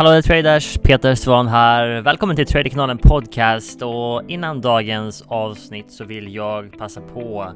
Hallå 0.00 0.22
traders! 0.22 0.78
Peter 0.82 1.14
Svan 1.14 1.48
här. 1.48 2.00
Välkommen 2.00 2.36
till 2.36 2.46
Traderkanalen 2.46 2.98
Podcast 2.98 3.82
och 3.82 4.22
innan 4.28 4.60
dagens 4.60 5.24
avsnitt 5.28 5.92
så 5.92 6.04
vill 6.04 6.34
jag 6.34 6.78
passa 6.78 7.00
på 7.00 7.52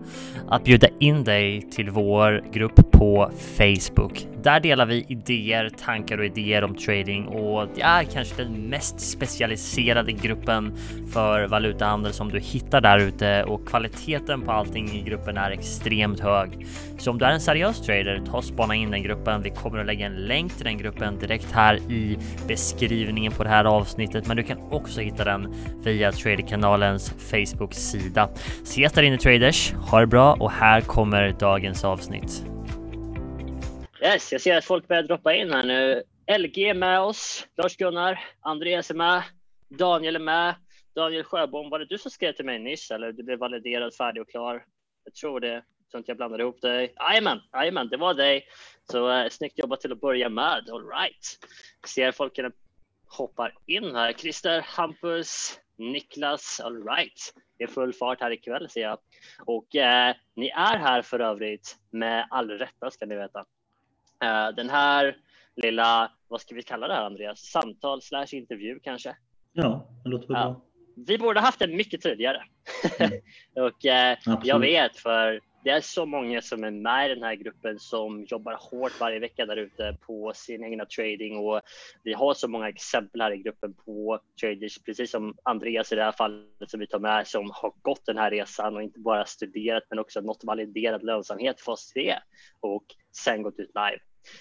att 0.48 0.64
bjuda 0.64 0.88
in 1.00 1.24
dig 1.24 1.70
till 1.70 1.90
vår 1.90 2.44
grupp 2.52 2.90
på 2.92 3.30
Facebook. 3.56 4.33
Där 4.44 4.60
delar 4.60 4.86
vi 4.86 5.04
idéer, 5.08 5.68
tankar 5.68 6.18
och 6.18 6.24
idéer 6.24 6.64
om 6.64 6.74
trading 6.74 7.26
och 7.26 7.68
det 7.74 7.82
är 7.82 8.04
kanske 8.04 8.42
den 8.42 8.52
mest 8.52 9.00
specialiserade 9.00 10.12
gruppen 10.12 10.76
för 11.12 11.46
valutahandel 11.46 12.12
som 12.12 12.28
du 12.28 12.40
hittar 12.40 12.80
där 12.80 12.98
ute 12.98 13.44
och 13.44 13.68
kvaliteten 13.68 14.42
på 14.42 14.52
allting 14.52 14.88
i 14.88 15.02
gruppen 15.02 15.36
är 15.36 15.50
extremt 15.50 16.20
hög. 16.20 16.66
Så 16.98 17.10
om 17.10 17.18
du 17.18 17.24
är 17.24 17.30
en 17.30 17.40
seriös 17.40 17.80
trader, 17.80 18.22
ta 18.30 18.36
och 18.36 18.44
spana 18.44 18.74
in 18.74 18.90
den 18.90 19.02
gruppen. 19.02 19.42
Vi 19.42 19.50
kommer 19.50 19.78
att 19.78 19.86
lägga 19.86 20.06
en 20.06 20.16
länk 20.16 20.56
till 20.56 20.64
den 20.64 20.78
gruppen 20.78 21.18
direkt 21.18 21.52
här 21.52 21.76
i 21.76 22.18
beskrivningen 22.48 23.32
på 23.32 23.44
det 23.44 23.50
här 23.50 23.64
avsnittet, 23.64 24.26
men 24.26 24.36
du 24.36 24.42
kan 24.42 24.58
också 24.70 25.00
hitta 25.00 25.24
den 25.24 25.54
via 25.84 26.12
Traderkanalens 26.12 27.14
Facebook-sida. 27.30 28.28
Ses 28.62 28.92
där 28.92 29.02
inne 29.02 29.18
traders. 29.18 29.72
Ha 29.72 30.00
det 30.00 30.06
bra 30.06 30.34
och 30.34 30.50
här 30.50 30.80
kommer 30.80 31.34
dagens 31.38 31.84
avsnitt. 31.84 32.53
Yes, 34.04 34.32
jag 34.32 34.40
ser 34.40 34.56
att 34.56 34.64
folk 34.64 34.88
börjar 34.88 35.02
droppa 35.02 35.34
in 35.34 35.52
här 35.52 35.62
nu. 35.62 36.02
LG 36.38 36.68
är 36.68 36.74
med 36.74 37.00
oss, 37.00 37.46
Lars-Gunnar, 37.56 38.20
Andreas 38.40 38.90
är 38.90 38.94
med, 38.94 39.22
Daniel 39.68 40.16
är 40.16 40.20
med. 40.20 40.54
Daniel 40.94 41.24
Sjöbom, 41.24 41.70
var 41.70 41.78
det 41.78 41.84
du 41.84 41.98
som 41.98 42.10
skrev 42.10 42.32
till 42.32 42.44
mig 42.44 42.58
nyss 42.58 42.90
eller 42.90 43.12
du 43.12 43.22
blev 43.22 43.38
validerad, 43.38 43.94
färdig 43.94 44.22
och 44.22 44.28
klar? 44.28 44.64
Jag 45.04 45.14
tror 45.14 45.40
det, 45.40 45.64
så 45.90 45.98
att 45.98 46.08
jag 46.08 46.16
blandade 46.16 46.42
ihop 46.42 46.60
dig. 46.60 46.94
Jajamän, 46.96 47.40
jajamän, 47.52 47.88
det 47.88 47.96
var 47.96 48.14
dig. 48.14 48.44
Så 48.90 49.10
uh, 49.10 49.28
snyggt 49.28 49.58
jobbat 49.58 49.80
till 49.80 49.92
att 49.92 50.00
börja 50.00 50.28
med. 50.28 50.70
All 50.70 50.88
right. 50.88 51.38
Ser 51.86 52.12
folk 52.12 52.38
hoppar 53.06 53.54
in 53.66 53.94
här. 53.94 54.12
Christer, 54.12 54.60
Hampus, 54.60 55.60
Niklas, 55.78 56.60
all 56.60 56.84
right. 56.88 57.34
Det 57.58 57.64
är 57.64 57.68
full 57.68 57.92
fart 57.92 58.20
här 58.20 58.30
ikväll 58.30 58.68
ser 58.68 58.80
jag. 58.80 58.98
Och 59.44 59.76
eh, 59.76 60.14
ni 60.36 60.48
är 60.48 60.78
här 60.78 61.02
för 61.02 61.20
övrigt 61.20 61.76
med 61.90 62.26
all 62.30 62.50
rätta 62.50 62.90
ska 62.90 63.06
ni 63.06 63.16
veta. 63.16 63.44
Eh, 64.22 64.48
den 64.56 64.70
här 64.70 65.16
lilla, 65.56 66.12
vad 66.28 66.40
ska 66.40 66.54
vi 66.54 66.62
kalla 66.62 66.88
det 66.88 66.94
här 66.94 67.04
Andreas? 67.04 67.40
Samtal 67.40 68.02
slash 68.02 68.26
intervju 68.32 68.80
kanske? 68.82 69.16
Ja, 69.52 69.88
det 70.04 70.10
låter 70.10 70.26
bra. 70.26 70.38
Ja. 70.38 70.64
Vi 70.96 71.18
borde 71.18 71.40
haft 71.40 71.58
den 71.58 71.76
mycket 71.76 72.00
tidigare. 72.00 72.42
Mm. 72.98 73.12
och 73.66 73.86
eh, 73.86 74.18
jag 74.42 74.58
vet 74.58 74.96
för 74.96 75.40
det 75.64 75.70
är 75.70 75.80
så 75.80 76.06
många 76.06 76.42
som 76.42 76.64
är 76.64 76.70
med 76.70 77.10
i 77.10 77.14
den 77.14 77.22
här 77.22 77.34
gruppen 77.34 77.78
som 77.78 78.24
jobbar 78.24 78.58
hårt 78.60 79.00
varje 79.00 79.18
vecka 79.18 79.46
där 79.46 79.56
ute 79.56 79.96
på 80.06 80.32
sin 80.34 80.64
egna 80.64 80.84
trading 80.84 81.36
och 81.36 81.60
vi 82.02 82.12
har 82.12 82.34
så 82.34 82.48
många 82.48 82.68
exempel 82.68 83.20
här 83.20 83.32
i 83.32 83.36
gruppen 83.36 83.74
på 83.74 84.20
traders, 84.40 84.78
precis 84.78 85.10
som 85.10 85.36
Andreas 85.42 85.92
i 85.92 85.96
det 85.96 86.04
här 86.04 86.12
fallet 86.12 86.70
som 86.70 86.80
vi 86.80 86.86
tar 86.86 86.98
med 86.98 87.26
som 87.26 87.50
har 87.54 87.72
gått 87.82 88.06
den 88.06 88.18
här 88.18 88.30
resan 88.30 88.76
och 88.76 88.82
inte 88.82 89.00
bara 89.00 89.24
studerat 89.24 89.82
men 89.90 89.98
också 89.98 90.20
nått 90.20 90.44
validerad 90.44 91.02
lönsamhet 91.02 91.60
fas 91.60 91.92
3 91.92 92.14
och 92.60 92.84
sen 93.16 93.42
gått 93.42 93.58
ut 93.58 93.70
live. 93.74 93.98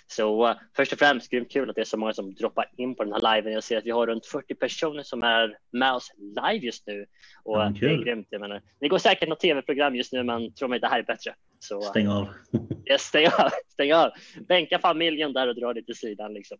Så 0.07 0.49
uh, 0.49 0.55
först 0.75 0.93
och 0.93 0.99
främst 0.99 1.31
grymt 1.31 1.51
kul 1.51 1.69
att 1.69 1.75
det 1.75 1.81
är 1.81 1.85
så 1.85 1.97
många 1.97 2.13
som 2.13 2.35
droppar 2.35 2.71
in 2.77 2.95
på 2.95 3.03
den 3.03 3.13
här 3.13 3.35
liven. 3.35 3.53
Jag 3.53 3.63
ser 3.63 3.77
att 3.77 3.85
vi 3.85 3.91
har 3.91 4.07
runt 4.07 4.25
40 4.25 4.55
personer 4.55 5.03
som 5.03 5.23
är 5.23 5.57
med 5.71 5.93
oss 5.93 6.11
live 6.17 6.65
just 6.65 6.87
nu 6.87 7.05
och 7.43 7.57
ja, 7.59 7.73
det 7.79 7.85
är 7.85 8.03
grymt. 8.03 8.27
Jag 8.29 8.41
menar, 8.41 8.61
det 8.79 8.87
går 8.87 8.97
säkert 8.97 9.29
något 9.29 9.39
tv-program 9.39 9.95
just 9.95 10.13
nu, 10.13 10.23
men 10.23 10.53
tror 10.53 10.69
mig 10.69 10.79
det 10.79 10.87
här 10.87 10.99
är 10.99 11.03
bättre. 11.03 11.35
Så, 11.59 11.75
uh, 11.75 11.81
stäng 11.81 12.07
av. 12.07 12.27
yes, 12.89 13.01
stäng 13.01 13.27
av, 13.27 13.49
stäng 13.67 13.93
av. 13.93 14.11
Bänka 14.47 14.79
familjen 14.79 15.33
där 15.33 15.47
och 15.47 15.55
dra 15.55 15.73
till 15.73 15.95
sidan 15.95 16.33
liksom. 16.33 16.57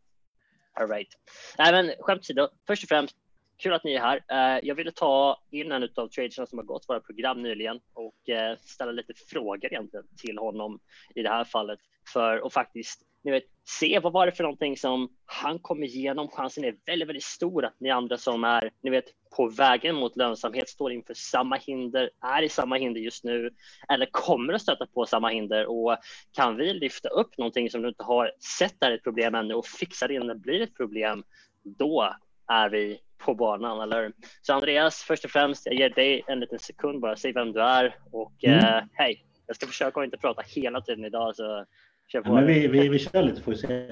All 0.79 0.87
right. 0.87 1.09
Nej, 1.57 1.71
men 1.71 1.93
skämt 1.99 2.19
åsido, 2.19 2.47
först 2.67 2.83
och 2.83 2.89
främst 2.89 3.15
Kul 3.57 3.73
att 3.73 3.83
ni 3.83 3.93
är 3.93 3.99
här. 3.99 4.23
Eh, 4.27 4.59
jag 4.63 4.75
ville 4.75 4.91
ta 4.91 5.41
in 5.51 5.71
en 5.71 5.83
av 5.83 6.07
traderna 6.07 6.45
som 6.45 6.57
har 6.57 6.65
gått 6.65 6.89
våra 6.89 6.99
program 6.99 7.41
nyligen 7.41 7.79
och 7.93 8.29
eh, 8.29 8.57
ställa 8.57 8.91
lite 8.91 9.13
frågor 9.13 9.65
egentligen 9.65 10.05
till 10.17 10.37
honom 10.37 10.79
i 11.15 11.23
det 11.23 11.29
här 11.29 11.43
fallet 11.43 11.79
för 12.13 12.47
att 12.47 12.53
faktiskt 12.53 13.05
ni 13.23 13.31
vet, 13.31 13.43
se 13.65 13.99
vad 13.99 14.13
var 14.13 14.25
det 14.25 14.31
för 14.31 14.43
någonting 14.43 14.77
som 14.77 15.09
han 15.25 15.59
kom 15.59 15.83
igenom. 15.83 16.27
Chansen 16.27 16.63
är 16.63 16.75
väldigt, 16.85 17.07
väldigt 17.07 17.23
stor 17.23 17.65
att 17.65 17.79
ni 17.79 17.89
andra 17.89 18.17
som 18.17 18.43
är 18.43 18.71
ni 18.81 18.89
vet, 18.89 19.05
på 19.37 19.49
vägen 19.49 19.95
mot 19.95 20.17
lönsamhet 20.17 20.69
står 20.69 20.91
inför 20.91 21.13
samma 21.13 21.55
hinder, 21.55 22.09
är 22.21 22.41
i 22.41 22.49
samma 22.49 22.75
hinder 22.75 23.01
just 23.01 23.23
nu 23.23 23.49
eller 23.89 24.07
kommer 24.11 24.53
att 24.53 24.61
stöta 24.61 24.85
på 24.85 25.05
samma 25.05 25.29
hinder. 25.29 25.65
Och 25.65 25.97
kan 26.31 26.55
vi 26.55 26.73
lyfta 26.73 27.09
upp 27.09 27.37
någonting 27.37 27.69
som 27.69 27.81
du 27.81 27.87
inte 27.87 28.03
har 28.03 28.31
sett 28.59 28.83
är 28.83 28.91
ett 28.91 29.03
problem 29.03 29.35
ännu 29.35 29.53
och 29.53 29.65
fixa 29.65 30.07
det 30.07 30.13
innan 30.13 30.27
det 30.27 30.35
blir 30.35 30.61
ett 30.61 30.75
problem, 30.75 31.23
då 31.63 32.15
är 32.47 32.69
vi 32.69 32.99
på 33.25 33.35
banan, 33.35 33.81
eller 33.81 34.11
Så 34.41 34.53
Andreas, 34.53 35.03
först 35.03 35.25
och 35.25 35.31
främst, 35.31 35.65
jag 35.65 35.75
ger 35.75 35.89
dig 35.89 36.23
en 36.27 36.39
liten 36.39 36.59
sekund 36.59 37.01
bara, 37.01 37.15
säg 37.15 37.33
vem 37.33 37.51
du 37.51 37.61
är 37.61 37.95
och 38.11 38.43
mm. 38.43 38.59
eh, 38.59 38.83
hej, 38.93 39.25
jag 39.47 39.55
ska 39.55 39.67
försöka 39.67 39.99
att 39.99 40.05
inte 40.05 40.17
prata 40.17 40.41
hela 40.55 40.81
tiden 40.81 41.05
idag 41.05 41.35
så 41.35 41.65
Ja, 42.13 42.21
men 42.33 42.45
vi, 42.45 42.67
vi, 42.67 42.89
vi 42.89 42.99
kör 42.99 43.23
lite 43.23 43.41
får 43.41 43.51
vi 43.51 43.57
se. 43.57 43.89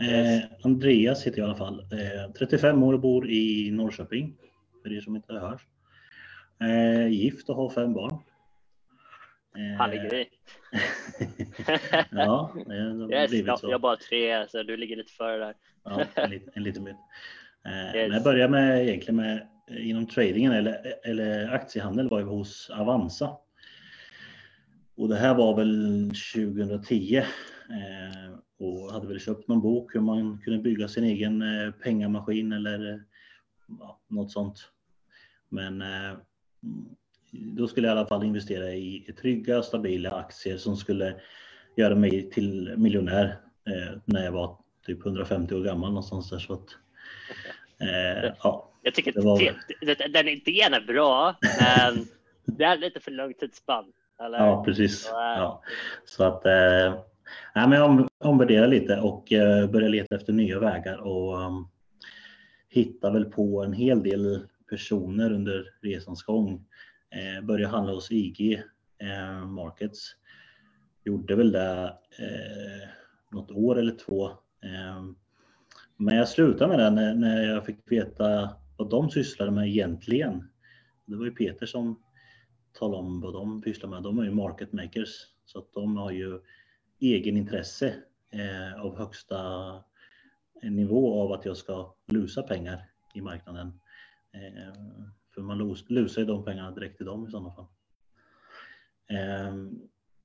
Eh, 0.00 0.44
Andreas 0.64 1.26
heter 1.26 1.38
jag 1.38 1.46
i 1.46 1.48
alla 1.48 1.58
fall. 1.58 1.80
Eh, 1.80 2.32
35 2.38 2.82
år 2.82 2.92
och 2.92 3.00
bor 3.00 3.30
i 3.30 3.70
Norrköping. 3.70 4.36
För 4.82 4.92
er 4.92 5.00
som 5.00 5.16
inte 5.16 5.32
hört. 5.32 5.62
Eh, 6.60 7.08
gift 7.08 7.48
och 7.48 7.56
har 7.56 7.70
fem 7.70 7.94
barn. 7.94 8.12
Eh, 9.56 9.78
Härlig 9.78 10.10
grej. 10.10 10.30
ja, 12.10 12.52
det 12.66 12.74
har 12.74 13.12
yes, 13.12 13.30
blivit 13.30 13.58
så. 13.58 13.66
Jag 13.66 13.74
har 13.74 13.78
bara 13.78 13.96
tre, 13.96 14.48
så 14.48 14.62
du 14.62 14.76
ligger 14.76 14.96
lite 14.96 15.12
före 15.12 15.36
där. 15.36 15.54
ja, 15.84 16.04
en, 16.14 16.30
liten, 16.30 16.50
en 16.54 16.62
liten 16.62 16.84
bit. 16.84 16.96
Eh, 17.64 17.96
yes. 17.96 18.12
Jag 18.12 18.22
började 18.22 18.50
med, 18.50 18.88
egentligen 18.88 19.16
med 19.16 19.48
inom 19.78 20.06
tradingen 20.06 20.52
eller, 20.52 20.94
eller 21.04 21.48
aktiehandel 21.54 22.08
var 22.08 22.20
jag 22.20 22.26
hos 22.26 22.70
Avanza. 22.70 23.36
Och 24.96 25.08
det 25.08 25.16
här 25.16 25.34
var 25.34 25.56
väl 25.56 26.10
2010 26.34 27.16
eh, 27.16 27.24
och 28.58 28.92
hade 28.92 29.06
väl 29.06 29.20
köpt 29.20 29.48
någon 29.48 29.60
bok 29.60 29.94
hur 29.94 30.00
man 30.00 30.38
kunde 30.38 30.62
bygga 30.62 30.88
sin 30.88 31.04
egen 31.04 31.42
eh, 31.42 31.70
pengamaskin 31.70 32.52
eller 32.52 33.04
ja, 33.80 34.00
något 34.08 34.30
sånt. 34.30 34.58
Men 35.48 35.82
eh, 35.82 36.16
då 37.30 37.68
skulle 37.68 37.88
jag 37.88 37.96
i 37.96 37.98
alla 37.98 38.08
fall 38.08 38.24
investera 38.24 38.72
i 38.72 39.14
trygga, 39.20 39.62
stabila 39.62 40.10
aktier 40.10 40.56
som 40.56 40.76
skulle 40.76 41.20
göra 41.76 41.94
mig 41.94 42.30
till 42.30 42.74
miljonär 42.76 43.38
eh, 43.66 43.98
när 44.04 44.24
jag 44.24 44.32
var 44.32 44.58
typ 44.86 45.06
150 45.06 45.54
år 45.54 45.64
gammal 45.64 45.90
någonstans 45.90 46.30
där. 46.30 46.38
Så 46.38 46.52
att, 46.52 46.68
eh, 47.82 48.32
ja, 48.42 48.70
jag 48.82 48.94
tycker 48.94 49.18
att 49.18 49.24
var... 49.24 50.08
den 50.08 50.28
idén 50.28 50.74
är 50.74 50.80
bra, 50.80 51.36
men 51.60 52.06
det 52.56 52.64
är 52.64 52.76
lite 52.76 53.00
för 53.00 53.10
lång 53.10 53.34
tidsspann. 53.34 53.92
Eller? 54.20 54.38
Ja, 54.38 54.64
precis. 54.64 55.08
Ja. 55.12 55.62
Så 56.04 56.24
att 56.24 56.46
eh, 56.46 57.00
nej, 57.54 57.68
men 57.68 57.82
om, 57.82 58.08
omvärdera 58.18 58.66
lite 58.66 59.00
och 59.00 59.32
eh, 59.32 59.70
börja 59.70 59.88
leta 59.88 60.16
efter 60.16 60.32
nya 60.32 60.58
vägar 60.58 60.98
och 60.98 61.40
um, 61.40 61.68
hitta 62.68 63.10
väl 63.10 63.24
på 63.24 63.62
en 63.62 63.72
hel 63.72 64.02
del 64.02 64.46
personer 64.70 65.32
under 65.32 65.70
resans 65.82 66.22
gång. 66.22 66.64
Eh, 67.10 67.44
börja 67.44 67.68
handla 67.68 67.92
hos 67.92 68.10
IG 68.10 68.62
eh, 68.98 69.46
Markets. 69.46 70.16
Gjorde 71.04 71.36
väl 71.36 71.52
det 71.52 71.96
eh, 72.18 72.88
något 73.30 73.50
år 73.50 73.78
eller 73.78 73.94
två. 73.94 74.30
Men 76.02 76.16
jag 76.16 76.28
slutade 76.28 76.76
med 76.76 76.78
det 76.78 77.14
när, 77.14 77.42
jag 77.42 77.66
fick 77.66 77.92
veta 77.92 78.50
vad 78.76 78.90
de 78.90 79.10
sysslade 79.10 79.50
med 79.50 79.68
egentligen. 79.68 80.48
Det 81.04 81.16
var 81.16 81.24
ju 81.24 81.30
Peter 81.30 81.66
som 81.66 82.02
talade 82.72 83.02
om 83.02 83.20
vad 83.20 83.32
de 83.32 83.62
pysslar 83.62 83.90
med. 83.90 84.02
De 84.02 84.18
är 84.18 84.24
ju 84.24 84.30
market 84.30 84.72
makers 84.72 85.08
så 85.44 85.58
att 85.58 85.72
de 85.72 85.96
har 85.96 86.10
ju 86.10 86.40
egen 87.00 87.36
intresse 87.36 87.94
eh, 88.30 88.82
av 88.84 88.98
högsta 88.98 89.40
nivå 90.62 91.22
av 91.22 91.32
att 91.32 91.44
jag 91.44 91.56
ska 91.56 91.94
lusa 92.06 92.42
pengar 92.42 92.90
i 93.14 93.20
marknaden. 93.20 93.80
Eh, 94.32 94.74
för 95.34 95.42
man 95.42 95.58
lusar 95.88 96.22
ju 96.22 96.26
de 96.26 96.44
pengarna 96.44 96.70
direkt 96.70 96.96
till 96.96 97.06
dem 97.06 97.26
i 97.26 97.30
sådana 97.30 97.50
fall. 97.50 97.66
Eh, 99.10 99.54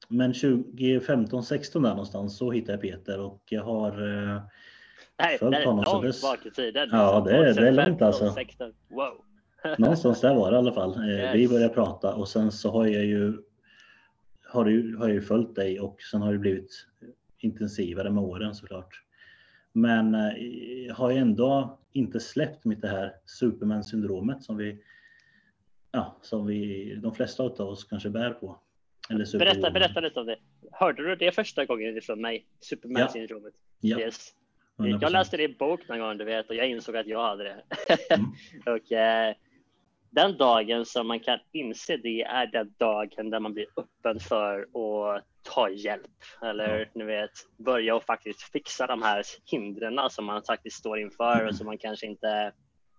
men 0.10 0.34
2015, 0.34 1.44
16 1.44 1.82
där 1.82 1.90
någonstans 1.90 2.38
så 2.38 2.52
hittade 2.52 2.74
jag 2.74 2.82
Peter 2.82 3.20
och 3.20 3.44
jag 3.50 3.64
har 3.64 4.08
eh, 4.08 4.42
Nej, 5.20 5.38
följt. 5.38 5.52
Det 5.52 5.62
är 5.62 5.66
långt 5.66 6.22
bak 6.22 6.46
i 6.46 6.52
tiden. 6.52 6.90
Ja, 6.92 7.24
det, 7.26 7.38
är, 7.38 7.54
det 7.54 7.68
är 7.68 7.72
långt 7.72 8.02
alltså. 8.02 8.36
Wow. 8.88 9.24
Någonstans 9.78 10.22
där 10.22 10.36
var 10.36 10.52
det 10.52 10.56
i 10.56 10.58
alla 10.58 10.74
fall. 10.74 10.96
Eh, 10.98 11.10
yes. 11.10 11.36
Vi 11.36 11.48
började 11.48 11.74
prata 11.74 12.16
och 12.16 12.28
sen 12.28 12.52
så 12.52 12.72
har 12.72 12.86
jag 12.86 13.06
ju 13.06 13.38
har, 14.44 14.66
du, 14.66 14.98
har 14.98 15.08
jag 15.08 15.16
ju 15.16 15.22
följt 15.22 15.56
dig 15.56 15.80
och 15.80 16.02
sen 16.02 16.22
har 16.22 16.34
det 16.34 16.40
blivit 16.40 16.88
intensivare 17.38 18.10
med 18.10 18.24
åren 18.24 18.56
såklart. 18.56 19.02
Men 19.74 20.16
eh, 20.16 20.96
har 20.96 21.12
jag 21.12 21.20
ändå 21.20 21.80
inte 21.94 22.20
släppt 22.20 22.66
mitt 22.66 22.82
det 22.82 22.88
här 22.88 23.14
Superman-syndromet 23.26 24.44
som 24.44 24.58
vi, 24.58 24.82
ja, 25.92 26.20
som 26.22 26.46
vi, 26.46 26.96
de 26.96 27.16
flesta 27.16 27.44
av 27.44 27.62
oss 27.62 27.84
kanske 27.84 28.10
bär 28.10 28.30
på. 28.30 28.60
Eller 29.10 29.38
berätta, 29.40 29.72
berätta 29.72 30.00
lite 30.00 30.20
om 30.20 30.26
det. 30.26 30.38
Hörde 30.72 31.10
du 31.10 31.16
det 31.16 31.32
första 31.32 31.66
gången 31.66 32.02
från 32.02 32.22
mig? 32.22 32.46
Superman-syndromet? 32.60 33.54
Ja. 33.80 34.00
Yes. 34.00 34.34
100%. 34.78 34.98
Jag 35.02 35.12
läste 35.12 35.38
det 35.38 35.44
i 35.44 35.56
bok 35.56 35.88
någon 35.88 36.00
gång, 36.00 36.18
du 36.18 36.26
vet, 36.26 36.50
och 36.50 36.56
jag 36.56 36.70
insåg 36.70 36.98
att 36.98 37.08
jag 37.08 37.24
hade 37.24 37.44
det. 37.44 37.64
Mm. 38.10 38.26
och 38.76 38.92
eh, 38.92 39.36
den 40.10 40.38
dagen 40.38 40.86
som 40.86 41.08
man 41.08 41.20
kan 41.20 41.40
inse 41.52 41.98
det 41.98 42.22
är 42.22 42.48
den 42.48 42.74
dagen 42.78 43.30
där 43.30 43.40
man 43.40 43.54
blir 43.54 43.66
öppen 43.78 44.20
för 44.20 44.60
att 44.62 45.24
ta 45.44 45.70
hjälp 45.70 46.24
eller 46.42 46.76
mm. 46.76 46.90
ni 46.96 47.04
vet 47.04 47.32
börja 47.58 47.96
och 47.96 48.04
faktiskt 48.04 48.42
fixa 48.42 48.88
de 48.88 49.02
här 49.02 49.24
hindren 49.46 50.10
som 50.10 50.26
man 50.26 50.44
faktiskt 50.44 50.78
står 50.78 51.00
inför 51.00 51.48
och 51.48 51.56
som 51.56 51.66
man 51.66 51.78
kanske 51.78 52.06
inte 52.06 52.28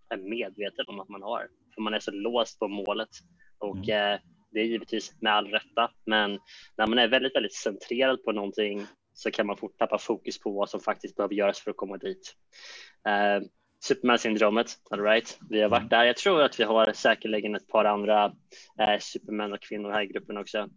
är 0.09 0.17
medveten 0.17 0.85
om 0.89 1.01
att 1.01 1.09
man 1.09 1.23
har. 1.23 1.49
För 1.75 1.83
man 1.83 1.95
är 1.95 2.01
så 2.01 2.11
låst 2.11 2.59
på 2.59 2.69
målet 2.69 3.09
och 3.59 3.89
mm. 3.89 4.15
eh, 4.15 4.21
det 4.51 4.61
är 4.61 4.65
givetvis 4.65 5.15
med 5.21 5.33
all 5.33 5.47
rätta. 5.47 5.91
Men 6.05 6.39
när 6.77 6.87
man 6.87 6.99
är 6.99 7.09
väldigt, 7.09 7.35
väldigt 7.35 7.55
centrerad 7.55 8.25
på 8.25 8.33
någonting 8.33 8.87
så 9.19 9.31
kan 9.31 9.47
man 9.47 9.57
fort 9.57 9.79
tappa 9.79 9.99
fokus 9.99 10.41
på 10.41 10.51
vad 10.51 10.71
som 10.71 10.81
faktiskt 10.81 11.17
behöver 11.17 11.35
göras 11.35 11.61
för 11.61 11.71
att 11.71 11.77
komma 11.77 11.97
dit. 11.97 12.35
Uh, 13.09 13.47
Superman-syndromet, 13.81 14.77
all 14.91 15.03
right. 15.03 15.39
Vi 15.51 15.61
har 15.61 15.69
varit 15.69 15.81
mm. 15.81 15.89
där. 15.89 16.05
Jag 16.05 16.17
tror 16.17 16.43
att 16.43 16.61
vi 16.61 16.65
har 16.65 16.93
säkerligen 16.93 17.55
ett 17.55 17.69
par 17.69 17.85
andra 17.85 18.27
uh, 18.27 18.99
supermän 19.01 19.53
och 19.53 19.61
kvinnor 19.61 19.91
här 19.91 20.03
i 20.03 20.07
gruppen 20.07 20.39
också. 20.39 20.59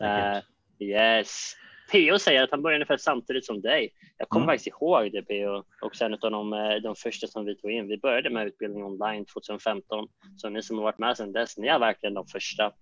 uh, 0.00 0.40
yes. 0.78 1.54
PO 1.92 2.18
säger 2.18 2.42
att 2.42 2.50
han 2.50 2.62
började 2.62 2.76
ungefär 2.76 2.96
samtidigt 2.96 3.46
som 3.46 3.60
dig. 3.60 3.92
Jag 4.18 4.28
kommer 4.28 4.44
mm. 4.44 4.52
faktiskt 4.52 4.66
ihåg 4.66 5.12
det 5.12 5.22
PO, 5.22 5.64
också 5.86 6.04
en 6.04 6.14
av 6.14 6.30
de, 6.30 6.52
eh, 6.52 6.74
de 6.82 6.94
första 6.96 7.26
som 7.26 7.44
vi 7.44 7.56
tog 7.56 7.70
in. 7.70 7.88
Vi 7.88 7.98
började 7.98 8.30
med 8.30 8.46
utbildning 8.46 8.84
online 8.84 9.24
2015, 9.24 10.08
så 10.36 10.48
ni 10.48 10.62
som 10.62 10.76
har 10.76 10.84
varit 10.84 10.98
med 10.98 11.16
sedan 11.16 11.32
dess, 11.32 11.58
ni 11.58 11.66
är 11.66 11.78
verkligen 11.78 12.14
de 12.14 12.26
första. 12.26 12.72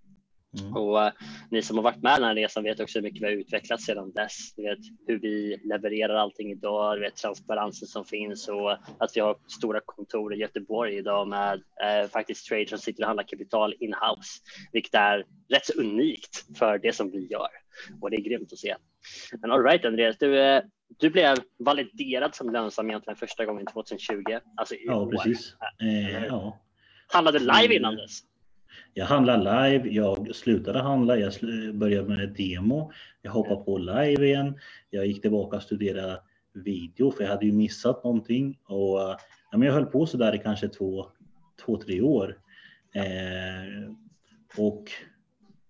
Mm. 0.60 0.76
Och 0.76 0.96
uh, 0.96 1.10
ni 1.50 1.62
som 1.62 1.76
har 1.76 1.82
varit 1.82 2.02
med 2.02 2.14
den 2.14 2.22
här 2.22 2.34
resan 2.34 2.64
vet 2.64 2.80
också 2.80 2.98
hur 2.98 3.02
mycket 3.02 3.22
vi 3.22 3.26
har 3.26 3.32
utvecklats 3.32 3.84
sedan 3.84 4.12
dess. 4.12 4.54
Du 4.56 4.62
vet 4.62 4.78
hur 5.06 5.18
vi 5.18 5.60
levererar 5.64 6.14
allting 6.14 6.50
idag, 6.50 6.96
du 6.96 7.00
vet 7.00 7.16
transparensen 7.16 7.88
som 7.88 8.04
finns 8.04 8.48
och 8.48 8.72
att 8.72 9.10
vi 9.14 9.20
har 9.20 9.36
stora 9.58 9.80
kontor 9.84 10.34
i 10.34 10.38
Göteborg 10.38 10.96
idag 10.96 11.28
med 11.28 11.54
uh, 11.54 12.08
faktiskt 12.08 12.46
trade 12.46 12.68
som 12.68 12.78
sitter 12.78 13.02
och 13.02 13.06
handlar 13.06 13.24
kapital 13.24 13.74
in-house, 13.80 14.40
vilket 14.72 14.94
är 14.94 15.24
rätt 15.48 15.66
så 15.66 15.80
unikt 15.80 16.58
för 16.58 16.78
det 16.78 16.92
som 16.92 17.10
vi 17.10 17.26
gör 17.26 17.48
och 18.00 18.10
det 18.10 18.16
är 18.16 18.20
grymt 18.20 18.52
att 18.52 18.58
se. 18.58 18.76
Men 19.40 19.50
all 19.50 19.62
right 19.62 19.84
Andreas, 19.84 20.16
du, 20.18 20.38
uh, 20.38 20.60
du 20.98 21.10
blev 21.10 21.36
validerad 21.58 22.34
som 22.34 22.50
lönsam 22.50 22.90
egentligen 22.90 23.16
första 23.16 23.44
gången 23.44 23.66
2020. 23.66 24.22
Alltså 24.56 24.74
i 24.74 24.86
ja, 24.86 24.96
år. 24.96 25.10
precis. 25.10 25.54
Eh, 25.82 26.24
ja. 26.24 26.58
Handlade 27.12 27.38
live 27.38 27.74
innan 27.74 27.96
dess? 27.96 28.22
Jag 28.98 29.06
handlade 29.06 29.68
live, 29.70 29.88
jag 29.88 30.34
slutade 30.34 30.78
handla, 30.78 31.16
jag 31.16 31.32
började 31.74 32.08
med 32.08 32.28
demo, 32.28 32.92
jag 33.22 33.30
hoppade 33.30 33.64
på 33.64 33.78
live 33.78 34.26
igen, 34.26 34.58
jag 34.90 35.06
gick 35.06 35.22
tillbaka 35.22 35.56
och 35.56 35.62
studerade 35.62 36.20
video 36.52 37.10
för 37.10 37.22
jag 37.24 37.30
hade 37.30 37.46
ju 37.46 37.52
missat 37.52 38.04
någonting 38.04 38.58
och 38.64 38.98
ja, 38.98 39.18
men 39.52 39.62
jag 39.62 39.72
höll 39.72 39.86
på 39.86 40.06
så 40.06 40.16
där 40.16 40.34
i 40.34 40.38
kanske 40.38 40.68
två, 40.68 41.06
två 41.64 41.76
tre 41.76 42.00
år. 42.00 42.38
Eh, 42.94 43.92
och 44.56 44.90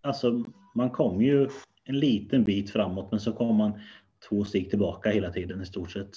alltså 0.01 0.45
man 0.75 0.91
kom 0.91 1.23
ju 1.23 1.49
en 1.85 1.99
liten 1.99 2.45
bit 2.45 2.71
framåt 2.71 3.11
men 3.11 3.21
så 3.21 3.33
kom 3.33 3.57
man 3.57 3.81
två 4.29 4.45
steg 4.45 4.71
tillbaka 4.71 5.11
hela 5.11 5.31
tiden 5.31 5.63
i 5.63 5.67
stort 5.67 5.91
sett. 5.91 6.11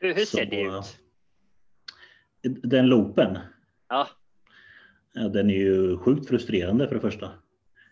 Hur, 0.00 0.14
hur 0.14 0.24
ser 0.24 0.44
så, 0.44 0.50
det 0.50 0.62
ut? 0.62 0.98
Den 2.62 2.86
loopen? 2.86 3.38
Ja. 3.88 4.08
Ja, 5.12 5.28
den 5.28 5.50
är 5.50 5.54
ju 5.54 5.96
sjukt 5.96 6.28
frustrerande 6.28 6.88
för 6.88 6.94
det 6.94 7.00
första. 7.00 7.30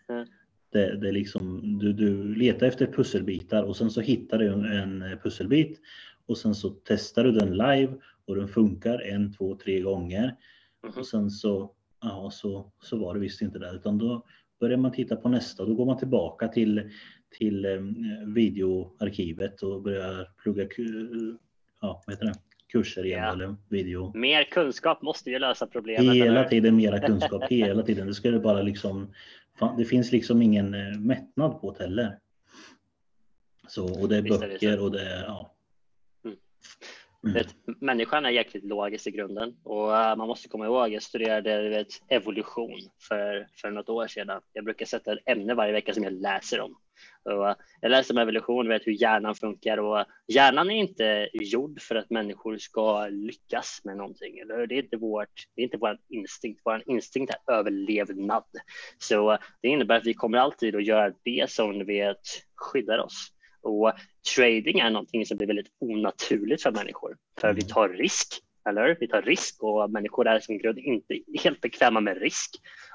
Mm. 0.09 0.27
Det, 0.71 0.97
det 0.97 1.07
är 1.07 1.11
liksom, 1.11 1.61
du, 1.79 1.93
du 1.93 2.35
letar 2.35 2.67
efter 2.67 2.87
pusselbitar 2.87 3.63
och 3.63 3.77
sen 3.77 3.91
så 3.91 4.01
hittar 4.01 4.37
du 4.37 4.47
en, 4.47 4.65
en 4.65 5.17
pusselbit 5.23 5.79
och 6.25 6.37
sen 6.37 6.55
så 6.55 6.69
testar 6.69 7.23
du 7.23 7.31
den 7.31 7.57
live 7.57 7.93
och 8.25 8.35
den 8.35 8.47
funkar 8.47 8.99
en, 8.99 9.33
två, 9.33 9.55
tre 9.55 9.81
gånger. 9.81 10.35
Mm. 10.83 10.97
Och 10.97 11.07
sen 11.07 11.29
så, 11.29 11.71
ja, 12.01 12.29
så, 12.33 12.71
så 12.81 12.97
var 12.97 13.13
det 13.13 13.19
visst 13.19 13.41
inte 13.41 13.59
det 13.59 13.71
utan 13.75 13.97
då 13.97 14.25
börjar 14.59 14.77
man 14.77 14.91
titta 14.91 15.15
på 15.15 15.29
nästa. 15.29 15.65
Då 15.65 15.75
går 15.75 15.85
man 15.85 15.97
tillbaka 15.97 16.47
till, 16.47 16.91
till 17.37 17.65
um, 17.65 17.95
videoarkivet 18.33 19.61
och 19.61 19.81
börjar 19.81 20.27
plugga 20.43 20.67
ja, 21.81 22.03
vad 22.05 22.15
heter 22.15 22.25
det? 22.25 22.50
Kurser 22.71 23.05
igen 23.05 23.23
ja. 23.23 23.31
eller 23.31 23.55
video. 23.69 24.11
Mer 24.15 24.43
kunskap 24.43 25.01
måste 25.01 25.29
ju 25.29 25.39
lösa 25.39 25.67
problemet. 25.67 26.15
Hela 26.15 26.25
eller? 26.25 26.49
tiden 26.49 26.75
mera 26.75 26.99
kunskap, 27.07 27.43
hela 27.49 27.83
tiden. 27.83 28.07
Det 28.07 28.13
skulle 28.13 28.39
bara 28.39 28.61
liksom, 28.61 29.13
det 29.77 29.85
finns 29.85 30.11
liksom 30.11 30.41
ingen 30.41 30.73
eh, 30.73 30.99
mättnad 30.99 31.61
på 31.61 31.71
det 31.71 31.83
heller. 31.83 32.17
Så, 33.67 34.01
och 34.01 34.09
det 34.09 34.17
är 34.17 34.21
Visst 34.21 34.39
böcker 34.39 34.77
det 34.77 34.79
och 34.79 34.91
det 34.91 35.01
är, 35.01 35.23
ja. 35.23 35.55
Mm. 36.25 36.37
Mm. 37.23 37.33
Vet, 37.33 37.55
människan 37.81 38.25
är 38.25 38.29
jäkligt 38.29 38.63
logisk 38.63 39.07
i 39.07 39.11
grunden 39.11 39.55
och 39.63 39.87
uh, 39.87 40.15
man 40.15 40.27
måste 40.27 40.49
komma 40.49 40.65
ihåg, 40.65 40.89
jag 40.93 41.03
studerade 41.03 41.69
vet, 41.69 41.87
evolution 42.07 42.79
för, 42.99 43.47
för 43.55 43.71
något 43.71 43.89
år 43.89 44.07
sedan. 44.07 44.41
Jag 44.53 44.65
brukar 44.65 44.85
sätta 44.85 45.13
ett 45.13 45.19
ämne 45.25 45.53
varje 45.53 45.73
vecka 45.73 45.93
som 45.93 46.03
jag 46.03 46.13
läser 46.13 46.61
om. 46.61 46.75
Och 47.23 47.55
jag 47.81 47.89
läste 47.89 48.13
om 48.13 48.19
evolution, 48.19 48.67
vet 48.67 48.87
hur 48.87 49.01
hjärnan 49.01 49.35
funkar 49.35 49.77
och 49.77 50.05
hjärnan 50.27 50.71
är 50.71 50.75
inte 50.75 51.29
gjord 51.33 51.81
för 51.81 51.95
att 51.95 52.09
människor 52.09 52.57
ska 52.57 53.07
lyckas 53.07 53.81
med 53.83 53.97
någonting. 53.97 54.37
Eller? 54.39 54.67
Det 54.67 54.75
är 54.75 54.83
inte 54.83 54.97
vårt, 54.97 55.47
det 55.55 55.61
är 55.61 55.63
inte 55.63 55.77
vår 55.77 55.97
instinkt. 56.09 56.61
Vår 56.65 56.83
instinkt 56.85 57.33
är 57.33 57.53
överlevnad. 57.53 58.45
Så 58.97 59.37
det 59.61 59.67
innebär 59.67 59.97
att 59.97 60.05
vi 60.05 60.13
kommer 60.13 60.37
alltid 60.37 60.75
att 60.75 60.85
göra 60.85 61.13
det 61.23 61.49
som 61.49 61.85
vet 61.85 62.21
skyddar 62.55 62.99
oss. 62.99 63.31
Och 63.61 63.93
trading 64.35 64.79
är 64.79 64.89
någonting 64.89 65.25
som 65.25 65.37
blir 65.37 65.47
väldigt 65.47 65.71
onaturligt 65.79 66.63
för 66.63 66.71
människor, 66.71 67.17
för 67.41 67.53
vi 67.53 67.61
mm. 67.61 67.69
tar 67.69 67.89
risk, 67.89 68.27
eller? 68.69 68.97
Vi 68.99 69.07
tar 69.07 69.21
risk 69.21 69.63
och 69.63 69.91
människor 69.91 70.27
är 70.27 70.39
som 70.39 70.57
grund 70.57 70.79
inte 70.79 71.19
helt 71.43 71.61
bekväma 71.61 71.99
med 71.99 72.21
risk. 72.21 72.49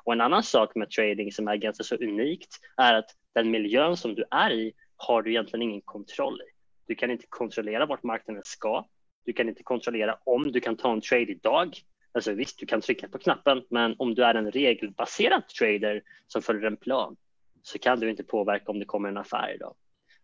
Och 0.04 0.12
en 0.12 0.20
annan 0.20 0.42
sak 0.42 0.74
med 0.74 0.90
trading 0.90 1.32
som 1.32 1.48
är 1.48 1.56
ganska 1.56 1.84
så 1.84 1.94
unikt 1.94 2.58
är 2.76 2.94
att 2.94 3.10
den 3.34 3.50
miljön 3.50 3.96
som 3.96 4.14
du 4.14 4.24
är 4.30 4.50
i 4.50 4.72
har 4.96 5.22
du 5.22 5.30
egentligen 5.30 5.62
ingen 5.62 5.82
kontroll 5.84 6.40
i. 6.40 6.50
Du 6.86 6.94
kan 6.94 7.10
inte 7.10 7.26
kontrollera 7.28 7.86
vart 7.86 8.02
marknaden 8.02 8.42
ska. 8.44 8.84
Du 9.24 9.32
kan 9.32 9.48
inte 9.48 9.62
kontrollera 9.62 10.18
om 10.24 10.52
du 10.52 10.60
kan 10.60 10.76
ta 10.76 10.92
en 10.92 11.00
trade 11.00 11.32
idag. 11.32 11.76
Alltså 12.12 12.32
visst, 12.32 12.58
du 12.58 12.66
kan 12.66 12.80
trycka 12.80 13.08
på 13.08 13.18
knappen, 13.18 13.62
men 13.70 13.94
om 13.98 14.14
du 14.14 14.24
är 14.24 14.34
en 14.34 14.50
regelbaserad 14.50 15.48
trader 15.48 16.02
som 16.26 16.42
följer 16.42 16.66
en 16.66 16.76
plan 16.76 17.16
så 17.62 17.78
kan 17.78 18.00
du 18.00 18.10
inte 18.10 18.24
påverka 18.24 18.72
om 18.72 18.78
det 18.78 18.84
kommer 18.84 19.08
en 19.08 19.16
affär 19.16 19.54
idag. 19.54 19.74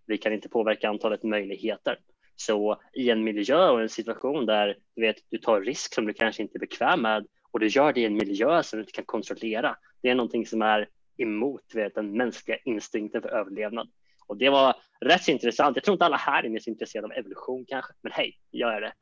Vi 0.07 0.19
kan 0.19 0.33
inte 0.33 0.49
påverka 0.49 0.89
antalet 0.89 1.23
möjligheter. 1.23 1.99
Så 2.47 2.81
i 2.93 3.11
en 3.11 3.25
miljö 3.25 3.69
och 3.71 3.83
en 3.83 3.89
situation 3.89 4.47
där 4.47 4.77
du, 4.97 5.03
vet, 5.03 5.17
du 5.31 5.39
tar 5.39 5.61
risk 5.61 5.95
som 5.95 6.07
du 6.07 6.13
kanske 6.13 6.43
inte 6.43 6.57
är 6.57 6.61
bekväm 6.61 7.03
med 7.03 7.27
och 7.51 7.61
du 7.61 7.67
gör 7.67 7.93
det 7.93 8.01
i 8.01 8.05
en 8.05 8.17
miljö 8.17 8.63
som 8.63 8.77
du 8.77 8.83
inte 8.83 8.93
kan 8.93 9.05
kontrollera. 9.05 9.77
Det 10.03 10.09
är 10.09 10.15
någonting 10.15 10.47
som 10.47 10.63
är 10.63 10.89
emot 11.17 11.75
vet, 11.75 11.95
den 11.95 12.17
mänskliga 12.17 12.57
instinkten 12.65 13.23
för 13.23 13.29
överlevnad. 13.29 13.89
Och 14.27 14.37
det 14.37 14.51
var 14.51 14.77
rätt 15.01 15.29
intressant. 15.29 15.77
Jag 15.77 15.85
tror 15.85 15.93
inte 15.95 16.05
alla 16.05 16.17
här 16.17 16.47
inne 16.47 16.59
är 16.59 16.61
så 16.61 16.71
intresserade 16.71 17.07
av 17.07 17.13
evolution 17.13 17.65
kanske, 17.69 17.93
men 18.03 18.13
hej, 18.13 18.39
jag 18.51 18.75
är 18.75 18.81
det. 18.81 18.93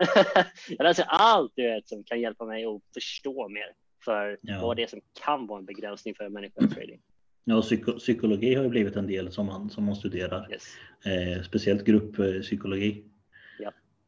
jag 0.69 0.85
läser 0.85 1.05
allt 1.09 1.53
du 1.57 1.63
vet, 1.63 1.89
som 1.89 2.05
kan 2.05 2.21
hjälpa 2.21 2.45
mig 2.45 2.65
att 2.65 2.83
förstå 2.95 3.49
mer 3.49 3.73
för 4.05 4.39
ja. 4.43 4.63
vad 4.63 4.77
det 4.77 4.83
är 4.83 4.87
som 4.87 5.01
kan 5.25 5.47
vara 5.47 5.59
en 5.59 5.65
begränsning 5.65 6.15
för 6.15 6.29
människor 6.29 6.67
trading. 6.67 7.01
Ja, 7.45 7.63
psyko 7.63 7.93
psykologi 7.93 8.55
har 8.55 8.65
ju 8.65 8.69
blivit 8.69 8.97
en 8.97 9.07
del 9.07 9.33
som 9.33 9.47
man, 9.47 9.71
som 9.71 9.85
man 9.85 9.97
studerar. 9.97 10.53
Yes. 10.53 10.65
Eh, 11.05 11.43
speciellt 11.43 11.85
grupppsykologi. 11.85 13.05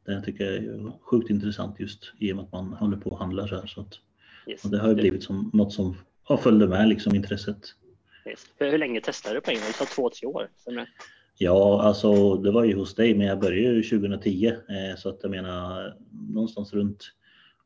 Det 0.04 0.22
tycker 0.22 0.44
jag 0.44 0.54
är 0.54 0.92
sjukt 1.00 1.30
intressant 1.30 1.80
just 1.80 2.12
i 2.18 2.32
och 2.32 2.36
med 2.36 2.44
att 2.44 2.52
man 2.52 2.72
håller 2.72 2.96
på 2.96 3.10
och 3.10 3.18
handlar 3.18 3.46
så 3.46 3.56
här. 3.56 3.66
Så 3.66 3.80
att, 3.80 3.98
yes. 4.46 4.64
och 4.64 4.70
det 4.70 4.78
har 4.78 4.88
ju 4.88 4.94
blivit 4.94 5.22
som 5.22 5.50
något 5.52 5.72
som 5.72 5.96
har 6.22 6.36
följt 6.36 6.68
med 6.68 6.88
liksom 6.88 7.14
intresset. 7.14 7.74
Yes. 8.26 8.46
Hur, 8.58 8.70
hur 8.70 8.78
länge 8.78 9.00
testade 9.00 9.34
du 9.34 9.40
på 9.40 9.50
England? 9.50 9.72
Det 9.78 9.86
två, 9.86 10.10
tre 10.10 10.26
år? 10.28 10.48
Ja, 11.38 11.82
alltså 11.82 12.34
det 12.34 12.50
var 12.50 12.64
ju 12.64 12.76
hos 12.76 12.94
dig, 12.94 13.14
men 13.14 13.26
jag 13.26 13.40
började 13.40 13.76
ju 13.76 13.82
2010 13.82 14.46
eh, 14.46 14.96
så 14.98 15.08
att 15.08 15.18
jag 15.22 15.30
menar 15.30 15.96
någonstans 16.10 16.72
runt 16.72 17.12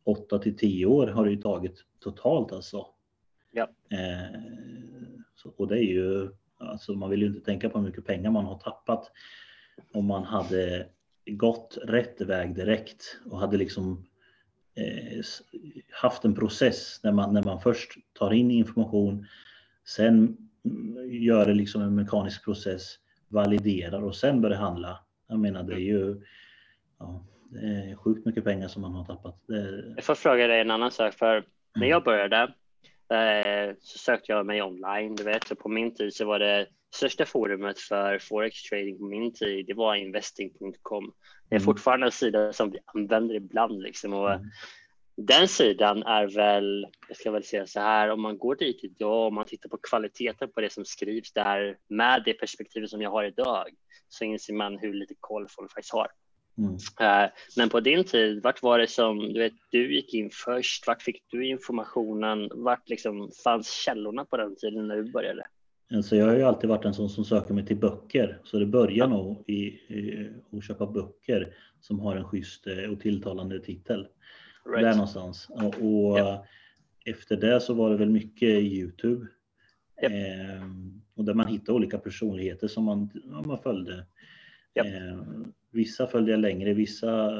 8 0.04 0.38
till 0.38 0.56
10 0.56 0.86
år 0.86 1.06
har 1.06 1.24
det 1.24 1.30
ju 1.30 1.36
tagit 1.36 1.84
totalt 2.00 2.52
alltså. 2.52 2.86
Ja. 3.52 3.68
Eh, 3.90 4.40
och 5.56 5.68
det 5.68 5.78
är 5.78 5.82
ju, 5.82 6.28
alltså 6.58 6.92
man 6.94 7.10
vill 7.10 7.20
ju 7.20 7.26
inte 7.26 7.40
tänka 7.40 7.68
på 7.68 7.78
hur 7.78 7.86
mycket 7.86 8.06
pengar 8.06 8.30
man 8.30 8.44
har 8.44 8.58
tappat 8.58 9.10
om 9.92 10.06
man 10.06 10.24
hade 10.24 10.86
gått 11.26 11.78
rätt 11.83 12.21
väg 12.21 12.54
direkt 12.54 13.18
och 13.30 13.40
hade 13.40 13.56
liksom 13.56 14.06
eh, 14.75 15.25
haft 15.90 16.25
en 16.25 16.35
process 16.35 17.00
när 17.02 17.12
man, 17.12 17.35
när 17.35 17.42
man 17.42 17.61
först 17.61 17.99
tar 18.12 18.33
in 18.33 18.50
information, 18.50 19.26
sen 19.85 20.37
gör 21.11 21.47
det 21.47 21.54
liksom 21.54 21.83
en 21.83 21.95
mekanisk 21.95 22.45
process, 22.45 22.99
validerar 23.28 24.02
och 24.02 24.16
sen 24.16 24.40
börjar 24.40 24.59
handla. 24.59 24.99
Jag 25.28 25.38
menar 25.38 25.62
det 25.62 25.75
är 25.75 25.78
ju 25.78 26.23
ja, 26.99 27.25
det 27.50 27.66
är 27.66 27.97
sjukt 27.97 28.26
mycket 28.26 28.45
pengar 28.45 28.68
som 28.68 28.83
man 28.83 28.95
har 28.95 29.04
tappat. 29.04 29.42
Det... 29.47 29.92
Jag 29.97 30.04
får 30.04 30.14
fråga 30.14 30.47
dig 30.47 30.61
en 30.61 30.71
annan 30.71 30.90
sak 30.90 31.14
för 31.14 31.45
när 31.75 31.87
jag 31.87 32.04
började 32.04 32.37
eh, 32.42 32.49
så 33.80 33.98
sökte 33.98 34.32
jag 34.32 34.46
mig 34.46 34.62
online. 34.62 35.16
Du 35.16 35.22
vet, 35.22 35.48
så 35.48 35.54
på 35.54 35.68
min 35.68 35.94
tid 35.94 36.14
så 36.14 36.25
var 36.25 36.38
det 36.38 36.66
största 36.94 37.25
forumet 37.26 37.78
för 37.78 38.18
forex 38.18 38.62
trading 38.62 38.98
på 38.98 39.04
min 39.04 39.34
tid. 39.34 39.66
Det 39.66 39.75
var 39.75 39.94
investing.com. 39.94 41.12
Det 41.48 41.54
är 41.54 41.58
mm. 41.58 41.64
fortfarande 41.64 42.06
en 42.06 42.12
sida 42.12 42.52
som 42.52 42.70
vi 42.70 42.78
använder 42.84 43.34
ibland 43.34 43.82
liksom 43.82 44.12
och 44.12 44.32
mm. 44.32 44.46
den 45.16 45.48
sidan 45.48 46.02
är 46.02 46.26
väl, 46.26 46.86
jag 47.08 47.16
ska 47.16 47.30
väl 47.30 47.44
säga 47.44 47.66
så 47.66 47.80
här, 47.80 48.10
om 48.10 48.22
man 48.22 48.38
går 48.38 48.54
dit 48.54 48.84
idag 48.84 49.26
och 49.26 49.32
man 49.32 49.44
tittar 49.44 49.68
på 49.68 49.78
kvaliteten 49.82 50.50
på 50.52 50.60
det 50.60 50.72
som 50.72 50.84
skrivs 50.84 51.32
där 51.32 51.78
med 51.88 52.22
det 52.25 52.34
perspektivet 52.34 52.90
som 52.90 53.02
jag 53.02 53.10
har 53.10 53.25
idag 53.25 53.68
så 54.08 54.25
inser 54.25 54.54
man 54.54 54.78
hur 54.78 54.94
lite 54.94 55.14
koll 55.20 55.46
folk 55.48 55.72
faktiskt 55.72 55.92
har. 55.92 56.08
Mm. 56.58 56.72
Uh, 56.75 57.30
men 57.56 57.68
på 57.68 57.80
din 57.80 58.04
tid, 58.04 58.42
vart 58.42 58.62
var 58.62 58.78
det 58.78 58.86
som 58.86 59.18
du, 59.18 59.40
vet, 59.40 59.52
du 59.70 59.94
gick 59.94 60.14
in 60.14 60.30
först? 60.32 60.86
Vart 60.86 61.02
fick 61.02 61.22
du 61.30 61.46
informationen? 61.46 62.50
Vart 62.54 62.88
liksom 62.88 63.30
fanns 63.44 63.70
källorna 63.70 64.25
på 64.25 64.36
den 64.36 64.56
tiden 64.56 64.88
när 64.88 64.96
du 64.96 65.12
började? 65.12 65.46
Alltså 65.94 66.16
jag 66.16 66.26
har 66.26 66.36
ju 66.36 66.42
alltid 66.42 66.70
varit 66.70 66.84
en 66.84 66.94
sån 66.94 67.08
som 67.08 67.25
söker 67.25 67.54
mig 67.54 67.66
till 67.66 67.76
böcker, 67.76 68.40
så 68.44 68.58
det 68.58 68.66
börjar 68.66 68.96
ja. 68.96 69.06
nog 69.06 69.44
i, 69.46 69.66
i 69.66 70.30
att 70.52 70.64
köpa 70.64 70.86
böcker 70.86 71.54
som 71.80 72.00
har 72.00 72.16
en 72.16 72.25
schysst 72.25 72.66
eh, 72.66 72.90
och 72.90 73.00
tilltalande 73.00 73.60
titel. 73.60 74.08
Right. 74.66 74.84
Där 74.84 74.92
någonstans. 74.92 75.48
Och, 75.80 76.18
yep. 76.18 76.40
efter 77.04 77.36
det 77.36 77.60
så 77.60 77.75
var 77.75 77.90
det 77.90 77.96
väl 77.96 78.10
mycket 78.10 78.48
Youtube. 78.48 79.26
Yep. 80.02 80.12
Eh, 80.12 80.66
och 81.14 81.25
där 81.25 81.34
man 81.34 81.46
hittade 81.46 81.72
olika 81.72 81.98
personligheter 81.98 82.68
som 82.68 82.84
man, 82.84 83.10
man 83.46 83.58
följde. 83.58 84.06
Yep. 84.75 84.86
Eh, 84.86 85.20
vissa 85.76 86.06
följde 86.06 86.30
jag 86.30 86.40
längre, 86.40 86.75
vissa, 86.75 87.33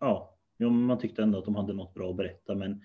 ja, 0.00 0.38
man 0.58 0.98
tyckte 0.98 1.22
ändå 1.22 1.38
att 1.38 1.44
de 1.44 1.54
hade 1.54 1.72
något 1.72 1.94
bra 1.94 2.10
att 2.10 2.16
berätta 2.16 2.54
men 2.54 2.82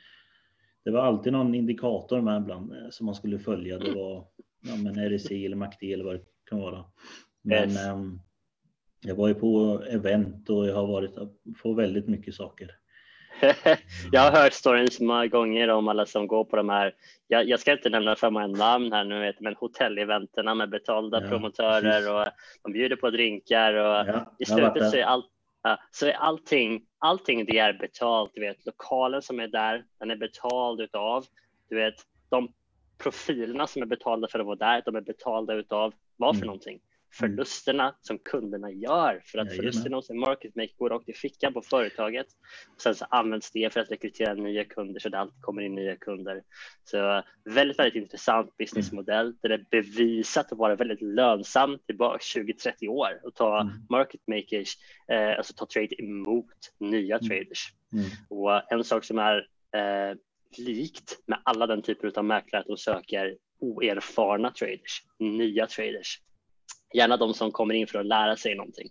det 0.88 0.92
var 0.92 1.02
alltid 1.02 1.34
någon 1.34 1.56
indikator 1.56 2.22
med 2.22 2.42
ibland 2.42 2.72
eh, 2.72 2.90
som 2.90 3.06
man 3.06 3.16
skulle 3.16 3.40
följa. 3.40 3.80
Det 3.80 3.92
var 3.92 4.28
ja, 4.62 4.76
men 4.76 5.10
RSC 5.10 5.46
eller 5.46 5.56
MACD 5.56 5.84
eller 5.84 6.04
vad 6.04 6.16
det 6.16 6.26
kan 6.50 6.60
vara. 6.60 6.86
Men 7.42 7.70
yes. 7.70 7.88
um, 7.88 8.22
jag 9.02 9.16
var 9.16 9.28
ju 9.28 9.34
på 9.34 9.84
event 9.90 10.50
och 10.50 10.68
jag 10.68 10.76
har 10.76 10.88
varit 10.88 11.16
på 11.62 11.74
väldigt 11.74 12.08
mycket 12.08 12.36
saker. 12.36 12.72
jag 14.12 14.22
har 14.22 14.32
hört 14.32 14.54
storyn 14.54 14.92
så 14.92 15.04
många 15.04 15.28
gånger 15.28 15.68
om 15.68 15.88
alla 15.88 16.06
som 16.06 16.28
går 16.28 16.44
på 16.44 16.56
de 16.56 16.70
här, 16.70 16.94
jag, 17.28 17.50
jag 17.50 17.60
ska 17.60 17.72
inte 17.72 17.90
nämna 17.90 18.16
för 18.16 18.30
många 18.30 18.48
namn 18.48 18.92
här 18.92 19.04
nu, 19.04 19.34
men 19.40 19.56
hotelleventerna 19.56 20.56
med 20.56 20.70
betalda 20.70 21.22
ja, 21.24 21.30
promotörer 21.30 21.92
precis. 21.92 22.10
och 22.10 22.26
de 22.64 22.72
bjuder 22.74 22.96
på 22.96 23.10
drinkar 23.10 23.74
och 23.74 24.08
ja, 24.08 24.34
i 24.40 24.46
slutet 24.46 24.90
så 24.92 24.98
är, 24.98 25.04
allt, 25.04 25.26
ja, 25.64 25.80
så 25.92 26.06
är 26.06 26.14
allting, 26.14 26.82
allting 27.00 27.46
det 27.46 27.58
är 27.58 27.74
betalt. 27.74 28.32
Du 28.34 28.42
vet, 28.42 28.66
lokalen 28.66 29.22
som 29.22 29.40
är 29.40 29.48
där, 29.48 29.84
den 30.00 30.12
är 30.12 30.16
betald 30.16 30.82
utav, 30.82 31.26
du 31.70 31.76
vet, 31.76 31.96
de 32.30 32.54
profilerna 32.98 33.68
som 33.68 33.82
är 33.82 33.86
betalda 33.86 34.28
för 34.28 34.40
att 34.40 34.46
vara 34.46 34.56
där, 34.56 34.82
de 34.86 34.96
är 34.96 35.02
betalda 35.02 35.54
utav 35.54 35.94
vad 36.16 36.36
för 36.36 36.40
mm. 36.40 36.48
någonting? 36.48 36.80
Förlusterna 37.20 37.96
som 38.02 38.18
kunderna 38.18 38.72
gör 38.72 39.22
för 39.26 39.40
att 39.40 39.56
förlusterna 39.56 39.96
hos 39.96 40.10
en 40.10 40.20
market 40.20 40.56
maker 40.56 40.76
går 40.78 40.90
rakt 40.90 41.10
i 41.10 41.14
fickan 41.14 41.54
på 41.54 41.62
företaget. 41.62 42.28
Sen 42.78 42.96
så 42.96 43.06
används 43.10 43.52
det 43.52 43.74
för 43.74 43.80
att 43.80 43.92
rekrytera 43.92 44.34
nya 44.34 44.64
kunder 44.64 45.00
så 45.00 45.10
det 45.10 45.20
alltid 45.20 45.42
kommer 45.42 45.62
in 45.62 45.76
nya 45.76 45.96
kunder. 45.96 46.44
Så 46.84 47.24
väldigt, 47.46 47.80
väldigt 47.80 48.04
intressant 48.04 48.58
businessmodell 48.58 49.36
där 49.42 49.50
det 49.50 49.56
är 49.56 49.66
bevisat 49.72 50.52
att 50.52 50.58
vara 50.58 50.76
väldigt 50.76 51.02
lönsamt 51.02 51.86
tillbaka 51.86 52.18
20-30 52.18 52.88
år 52.88 53.20
och 53.24 53.36
ta 53.36 53.62
mm. 53.62 53.74
market 53.90 54.22
makers, 54.28 54.78
eh, 55.12 55.38
alltså 55.38 55.54
ta 55.54 55.66
trade 55.66 56.02
emot 56.02 56.74
nya 56.80 57.18
mm. 57.18 57.28
traders. 57.28 57.74
Mm. 57.94 58.06
Och 58.30 58.72
en 58.72 58.84
sak 58.84 59.04
som 59.04 59.20
är 59.20 59.38
eh, 59.76 60.18
likt 60.58 61.20
med 61.26 61.42
alla 61.44 61.68
den 61.68 61.82
typer 61.82 62.12
av 62.16 62.26
mäklare 62.26 62.62
att 62.62 62.68
de 62.68 62.78
söker 62.78 63.38
oerfarna 63.60 64.52
traders, 64.52 65.04
nya 65.20 65.68
traders. 65.68 66.22
Gärna 66.94 67.18
de 67.18 67.34
som 67.34 67.52
kommer 67.52 67.74
in 67.74 67.88
för 67.88 68.00
att 68.00 68.06
lära 68.06 68.36
sig 68.36 68.56
någonting. 68.56 68.90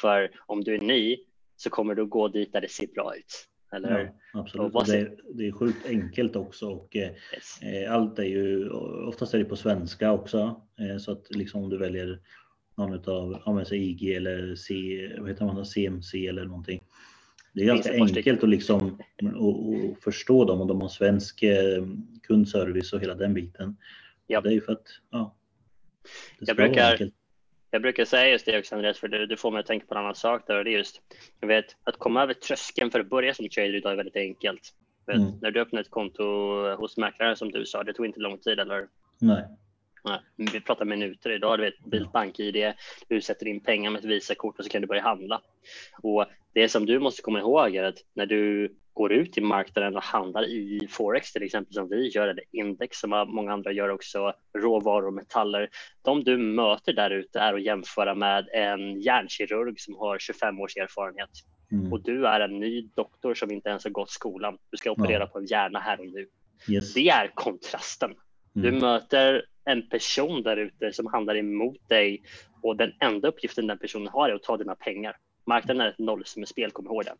För 0.00 0.30
om 0.46 0.64
du 0.64 0.74
är 0.74 0.80
ny 0.80 1.16
så 1.56 1.70
kommer 1.70 1.94
du 1.94 2.06
gå 2.06 2.28
dit 2.28 2.52
där 2.52 2.60
det 2.60 2.70
ser 2.70 2.86
bra 2.86 3.16
ut. 3.16 3.48
Eller? 3.72 4.12
Ja, 4.32 4.40
absolut. 4.40 4.86
Det 4.86 4.98
är, 4.98 5.16
det 5.34 5.46
är 5.46 5.52
sjukt 5.52 5.86
enkelt 5.86 6.36
också 6.36 6.70
och 6.70 6.96
eh, 6.96 7.10
yes. 7.34 7.62
eh, 7.62 7.94
allt 7.94 8.18
är 8.18 8.24
ju, 8.24 8.70
oftast 9.08 9.34
är 9.34 9.38
det 9.38 9.44
på 9.44 9.56
svenska 9.56 10.12
också. 10.12 10.62
Eh, 10.80 10.98
så 10.98 11.12
att 11.12 11.34
liksom 11.34 11.62
om 11.64 11.70
du 11.70 11.78
väljer 11.78 12.20
någon 12.76 13.08
av, 13.08 13.42
om 13.44 13.64
IG 13.72 14.16
eller 14.16 14.54
C, 14.54 14.74
vad 15.18 15.28
heter 15.28 15.44
man, 15.44 15.66
CMC 15.66 16.26
eller 16.26 16.44
någonting 16.44 16.80
det 17.54 17.62
är 17.62 17.66
ganska 17.66 17.92
enkelt 17.92 18.42
att 18.42 18.48
liksom 18.48 18.98
och, 19.34 19.68
och 19.68 19.98
förstå 20.02 20.44
dem 20.44 20.60
och 20.60 20.66
de 20.66 20.80
har 20.80 20.88
svensk 20.88 21.44
kundservice 22.22 22.92
och 22.92 23.00
hela 23.00 23.14
den 23.14 23.34
biten. 23.34 23.76
Ja. 24.26 24.40
Det 24.40 24.48
är 24.48 24.52
ju 24.52 24.60
för 24.60 24.72
att 24.72 24.86
ja, 25.10 25.36
jag 26.38 26.56
brukar, 26.56 27.10
jag 27.72 27.82
brukar 27.82 28.04
säga 28.04 28.28
just 28.28 28.46
det 28.46 28.58
också 28.58 28.74
Andreas, 28.74 28.98
för 28.98 29.08
du, 29.08 29.26
du 29.26 29.36
får 29.36 29.50
mig 29.50 29.60
att 29.60 29.66
tänka 29.66 29.86
på 29.86 29.94
en 29.94 30.00
annan 30.00 30.14
sak 30.14 30.46
där 30.46 30.58
och 30.58 30.64
det 30.64 30.70
är 30.70 30.78
just, 30.78 31.00
jag 31.40 31.48
vet, 31.48 31.76
att 31.84 31.96
komma 31.98 32.22
över 32.22 32.34
tröskeln 32.34 32.90
för 32.90 33.00
att 33.00 33.10
börja 33.10 33.34
som 33.34 33.48
trader 33.48 33.74
idag 33.74 33.92
är 33.92 33.96
väldigt 33.96 34.16
enkelt. 34.16 34.74
Mm. 35.12 35.30
När 35.42 35.50
du 35.50 35.60
öppnar 35.60 35.80
ett 35.80 35.90
konto 35.90 36.24
hos 36.74 36.96
mäklare 36.96 37.36
som 37.36 37.50
du 37.50 37.66
sa, 37.66 37.84
det 37.84 37.92
tog 37.92 38.06
inte 38.06 38.20
lång 38.20 38.38
tid 38.38 38.58
eller? 38.58 38.88
Nej. 39.20 39.44
Nej, 40.04 40.20
vi 40.36 40.60
pratar 40.60 40.84
minuter 40.84 41.30
idag. 41.30 41.58
Du 41.58 41.64
vet, 41.64 41.84
Bilt 41.84 42.12
BankID, 42.12 42.72
du 43.08 43.20
sätter 43.20 43.46
in 43.46 43.60
pengar 43.60 43.90
med 43.90 43.98
ett 43.98 44.04
Visakort 44.04 44.58
och 44.58 44.64
så 44.64 44.70
kan 44.70 44.80
du 44.80 44.86
börja 44.88 45.02
handla. 45.02 45.40
Och 46.02 46.26
det 46.52 46.68
som 46.68 46.86
du 46.86 46.98
måste 46.98 47.22
komma 47.22 47.38
ihåg 47.38 47.76
är 47.76 47.84
att 47.84 47.98
när 48.14 48.26
du 48.26 48.74
går 48.92 49.12
ut 49.12 49.38
i 49.38 49.40
marknaden 49.40 49.96
och 49.96 50.02
handlar 50.02 50.44
i 50.44 50.88
Forex 50.90 51.32
till 51.32 51.42
exempel 51.42 51.74
som 51.74 51.88
vi 51.88 52.08
gör, 52.08 52.28
eller 52.28 52.44
index 52.50 52.98
som 52.98 53.10
många 53.28 53.52
andra 53.52 53.72
gör 53.72 53.88
också, 53.88 54.32
råvaror 54.58 55.06
och 55.06 55.14
metaller. 55.14 55.68
De 56.02 56.24
du 56.24 56.36
möter 56.36 56.92
där 56.92 57.10
ute 57.10 57.38
är 57.38 57.54
att 57.54 57.62
jämföra 57.62 58.14
med 58.14 58.48
en 58.52 59.00
hjärnkirurg 59.00 59.80
som 59.80 59.96
har 59.96 60.18
25 60.18 60.60
års 60.60 60.76
erfarenhet. 60.76 61.30
Mm. 61.72 61.92
Och 61.92 62.02
du 62.02 62.26
är 62.26 62.40
en 62.40 62.60
ny 62.60 62.82
doktor 62.82 63.34
som 63.34 63.50
inte 63.50 63.68
ens 63.68 63.84
har 63.84 63.90
gått 63.90 64.10
skolan. 64.10 64.58
Du 64.70 64.76
ska 64.76 64.90
operera 64.90 65.22
ja. 65.22 65.26
på 65.26 65.38
en 65.38 65.46
hjärna 65.46 65.78
här 65.78 66.00
och 66.00 66.06
nu. 66.06 66.28
Yes. 66.68 66.94
Det 66.94 67.08
är 67.08 67.30
kontrasten. 67.34 68.14
Mm. 68.56 68.74
Du 68.74 68.80
möter 68.80 69.44
en 69.64 69.88
person 69.88 70.42
där 70.42 70.56
ute 70.56 70.92
som 70.92 71.06
handlar 71.06 71.36
emot 71.36 71.88
dig 71.88 72.22
och 72.62 72.76
den 72.76 72.92
enda 73.00 73.28
uppgiften 73.28 73.66
den 73.66 73.78
personen 73.78 74.08
har 74.08 74.28
är 74.28 74.34
att 74.34 74.42
ta 74.42 74.56
dina 74.56 74.74
pengar. 74.74 75.16
Marknaden 75.46 75.80
är 75.80 75.88
ett 75.88 75.98
nollsummespel, 75.98 76.70
kom 76.70 76.86
ihåg 76.86 77.04
det. 77.04 77.14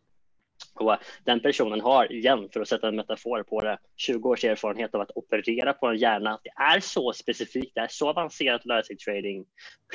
Och 0.75 0.97
den 1.23 1.39
personen 1.39 1.81
har, 1.81 2.11
igen 2.11 2.49
för 2.53 2.61
att 2.61 2.67
sätta 2.67 2.87
en 2.87 2.95
metafor 2.95 3.43
på 3.43 3.61
det, 3.61 3.77
20 3.95 4.29
års 4.29 4.43
erfarenhet 4.43 4.95
av 4.95 5.01
att 5.01 5.11
operera 5.15 5.73
på 5.73 5.87
en 5.87 5.97
hjärna. 5.97 6.39
Det 6.43 6.49
är 6.49 6.79
så 6.79 7.13
specifikt, 7.13 7.75
det 7.75 7.81
är 7.81 7.87
så 7.87 8.09
avancerat 8.09 8.59
att 8.59 8.65
lära 8.65 8.83
sig 8.83 8.97
trading. 8.97 9.45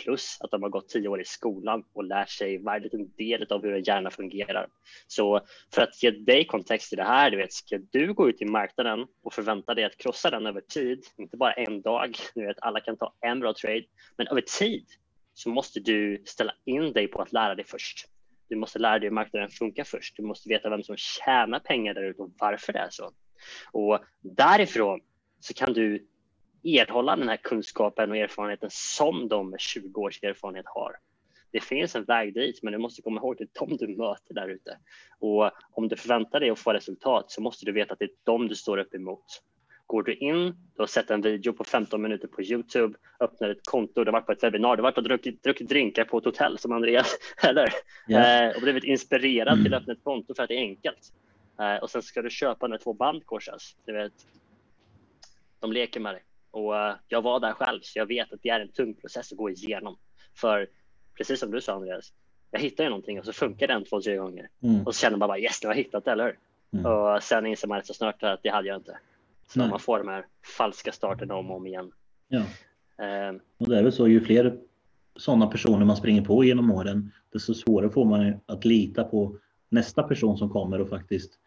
Plus 0.02 0.36
att 0.40 0.50
de 0.50 0.62
har 0.62 0.70
gått 0.70 0.88
10 0.88 1.08
år 1.08 1.20
i 1.20 1.24
skolan 1.24 1.84
och 1.92 2.04
lärt 2.04 2.30
sig 2.30 2.58
varje 2.58 2.82
liten 2.82 3.12
del 3.16 3.46
av 3.52 3.62
hur 3.62 3.74
en 3.74 3.82
hjärna 3.82 4.10
fungerar. 4.10 4.66
Så 5.06 5.40
för 5.74 5.82
att 5.82 6.02
ge 6.02 6.10
dig 6.10 6.46
kontext 6.46 6.92
i 6.92 6.96
det 6.96 7.04
här, 7.04 7.30
du 7.30 7.36
vet, 7.36 7.52
ska 7.52 7.78
du 7.92 8.14
gå 8.14 8.28
ut 8.28 8.42
i 8.42 8.44
marknaden 8.44 9.06
och 9.22 9.34
förvänta 9.34 9.74
dig 9.74 9.84
att 9.84 9.96
krossa 9.96 10.30
den 10.30 10.46
över 10.46 10.60
tid, 10.60 11.04
inte 11.16 11.36
bara 11.36 11.52
en 11.52 11.82
dag, 11.82 12.16
du 12.34 12.46
vet, 12.46 12.56
alla 12.60 12.80
kan 12.80 12.96
ta 12.96 13.14
en 13.20 13.40
bra 13.40 13.54
trade, 13.54 13.84
men 14.16 14.26
över 14.26 14.40
tid 14.40 14.86
så 15.34 15.48
måste 15.48 15.80
du 15.80 16.22
ställa 16.26 16.52
in 16.64 16.92
dig 16.92 17.08
på 17.08 17.22
att 17.22 17.32
lära 17.32 17.54
dig 17.54 17.64
först. 17.64 18.08
Du 18.48 18.56
måste 18.56 18.78
lära 18.78 18.98
dig 18.98 19.08
hur 19.08 19.14
marknaden 19.14 19.48
funkar 19.48 19.84
först. 19.84 20.16
Du 20.16 20.22
måste 20.22 20.48
veta 20.48 20.70
vem 20.70 20.82
som 20.82 20.96
tjänar 20.96 21.58
pengar 21.58 21.94
där 21.94 22.02
ute 22.02 22.22
och 22.22 22.30
varför 22.38 22.72
det 22.72 22.78
är 22.78 22.90
så. 22.90 23.10
Och 23.72 23.98
därifrån 24.20 25.00
så 25.40 25.54
kan 25.54 25.72
du 25.72 26.06
erhålla 26.64 27.16
den 27.16 27.28
här 27.28 27.36
kunskapen 27.36 28.10
och 28.10 28.16
erfarenheten 28.16 28.68
som 28.72 29.28
de 29.28 29.50
med 29.50 29.60
20 29.60 30.00
års 30.00 30.22
erfarenhet 30.22 30.66
har. 30.66 30.96
Det 31.50 31.60
finns 31.60 31.96
en 31.96 32.04
väg 32.04 32.34
dit, 32.34 32.62
men 32.62 32.72
du 32.72 32.78
måste 32.78 33.02
komma 33.02 33.20
ihåg 33.20 33.32
att 33.32 33.38
det 33.38 33.44
är 33.44 33.66
dem 33.66 33.76
du 33.76 33.96
möter 33.96 34.34
där 34.34 34.48
ute. 34.48 34.78
Och 35.18 35.50
om 35.72 35.88
du 35.88 35.96
förväntar 35.96 36.40
dig 36.40 36.50
att 36.50 36.58
få 36.58 36.72
resultat 36.72 37.30
så 37.30 37.40
måste 37.40 37.66
du 37.66 37.72
veta 37.72 37.92
att 37.92 37.98
det 37.98 38.04
är 38.04 38.10
dem 38.24 38.48
du 38.48 38.54
står 38.54 38.78
upp 38.78 38.94
emot. 38.94 39.42
Går 39.88 40.02
du 40.02 40.14
in, 40.14 40.46
du 40.46 40.82
har 40.82 40.86
sett 40.86 41.10
en 41.10 41.20
video 41.20 41.52
på 41.52 41.64
15 41.64 42.02
minuter 42.02 42.28
på 42.28 42.42
Youtube, 42.42 42.98
öppnar 43.20 43.48
ett 43.48 43.66
konto, 43.66 44.04
du 44.04 44.10
har 44.10 44.12
varit 44.12 44.26
på 44.26 44.32
ett 44.32 44.42
webbinar, 44.42 44.76
du 44.76 44.82
har 44.82 44.90
varit 44.90 44.98
och 44.98 45.04
druckit, 45.04 45.42
druckit 45.42 45.68
drinkar 45.68 46.04
på 46.04 46.18
ett 46.18 46.24
hotell 46.24 46.58
som 46.58 46.72
Andreas, 46.72 47.16
eller? 47.42 47.68
Yeah. 48.08 48.48
Eh, 48.48 48.56
och 48.56 48.62
blivit 48.62 48.84
inspirerad 48.84 49.52
mm. 49.52 49.64
till 49.64 49.74
att 49.74 49.80
öppna 49.80 49.92
ett 49.92 50.04
konto 50.04 50.34
för 50.34 50.42
att 50.42 50.48
det 50.48 50.54
är 50.54 50.60
enkelt. 50.60 51.12
Eh, 51.60 51.76
och 51.76 51.90
sen 51.90 52.02
ska 52.02 52.22
du 52.22 52.30
köpa 52.30 52.66
när 52.66 52.78
två 52.78 52.92
band 52.92 53.26
korsas. 53.26 53.76
Du 53.86 53.92
vet, 53.92 54.12
de 55.60 55.72
leker 55.72 56.00
med 56.00 56.14
dig. 56.14 56.22
Och 56.50 56.72
uh, 56.72 56.94
jag 57.08 57.22
var 57.22 57.40
där 57.40 57.52
själv, 57.52 57.80
så 57.82 57.98
jag 57.98 58.06
vet 58.06 58.32
att 58.32 58.42
det 58.42 58.48
är 58.48 58.60
en 58.60 58.72
tung 58.72 58.94
process 58.94 59.32
att 59.32 59.38
gå 59.38 59.50
igenom. 59.50 59.98
För 60.36 60.68
precis 61.16 61.40
som 61.40 61.50
du 61.50 61.60
sa 61.60 61.74
Andreas, 61.74 62.12
jag 62.50 62.60
hittar 62.60 62.84
ju 62.84 62.90
någonting 62.90 63.18
och 63.18 63.24
så 63.24 63.32
funkar 63.32 63.66
det 63.66 63.72
en, 63.72 63.84
två, 63.84 64.00
tre 64.00 64.16
gånger. 64.16 64.48
Mm. 64.62 64.86
Och 64.86 64.94
så 64.94 65.00
känner 65.00 65.16
man 65.16 65.28
bara 65.28 65.38
yes, 65.38 65.62
nu 65.62 65.68
har 65.68 65.74
jag 65.74 65.82
hittat 65.82 66.04
det, 66.04 66.12
eller 66.12 66.24
hur? 66.24 66.38
Mm. 66.80 66.92
Och 66.92 67.22
sen 67.22 67.46
inser 67.46 67.68
man 67.68 67.78
rätt 67.78 67.86
så 67.86 67.94
snart 67.94 68.22
att 68.22 68.42
det 68.42 68.48
hade 68.48 68.68
jag 68.68 68.76
inte. 68.76 68.98
Så 69.48 69.58
Nej. 69.58 69.68
man 69.68 69.80
får 69.80 69.98
de 69.98 70.08
här 70.08 70.26
falska 70.56 70.92
starterna 70.92 71.34
om 71.34 71.50
och 71.50 71.56
om 71.56 71.66
igen. 71.66 71.92
Ja. 72.28 72.42
Um, 73.28 73.40
och 73.58 73.68
det 73.68 73.78
är 73.78 73.82
väl 73.82 73.92
så, 73.92 74.08
ju 74.08 74.20
fler 74.20 74.58
sådana 75.16 75.46
personer 75.46 75.84
man 75.84 75.96
springer 75.96 76.22
på 76.22 76.44
genom 76.44 76.70
åren, 76.70 77.12
desto 77.32 77.54
svårare 77.54 77.90
får 77.90 78.04
man 78.04 78.40
att 78.46 78.64
lita 78.64 79.04
på 79.04 79.38
nästa 79.68 80.02
person 80.02 80.38
som 80.38 80.50
kommer 80.50 80.80
och 80.80 80.88
faktiskt 80.88 81.38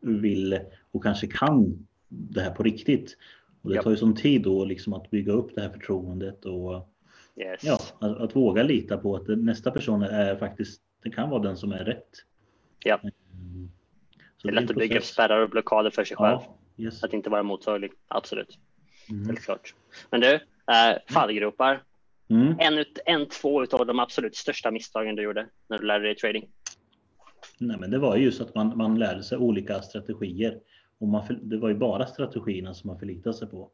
vill 0.00 0.60
och 0.90 1.02
kanske 1.02 1.26
kan 1.26 1.86
det 2.08 2.40
här 2.40 2.50
på 2.50 2.62
riktigt. 2.62 3.16
Och 3.62 3.70
det 3.70 3.82
tar 3.82 3.90
ju 3.90 3.96
sån 3.96 4.14
tid 4.14 4.42
då 4.42 4.64
liksom 4.64 4.92
att 4.92 5.10
bygga 5.10 5.32
upp 5.32 5.54
det 5.54 5.60
här 5.60 5.70
förtroendet 5.70 6.44
och 6.44 6.88
yes. 7.36 7.60
ja, 7.64 7.78
att, 7.98 8.20
att, 8.20 8.36
våga 8.36 8.62
lita 8.62 8.96
på 8.96 9.16
att 9.16 9.28
nästa 9.28 9.70
person 9.70 10.02
är 10.02 10.36
faktiskt, 10.36 10.82
det 11.02 11.10
kan 11.10 11.30
vara 11.30 11.42
den 11.42 11.56
som 11.56 11.72
är 11.72 11.84
rätt. 11.84 12.24
Ja. 12.84 13.00
Mm. 13.02 13.70
Så 14.36 14.48
det 14.48 14.52
är 14.52 14.60
lätt 14.60 14.70
att 14.70 14.76
bygga 14.76 14.98
upp 14.98 15.04
spärrar 15.04 15.40
och 15.40 15.50
blockader 15.50 15.90
för 15.90 16.04
sig 16.04 16.16
själv. 16.16 16.38
Ja, 16.40 16.56
yes. 16.80 17.04
Att 17.04 17.12
inte 17.12 17.30
vara 17.30 17.42
mottaglig, 17.42 17.92
absolut. 18.08 18.58
Mm. 19.10 19.26
Helt 19.26 19.40
klart. 19.40 19.74
Men 20.10 20.20
du, 20.20 20.34
äh, 20.34 20.98
fallgropar. 21.08 21.82
Mm. 22.28 22.56
En, 22.58 22.84
en, 23.06 23.28
två 23.28 23.62
av 23.62 23.86
de 23.86 24.00
absolut 24.00 24.36
största 24.36 24.70
misstagen 24.70 25.16
du 25.16 25.22
gjorde 25.22 25.46
när 25.68 25.78
du 25.78 25.86
lärde 25.86 26.04
dig 26.04 26.14
trading? 26.14 26.48
Nej, 27.58 27.76
men 27.80 27.90
det 27.90 27.98
var 27.98 28.16
just 28.16 28.40
att 28.40 28.54
man, 28.54 28.76
man 28.76 28.98
lärde 28.98 29.22
sig 29.22 29.38
olika 29.38 29.82
strategier. 29.82 30.60
Och 30.98 31.08
man, 31.08 31.22
det 31.42 31.56
var 31.58 31.68
ju 31.68 31.74
bara 31.74 32.06
strategierna 32.06 32.74
som 32.74 32.88
man 32.88 32.98
förlitade 32.98 33.34
sig 33.36 33.48
på. 33.48 33.70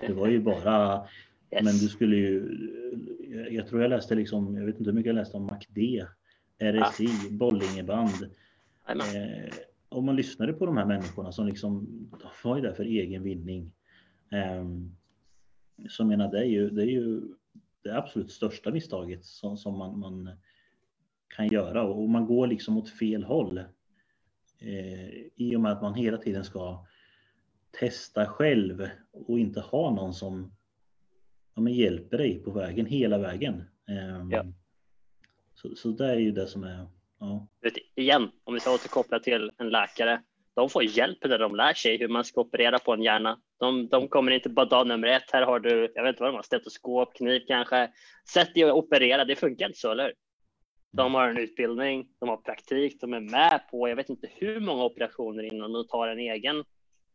Det 0.00 0.12
var 0.12 0.28
ju 0.28 0.40
bara, 0.42 1.06
yes. 1.50 1.64
men 1.64 1.72
du 1.72 1.88
skulle 1.88 2.16
ju, 2.16 2.58
jag 3.50 3.66
tror 3.68 3.82
jag 3.82 3.88
läste 3.88 4.14
liksom, 4.14 4.56
jag 4.56 4.66
vet 4.66 4.78
inte 4.78 4.90
hur 4.90 4.96
mycket 4.96 5.06
jag 5.06 5.16
läste 5.16 5.36
om 5.36 5.46
MACD, 5.46 5.78
RSI, 6.58 7.06
ah. 7.06 7.30
Bollingeband. 7.30 8.30
Eh, 8.88 9.54
om 9.92 10.04
man 10.06 10.16
lyssnade 10.16 10.52
på 10.52 10.66
de 10.66 10.76
här 10.76 10.86
människorna 10.86 11.32
som 11.32 11.46
liksom, 11.46 11.88
var 12.44 12.56
ju 12.56 12.62
där 12.62 12.72
för 12.72 12.84
egen 12.84 13.22
vinning. 13.22 13.72
Eh, 14.32 14.64
så 15.88 16.04
menar, 16.04 16.30
det 16.30 16.38
är 16.38 16.44
ju, 16.44 16.70
det 16.70 16.82
är 16.82 16.86
ju 16.86 17.22
det 17.82 17.98
absolut 17.98 18.30
största 18.30 18.70
misstaget 18.70 19.24
som, 19.24 19.56
som 19.56 19.78
man, 19.78 19.98
man 19.98 20.30
kan 21.28 21.48
göra 21.48 21.82
och 21.82 22.08
man 22.08 22.26
går 22.26 22.46
liksom 22.46 22.76
åt 22.76 22.90
fel 22.90 23.24
håll. 23.24 23.58
Eh, 24.58 25.08
I 25.36 25.56
och 25.56 25.60
med 25.60 25.72
att 25.72 25.82
man 25.82 25.94
hela 25.94 26.18
tiden 26.18 26.44
ska 26.44 26.86
testa 27.70 28.26
själv 28.26 28.88
och 29.12 29.38
inte 29.38 29.60
ha 29.60 29.90
någon 29.90 30.14
som 30.14 30.52
ja, 31.54 31.68
hjälper 31.68 32.18
dig 32.18 32.38
på 32.38 32.50
vägen 32.50 32.86
hela 32.86 33.18
vägen. 33.18 33.64
Eh, 33.88 34.26
ja. 34.30 34.44
så, 35.54 35.74
så 35.76 35.88
det 35.88 36.06
är 36.06 36.16
ju 36.18 36.32
det 36.32 36.46
som 36.46 36.64
är. 36.64 36.86
Ja. 37.22 37.46
Vet, 37.60 37.74
igen, 37.94 38.30
om 38.44 38.54
vi 38.54 38.60
ska 38.60 38.74
återkoppla 38.74 39.18
till 39.18 39.50
en 39.58 39.70
läkare. 39.70 40.22
De 40.54 40.70
får 40.70 40.84
hjälp 40.84 41.18
när 41.24 41.38
de 41.38 41.54
lär 41.54 41.74
sig 41.74 41.98
hur 41.98 42.08
man 42.08 42.24
ska 42.24 42.40
operera 42.40 42.78
på 42.78 42.92
en 42.92 43.02
hjärna. 43.02 43.40
De, 43.58 43.88
de 43.88 44.08
kommer 44.08 44.32
inte 44.32 44.48
bara 44.48 44.66
dag 44.66 44.86
nummer 44.86 45.08
ett. 45.08 45.30
Här 45.32 45.42
har 45.42 45.60
du, 45.60 45.92
jag 45.94 46.02
vet 46.02 46.12
inte 46.12 46.22
vad 46.22 46.32
de 46.32 46.36
har, 46.36 46.42
stetoskop, 46.42 47.16
kniv 47.16 47.42
kanske. 47.46 47.90
Sätt 48.28 48.54
dig 48.54 48.64
och 48.64 48.78
operera. 48.78 49.24
Det 49.24 49.36
funkar 49.36 49.66
inte 49.66 49.78
så, 49.78 49.90
eller 49.90 50.12
de 50.92 51.14
har 51.14 51.28
en 51.28 51.38
utbildning, 51.38 52.08
de 52.20 52.28
har 52.28 52.36
praktik, 52.36 53.00
de 53.00 53.14
är 53.14 53.20
med 53.20 53.60
på, 53.70 53.88
jag 53.88 53.96
vet 53.96 54.08
inte 54.08 54.28
hur 54.30 54.60
många 54.60 54.84
operationer 54.84 55.42
innan 55.42 55.72
de 55.72 55.86
tar 55.86 56.08
en 56.08 56.18
egen 56.18 56.64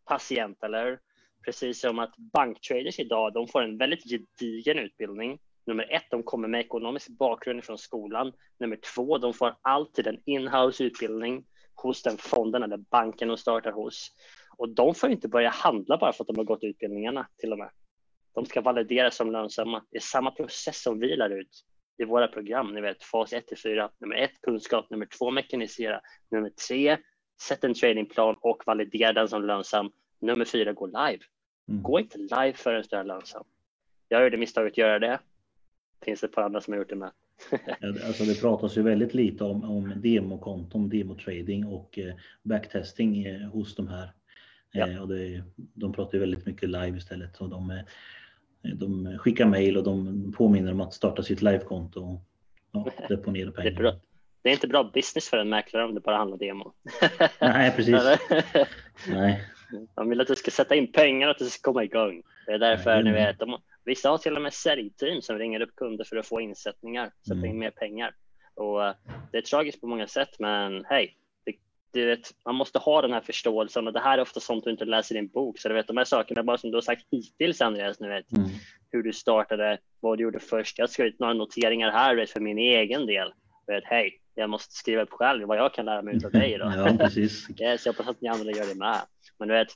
patient, 0.06 0.64
eller 0.64 1.00
Precis 1.48 1.80
som 1.82 2.00
att 2.00 2.18
banktraders 2.18 3.00
idag, 3.00 3.34
de 3.34 3.48
får 3.48 3.64
en 3.64 3.78
väldigt 3.78 4.04
gedigen 4.04 4.80
utbildning. 4.80 5.40
Nummer 5.68 5.94
ett, 5.94 6.06
de 6.12 6.24
kommer 6.24 6.48
med 6.48 6.60
ekonomisk 6.60 7.08
bakgrund 7.10 7.64
från 7.64 7.78
skolan. 7.78 8.34
Nummer 8.60 8.80
två, 8.96 9.18
de 9.18 9.34
får 9.34 9.56
alltid 9.62 10.08
en 10.08 10.22
inhouse 10.26 10.84
utbildning 10.84 11.46
hos 11.76 12.04
den 12.04 12.18
fonden 12.18 12.64
eller 12.64 12.78
banken 12.78 13.28
de 13.28 13.38
startar 13.38 13.72
hos. 13.72 14.12
Och 14.58 14.70
de 14.70 14.96
får 14.96 15.10
inte 15.10 15.28
börja 15.28 15.50
handla 15.50 15.98
bara 15.98 16.14
för 16.14 16.24
att 16.24 16.28
de 16.28 16.38
har 16.38 16.44
gått 16.44 16.64
utbildningarna 16.64 17.28
till 17.38 17.52
och 17.52 17.60
med. 17.60 17.70
De 18.36 18.46
ska 18.46 18.62
valideras 18.62 19.16
som 19.16 19.32
lönsamma. 19.32 19.84
Det 19.92 19.98
är 19.98 20.02
samma 20.02 20.32
process 20.32 20.82
som 20.82 21.00
vi 21.00 21.16
lär 21.16 21.30
ut 21.30 21.66
i 21.98 22.06
våra 22.06 22.28
program. 22.28 22.74
Ni 22.74 22.82
vet 22.82 23.04
fas 23.04 23.34
1 23.34 23.48
till 23.48 23.58
4. 23.58 23.90
Nummer 23.98 24.16
1 24.16 24.32
kunskap, 24.42 24.90
nummer 24.90 25.06
2 25.06 25.32
mekanisera, 25.32 26.02
nummer 26.32 26.50
3 26.50 26.98
sätt 27.42 27.64
en 27.64 27.74
tradingplan 27.74 28.36
och 28.42 28.64
validera 28.66 29.14
den 29.14 29.28
som 29.28 29.46
lönsam. 29.46 29.92
Nummer 30.22 30.46
4 30.46 30.74
gå 30.74 30.86
live. 30.86 31.24
Mm. 31.70 31.84
Gå 31.84 32.00
inte 32.00 32.18
live 32.18 32.54
förrän 32.54 32.84
du 32.90 32.96
är 32.96 33.04
lönsam. 33.04 33.44
Jag 34.08 34.24
gjorde 34.24 34.38
misstaget 34.38 34.74
att 34.74 34.78
göra 34.78 35.00
det. 35.00 35.20
Finns 36.06 36.22
det 36.22 36.28
ett 36.28 36.34
par 36.34 36.42
andra 36.42 36.62
som 36.62 36.74
har 36.74 36.80
gjort 36.80 36.90
det 36.90 36.96
med. 36.96 37.12
alltså 38.06 38.24
det 38.24 38.42
pratas 38.42 38.78
ju 38.78 38.82
väldigt 38.82 39.14
lite 39.14 39.44
om, 39.44 39.64
om 39.64 39.94
demokonton, 39.96 40.90
demotrading 40.90 41.66
och 41.66 42.00
eh, 42.00 42.14
backtesting 42.44 43.26
eh, 43.26 43.42
hos 43.42 43.76
de 43.76 43.88
här. 43.88 44.12
Ja. 44.72 44.88
Eh, 44.88 45.02
och 45.02 45.08
det, 45.08 45.44
de 45.56 45.94
pratar 45.94 46.14
ju 46.14 46.20
väldigt 46.20 46.46
mycket 46.46 46.70
live 46.70 46.98
istället. 46.98 47.38
Och 47.38 47.50
de, 47.50 47.84
de 48.62 49.18
skickar 49.18 49.46
mejl 49.46 49.78
och 49.78 49.84
de 49.84 50.34
påminner 50.38 50.72
om 50.72 50.82
att 50.82 50.94
starta 50.94 51.24
sitt 51.24 51.42
livekonto 51.42 52.02
och 52.02 52.22
ja, 52.72 52.92
deponera 53.10 53.52
pengar. 53.52 53.72
Det 53.72 53.76
är, 53.76 53.80
bra. 53.80 53.96
det 54.42 54.50
är 54.50 54.54
inte 54.54 54.68
bra 54.68 54.92
business 54.94 55.30
för 55.30 55.38
en 55.38 55.50
mäklare 55.50 55.86
om 55.86 55.96
det 55.96 56.02
bara 56.02 56.18
handlar 56.18 56.38
demo. 56.38 56.74
Nej, 57.42 57.74
precis. 57.76 58.02
Nej. 59.10 59.42
De 59.96 60.10
vill 60.10 60.22
att 60.22 60.28
du 60.28 60.36
ska 60.36 60.52
sätta 60.52 60.76
in 60.76 60.92
pengar 60.92 61.28
och 61.28 61.32
att 61.32 61.40
du 61.40 61.46
ska 61.46 61.72
komma 61.72 61.84
igång. 61.84 62.24
Det 62.46 62.52
är 62.52 62.60
därför 62.60 62.96
Nej, 62.96 63.04
ni 63.04 63.12
vet, 63.12 63.40
de, 63.40 63.58
vissa 63.88 64.10
har 64.10 64.18
till 64.18 64.36
och 64.36 64.42
med 64.42 64.54
säljteam 64.54 65.22
som 65.22 65.40
ringer 65.40 65.62
upp 65.62 65.76
kunder 65.76 66.06
för 66.06 66.18
att 66.18 66.28
få 66.28 66.42
insättningar, 66.42 67.12
sätta 67.28 67.38
mm. 67.38 67.50
in 67.50 67.60
mer 67.60 67.72
pengar. 67.72 68.16
Och 68.56 68.80
uh, 68.80 68.92
det 69.32 69.38
är 69.38 69.42
tragiskt 69.42 69.82
på 69.82 69.88
många 69.88 70.08
sätt, 70.08 70.40
men 70.40 70.86
hej, 70.86 71.18
du 71.94 72.06
vet, 72.06 72.32
man 72.46 72.56
måste 72.56 72.80
ha 72.80 73.02
den 73.02 73.14
här 73.14 73.22
förståelsen 73.22 73.88
och 73.88 73.94
det 73.94 74.00
här 74.00 74.18
är 74.18 74.22
ofta 74.22 74.40
sånt 74.40 74.64
du 74.64 74.72
inte 74.72 74.86
läser 74.86 75.16
i 75.16 75.18
en 75.18 75.28
bok. 75.28 75.60
Så 75.60 75.68
du 75.68 75.74
vet, 75.74 75.88
de 75.88 75.98
här 75.98 76.06
sakerna, 76.06 76.44
bara 76.44 76.58
som 76.58 76.72
du 76.72 76.78
har 76.78 76.82
sagt 76.82 77.06
hittills 77.12 77.62
Andreas, 77.62 78.00
nu 78.00 78.10
vet, 78.10 78.32
mm. 78.32 78.50
hur 78.92 79.04
du 79.04 79.14
startade, 79.14 79.78
vad 80.00 80.18
du 80.18 80.24
gjorde 80.24 80.40
först. 80.40 80.78
Jag 80.78 80.84
har 80.84 80.88
skrivit 80.88 81.20
några 81.20 81.34
noteringar 81.34 81.92
här 81.92 82.16
vet, 82.16 82.30
för 82.30 82.40
min 82.40 82.58
egen 82.58 83.06
del. 83.06 83.34
Vet, 83.68 83.84
hej, 83.86 84.20
jag 84.36 84.50
måste 84.50 84.74
skriva 84.74 85.02
upp 85.02 85.12
själv 85.12 85.48
vad 85.48 85.58
jag 85.58 85.74
kan 85.74 85.86
lära 85.86 86.02
mig 86.02 86.20
av 86.26 86.32
dig. 86.42 86.58
Då. 86.58 86.74
ja, 86.76 86.98
precis. 87.00 87.48
yes, 87.60 87.86
jag 87.86 87.94
hoppas 87.94 88.08
att 88.08 88.22
ni 88.22 88.28
andra 88.28 88.52
gör 88.52 88.68
det 88.68 88.76
med. 88.76 89.02
Men 89.40 89.48
du 89.48 89.54
vet, 89.54 89.70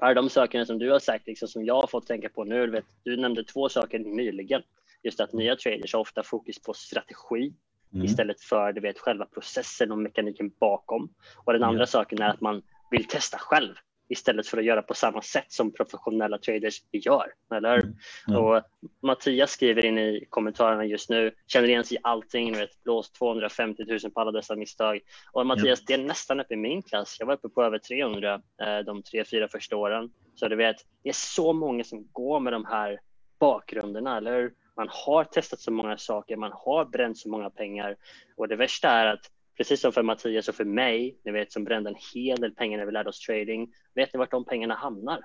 bara 0.00 0.14
de 0.14 0.30
sakerna 0.30 0.66
som 0.66 0.78
du 0.78 0.90
har 0.90 0.98
sagt, 0.98 1.26
liksom, 1.26 1.48
som 1.48 1.64
jag 1.64 1.80
har 1.80 1.86
fått 1.86 2.06
tänka 2.06 2.28
på 2.28 2.44
nu. 2.44 2.66
Du, 2.66 2.72
vet, 2.72 2.84
du 3.02 3.16
nämnde 3.16 3.44
två 3.44 3.68
saker 3.68 3.98
nyligen. 3.98 4.62
Just 5.02 5.20
att 5.20 5.32
nya 5.32 5.56
traders 5.56 5.92
har 5.92 6.00
ofta 6.00 6.22
fokus 6.22 6.62
på 6.62 6.74
strategi 6.74 7.54
mm. 7.94 8.04
istället 8.04 8.40
för 8.40 8.72
du 8.72 8.80
vet, 8.80 8.98
själva 8.98 9.24
processen 9.24 9.92
och 9.92 9.98
mekaniken 9.98 10.50
bakom. 10.60 11.14
Och 11.44 11.52
den 11.52 11.62
andra 11.62 11.86
saken 11.86 12.22
är 12.22 12.28
att 12.28 12.40
man 12.40 12.62
vill 12.90 13.04
testa 13.04 13.38
själv 13.38 13.74
istället 14.08 14.46
för 14.46 14.58
att 14.58 14.64
göra 14.64 14.82
på 14.82 14.94
samma 14.94 15.22
sätt 15.22 15.52
som 15.52 15.72
professionella 15.72 16.38
traders 16.38 16.82
gör. 16.92 17.26
Eller? 17.54 17.78
Mm. 17.78 17.94
Ja. 18.26 18.38
Och 18.38 18.62
Mattias 19.02 19.50
skriver 19.50 19.84
in 19.84 19.98
i 19.98 20.26
kommentarerna 20.30 20.84
just 20.84 21.10
nu, 21.10 21.30
känner 21.46 21.68
igen 21.68 21.84
sig 21.84 21.96
i 21.96 22.00
allting, 22.02 22.52
du 22.52 22.58
vet, 22.58 22.82
blåst 22.82 23.14
250 23.14 23.84
000 23.88 24.00
på 24.00 24.20
alla 24.20 24.32
dessa 24.32 24.56
misstag. 24.56 25.00
Och 25.32 25.46
Mattias, 25.46 25.80
ja. 25.86 25.96
det 25.96 26.02
är 26.02 26.06
nästan 26.06 26.40
uppe 26.40 26.54
i 26.54 26.56
min 26.56 26.82
klass. 26.82 27.16
Jag 27.18 27.26
var 27.26 27.34
uppe 27.34 27.48
på 27.48 27.62
över 27.62 27.78
300 27.78 28.34
eh, 28.34 28.78
de 28.78 29.02
tre, 29.02 29.24
fyra 29.24 29.48
första 29.48 29.76
åren. 29.76 30.10
Så 30.34 30.48
du 30.48 30.56
vet, 30.56 30.76
det 31.02 31.08
är 31.08 31.12
så 31.12 31.52
många 31.52 31.84
som 31.84 32.08
går 32.12 32.40
med 32.40 32.52
de 32.52 32.64
här 32.64 33.00
bakgrunderna, 33.38 34.16
eller 34.16 34.36
hur? 34.36 34.54
Man 34.76 34.88
har 34.90 35.24
testat 35.24 35.60
så 35.60 35.72
många 35.72 35.96
saker, 35.98 36.36
man 36.36 36.52
har 36.54 36.84
bränt 36.84 37.18
så 37.18 37.28
många 37.28 37.50
pengar 37.50 37.96
och 38.36 38.48
det 38.48 38.56
värsta 38.56 38.88
är 38.88 39.06
att 39.06 39.30
precis 39.56 39.80
som 39.80 39.92
för 39.92 40.02
Mattias 40.02 40.48
och 40.48 40.54
för 40.54 40.64
mig, 40.64 41.18
ni 41.24 41.32
vet 41.32 41.52
som 41.52 41.64
brände 41.64 41.90
en 41.90 41.96
hel 42.14 42.40
del 42.40 42.54
pengar 42.54 42.78
när 42.78 42.86
vi 42.86 42.92
lärde 42.92 43.08
oss 43.08 43.20
trading, 43.20 43.72
vet 43.94 44.14
ni 44.14 44.18
vart 44.18 44.30
de 44.30 44.44
pengarna 44.44 44.74
hamnar? 44.74 45.20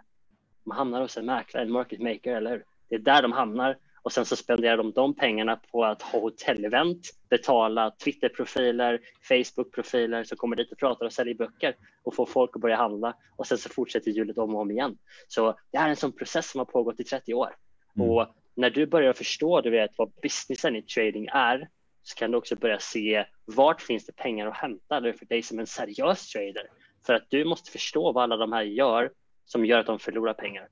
De 0.63 0.71
hamnar 0.71 1.01
hos 1.01 1.17
en 1.17 1.25
mäklare, 1.25 1.63
en 1.63 1.71
market 1.71 1.99
maker, 1.99 2.35
eller 2.35 2.51
hur? 2.51 2.63
Det 2.89 2.95
är 2.95 2.99
där 2.99 3.21
de 3.21 3.31
hamnar 3.31 3.77
och 4.01 4.11
sen 4.11 4.25
så 4.25 4.35
spenderar 4.35 4.77
de 4.77 4.91
de 4.91 5.15
pengarna 5.15 5.59
på 5.71 5.85
att 5.85 6.01
ha 6.01 6.19
hotellevent, 6.19 7.09
betala 7.29 7.91
Twitterprofiler, 7.91 8.99
Facebookprofiler 9.21 10.23
som 10.23 10.37
kommer 10.37 10.55
dit 10.55 10.71
och 10.71 10.77
pratar 10.77 11.05
och 11.05 11.13
säljer 11.13 11.35
böcker 11.35 11.75
och 12.03 12.15
får 12.15 12.25
folk 12.25 12.55
att 12.55 12.61
börja 12.61 12.75
handla 12.75 13.15
och 13.35 13.47
sen 13.47 13.57
så 13.57 13.69
fortsätter 13.69 14.11
hjulet 14.11 14.37
om 14.37 14.55
och 14.55 14.61
om 14.61 14.71
igen. 14.71 14.97
Så 15.27 15.59
det 15.71 15.77
är 15.77 15.89
en 15.89 15.95
sån 15.95 16.11
process 16.11 16.51
som 16.51 16.59
har 16.59 16.65
pågått 16.65 16.99
i 16.99 17.03
30 17.03 17.33
år 17.33 17.55
mm. 17.95 18.09
och 18.09 18.27
när 18.55 18.69
du 18.69 18.85
börjar 18.85 19.13
förstå 19.13 19.61
du 19.61 19.69
vet, 19.69 19.91
vad 19.97 20.11
businessen 20.21 20.75
i 20.75 20.81
trading 20.81 21.27
är 21.31 21.69
så 22.03 22.15
kan 22.15 22.31
du 22.31 22.37
också 22.37 22.55
börja 22.55 22.79
se 22.79 23.25
vart 23.45 23.81
finns 23.81 24.05
det 24.05 24.15
pengar 24.15 24.47
att 24.47 24.57
hämta 24.57 25.01
för 25.01 25.25
dig 25.25 25.41
som 25.41 25.59
en 25.59 25.67
seriös 25.67 26.31
trader. 26.31 26.69
För 27.05 27.13
att 27.13 27.29
du 27.29 27.45
måste 27.45 27.71
förstå 27.71 28.11
vad 28.11 28.23
alla 28.23 28.37
de 28.37 28.53
här 28.53 28.63
gör 28.63 29.11
som 29.45 29.65
gör 29.65 29.79
att 29.79 29.85
de 29.85 29.99
förlorar 29.99 30.33
pengar. 30.33 30.67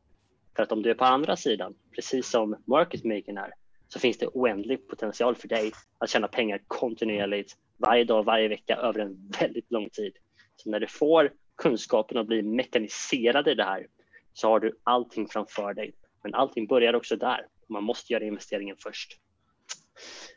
För 0.56 0.64
att 0.64 0.72
om 0.72 0.82
du 0.82 0.90
är 0.90 0.96
på 0.96 1.06
andra 1.06 1.36
sidan, 1.36 1.76
precis 1.96 2.30
som 2.30 2.64
market 2.68 3.04
making 3.04 3.38
är, 3.38 3.54
så 3.88 4.00
finns 4.00 4.18
det 4.18 4.28
oändlig 4.28 4.88
potential 4.88 5.36
för 5.36 5.48
dig 5.48 5.72
att 5.98 6.10
tjäna 6.10 6.28
pengar 6.28 6.62
kontinuerligt 6.68 7.54
varje 7.78 8.04
dag, 8.04 8.24
varje 8.24 8.48
vecka 8.48 8.76
över 8.76 9.00
en 9.00 9.32
väldigt 9.40 9.72
lång 9.72 9.90
tid. 9.90 10.14
Så 10.56 10.70
när 10.70 10.80
du 10.80 10.88
får 10.88 11.34
kunskapen 11.56 12.18
att 12.18 12.28
bli 12.28 12.42
mekaniserad 12.42 13.48
i 13.48 13.54
det 13.54 13.64
här 13.64 13.88
så 14.34 14.50
har 14.50 14.60
du 14.60 14.80
allting 14.84 15.28
framför 15.28 15.74
dig. 15.74 15.94
Men 16.24 16.34
allting 16.34 16.68
börjar 16.68 16.94
också 16.94 17.16
där. 17.16 17.48
Man 17.70 17.84
måste 17.84 18.14
göra 18.14 18.24
investeringen 18.24 18.76
först. 18.80 19.18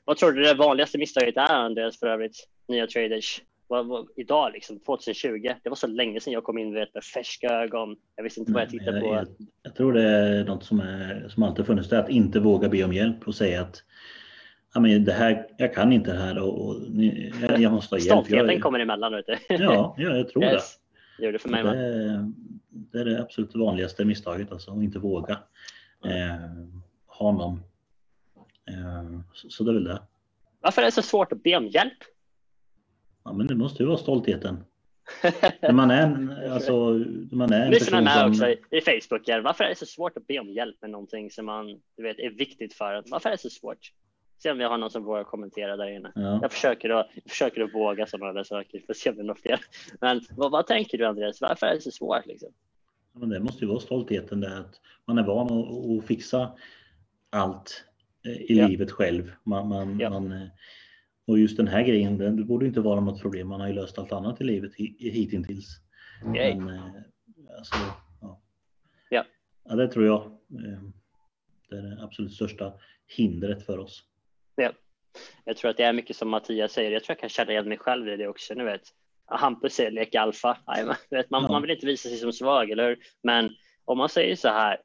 Vad 0.05 0.17
tror 0.17 0.33
du 0.33 0.43
det 0.43 0.55
vanligaste 0.55 0.99
misstaget 0.99 1.37
är, 1.37 1.55
Andreas, 1.55 1.99
för 1.99 2.07
övrigt? 2.07 2.49
Nya 2.69 2.87
traders 2.87 3.43
vad, 3.71 3.87
vad, 3.87 4.09
idag, 4.17 4.53
liksom, 4.53 4.81
2020. 4.81 5.55
Det 5.63 5.69
var 5.69 5.77
så 5.77 5.87
länge 5.87 6.21
sedan 6.21 6.33
jag 6.33 6.45
kom 6.45 6.59
in 6.59 6.75
vet, 6.75 6.95
med 6.95 7.05
färska 7.05 7.49
ögon. 7.49 7.97
Jag 8.17 8.25
visste 8.25 8.41
inte 8.41 8.53
vad 8.53 8.63
jag 8.63 8.71
tittade 8.71 9.01
på. 9.01 9.07
Jag, 9.07 9.27
jag, 9.63 9.75
tror 9.75 9.93
det 9.93 10.03
är 10.03 10.45
något 10.45 10.65
som, 10.65 10.81
är, 10.81 11.29
som 11.29 11.43
alltid 11.43 11.67
funnits, 11.67 11.89
det 11.89 11.97
är 11.97 12.01
att 12.01 12.09
inte 12.09 12.41
våga 12.41 12.69
be 12.69 12.85
om 12.85 12.93
hjälp 12.93 13.29
och 13.29 13.35
säga 13.35 13.63
att 13.63 13.83
ja, 14.75 14.81
men 14.81 15.05
det 15.05 15.13
här, 15.13 15.47
jag 15.59 15.75
kan 15.75 15.93
inte 15.93 16.13
det 16.13 16.19
här 16.19 16.39
och, 16.39 16.67
och 16.67 16.77
jag, 17.43 17.61
jag 17.61 17.73
måste 17.73 17.95
ha 17.95 18.01
hjälp. 18.01 18.27
Stoltheten 18.27 18.61
kommer 18.61 18.81
emellan. 18.81 19.13
Vet 19.13 19.27
du. 19.27 19.37
ja, 19.49 19.95
ja, 19.99 20.17
jag 20.17 20.29
tror 20.29 20.45
yes. 20.45 20.79
det. 21.17 21.23
Det 21.23 21.27
gjorde 21.27 21.39
för 21.39 21.49
mig 21.49 21.63
det, 21.63 22.33
det 22.69 22.99
är 22.99 23.05
det 23.05 23.21
absolut 23.21 23.55
vanligaste 23.55 24.05
misstaget, 24.05 24.53
alltså 24.53 24.71
att 24.71 24.83
inte 24.83 24.99
våga 24.99 25.39
eh, 26.05 26.51
ha 27.07 27.33
någon. 27.33 27.61
Eh, 28.69 29.21
så, 29.33 29.65
det 29.65 29.71
är 29.71 29.75
väl 29.75 29.85
det. 29.85 30.03
Varför 30.61 30.83
är 30.83 30.87
det 30.87 30.93
så 30.93 31.03
svårt 31.03 31.33
att 31.33 31.43
be 31.43 31.57
om 31.57 31.67
hjälp? 31.67 31.99
Ja, 33.25 33.33
men 33.33 33.47
det 33.47 33.55
måste 33.55 33.83
ju 33.83 33.87
vara 33.87 33.99
stoltheten. 33.99 34.65
när 35.61 35.73
man 35.73 35.91
är, 35.91 36.51
alltså, 36.53 36.91
när 36.91 37.37
man 37.37 37.53
är 37.53 37.67
en 37.67 37.73
person 37.73 38.05
med 38.05 38.13
som... 38.13 38.31
också 38.31 38.49
i 38.49 38.81
Facebook. 38.81 39.29
Varför 39.45 39.65
är 39.65 39.69
det 39.69 39.75
så 39.75 39.87
svårt 39.87 40.17
att 40.17 40.27
be 40.27 40.39
om 40.39 40.51
hjälp 40.51 40.77
med 40.81 40.91
någonting 40.91 41.31
som 41.31 41.47
man 41.47 41.81
du 41.97 42.03
vet, 42.03 42.19
är 42.19 42.31
viktigt 42.31 42.75
för 42.75 42.95
en? 42.95 43.05
Varför 43.07 43.29
är 43.29 43.33
det 43.33 43.43
så 43.43 43.51
svårt? 43.51 43.93
Se 44.43 44.51
om 44.51 44.59
vi 44.59 44.65
har 44.65 44.79
någon 44.79 44.91
som 44.91 45.05
vågar 45.05 45.25
kommentera 45.25 45.77
där 45.77 45.91
inne. 45.91 46.13
Ja. 46.15 46.39
Jag, 46.43 46.53
försöker 46.53 46.91
att, 46.91 47.11
jag 47.15 47.31
försöker 47.31 47.61
att 47.61 47.75
våga 47.75 48.07
sådana 48.07 48.33
där 48.33 48.45
saker 48.45 48.81
för 48.87 48.93
att 48.93 48.97
se 48.97 49.11
om 49.11 49.17
det 49.17 49.23
är 49.23 49.27
något 49.27 49.41
fel. 49.41 49.59
Men 50.01 50.21
vad, 50.37 50.51
vad, 50.51 50.67
tänker 50.67 50.99
du 50.99 51.07
Andreas? 51.07 51.41
Varför 51.41 51.67
är 51.67 51.75
det 51.75 51.81
så 51.81 51.91
svårt? 51.91 52.27
Liksom? 52.27 52.53
men 53.13 53.29
det 53.29 53.41
måste 53.41 53.65
ju 53.65 53.71
vara 53.71 53.81
stoltheten 53.81 54.41
där 54.41 54.61
att 54.61 54.81
man 55.05 55.19
är 55.19 55.23
van 55.23 55.47
att, 55.47 55.99
att 55.99 56.07
fixa 56.07 56.53
allt 57.31 57.85
i 58.25 58.59
ja. 58.59 58.67
livet 58.67 58.91
själv. 58.91 59.33
Man, 59.43 59.69
man, 59.69 60.01
ja. 60.01 60.11
man, 60.11 60.33
eh, 60.33 60.49
och 61.27 61.39
just 61.39 61.57
den 61.57 61.69
här 61.69 61.83
grejen, 61.83 62.19
det 62.19 62.45
borde 62.45 62.67
inte 62.67 62.81
vara 62.81 63.01
något 63.01 63.23
problem. 63.23 63.49
Man 63.49 63.61
har 63.61 63.69
ju 63.69 63.75
löst 63.75 63.99
allt 63.99 64.13
annat 64.13 64.41
i 64.41 64.45
livet 64.45 64.75
hittills. 64.99 65.81
Okay. 66.31 66.55
Men, 66.55 66.69
eh, 66.69 67.57
alltså, 67.59 67.75
ja. 68.21 68.43
Ja. 69.11 69.25
ja, 69.65 69.75
det 69.75 69.89
tror 69.89 70.07
jag. 70.07 70.39
Det 71.69 71.77
är 71.77 71.83
det 71.83 72.03
absolut 72.03 72.33
största 72.33 72.73
hindret 73.17 73.67
för 73.67 73.79
oss. 73.79 74.05
Ja. 74.55 74.73
Jag 75.45 75.57
tror 75.57 75.71
att 75.71 75.77
det 75.77 75.83
är 75.83 75.93
mycket 75.93 76.17
som 76.17 76.29
Mattias 76.29 76.73
säger. 76.73 76.91
Jag 76.91 77.05
tror 77.05 77.15
jag 77.15 77.21
kan 77.21 77.29
känna 77.29 77.53
igen 77.53 77.69
mig 77.69 77.79
själv 77.79 78.09
i 78.09 78.17
det 78.17 78.29
också. 78.29 78.55
Nu 78.55 78.65
vet. 78.65 78.83
Hampus 79.27 79.75
säger 79.75 79.91
lek 79.91 80.15
alfa. 80.15 80.59
man, 80.67 80.97
man, 81.31 81.43
man 81.43 81.63
vill 81.63 81.71
inte 81.71 81.87
visa 81.87 82.09
sig 82.09 82.19
som 82.19 82.33
svag, 82.33 82.71
eller 82.71 82.89
hur? 82.89 82.99
Men 83.23 83.51
om 83.85 83.99
man 83.99 84.09
säger 84.09 84.37
så 84.37 84.49
här, 84.49 84.79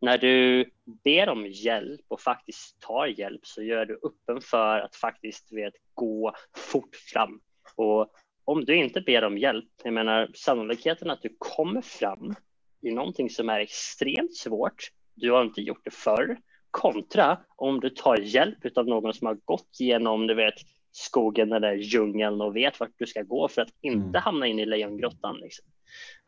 när 0.00 0.18
du 0.18 0.70
ber 1.04 1.28
om 1.28 1.46
hjälp 1.46 2.00
och 2.08 2.20
faktiskt 2.20 2.80
tar 2.80 3.06
hjälp 3.06 3.46
så 3.46 3.62
gör 3.62 3.86
du 3.86 3.94
öppen 3.94 4.40
för 4.40 4.80
att 4.80 4.96
faktiskt 4.96 5.52
vet, 5.52 5.74
gå 5.94 6.32
fort 6.56 6.96
fram. 6.96 7.40
Och 7.76 8.12
om 8.44 8.64
du 8.64 8.76
inte 8.76 9.00
ber 9.00 9.24
om 9.24 9.38
hjälp, 9.38 9.68
jag 9.84 9.94
menar 9.94 10.30
sannolikheten 10.34 11.10
att 11.10 11.22
du 11.22 11.36
kommer 11.38 11.82
fram 11.82 12.34
i 12.82 12.90
någonting 12.90 13.30
som 13.30 13.48
är 13.48 13.60
extremt 13.60 14.36
svårt, 14.36 14.90
du 15.14 15.32
har 15.32 15.42
inte 15.42 15.60
gjort 15.60 15.84
det 15.84 15.94
förr, 15.94 16.38
kontra 16.70 17.38
om 17.56 17.80
du 17.80 17.90
tar 17.90 18.16
hjälp 18.16 18.76
av 18.76 18.86
någon 18.86 19.14
som 19.14 19.26
har 19.26 19.38
gått 19.44 19.80
igenom, 19.80 20.26
du 20.26 20.34
vet, 20.34 20.54
skogen 20.92 21.52
eller 21.52 21.72
djungeln 21.72 22.40
och 22.40 22.56
vet 22.56 22.80
vart 22.80 22.92
du 22.96 23.06
ska 23.06 23.22
gå 23.22 23.48
för 23.48 23.62
att 23.62 23.74
inte 23.80 24.08
mm. 24.08 24.22
hamna 24.22 24.46
in 24.46 24.58
i 24.58 24.66
lejongrottan. 24.66 25.36
Liksom. 25.36 25.66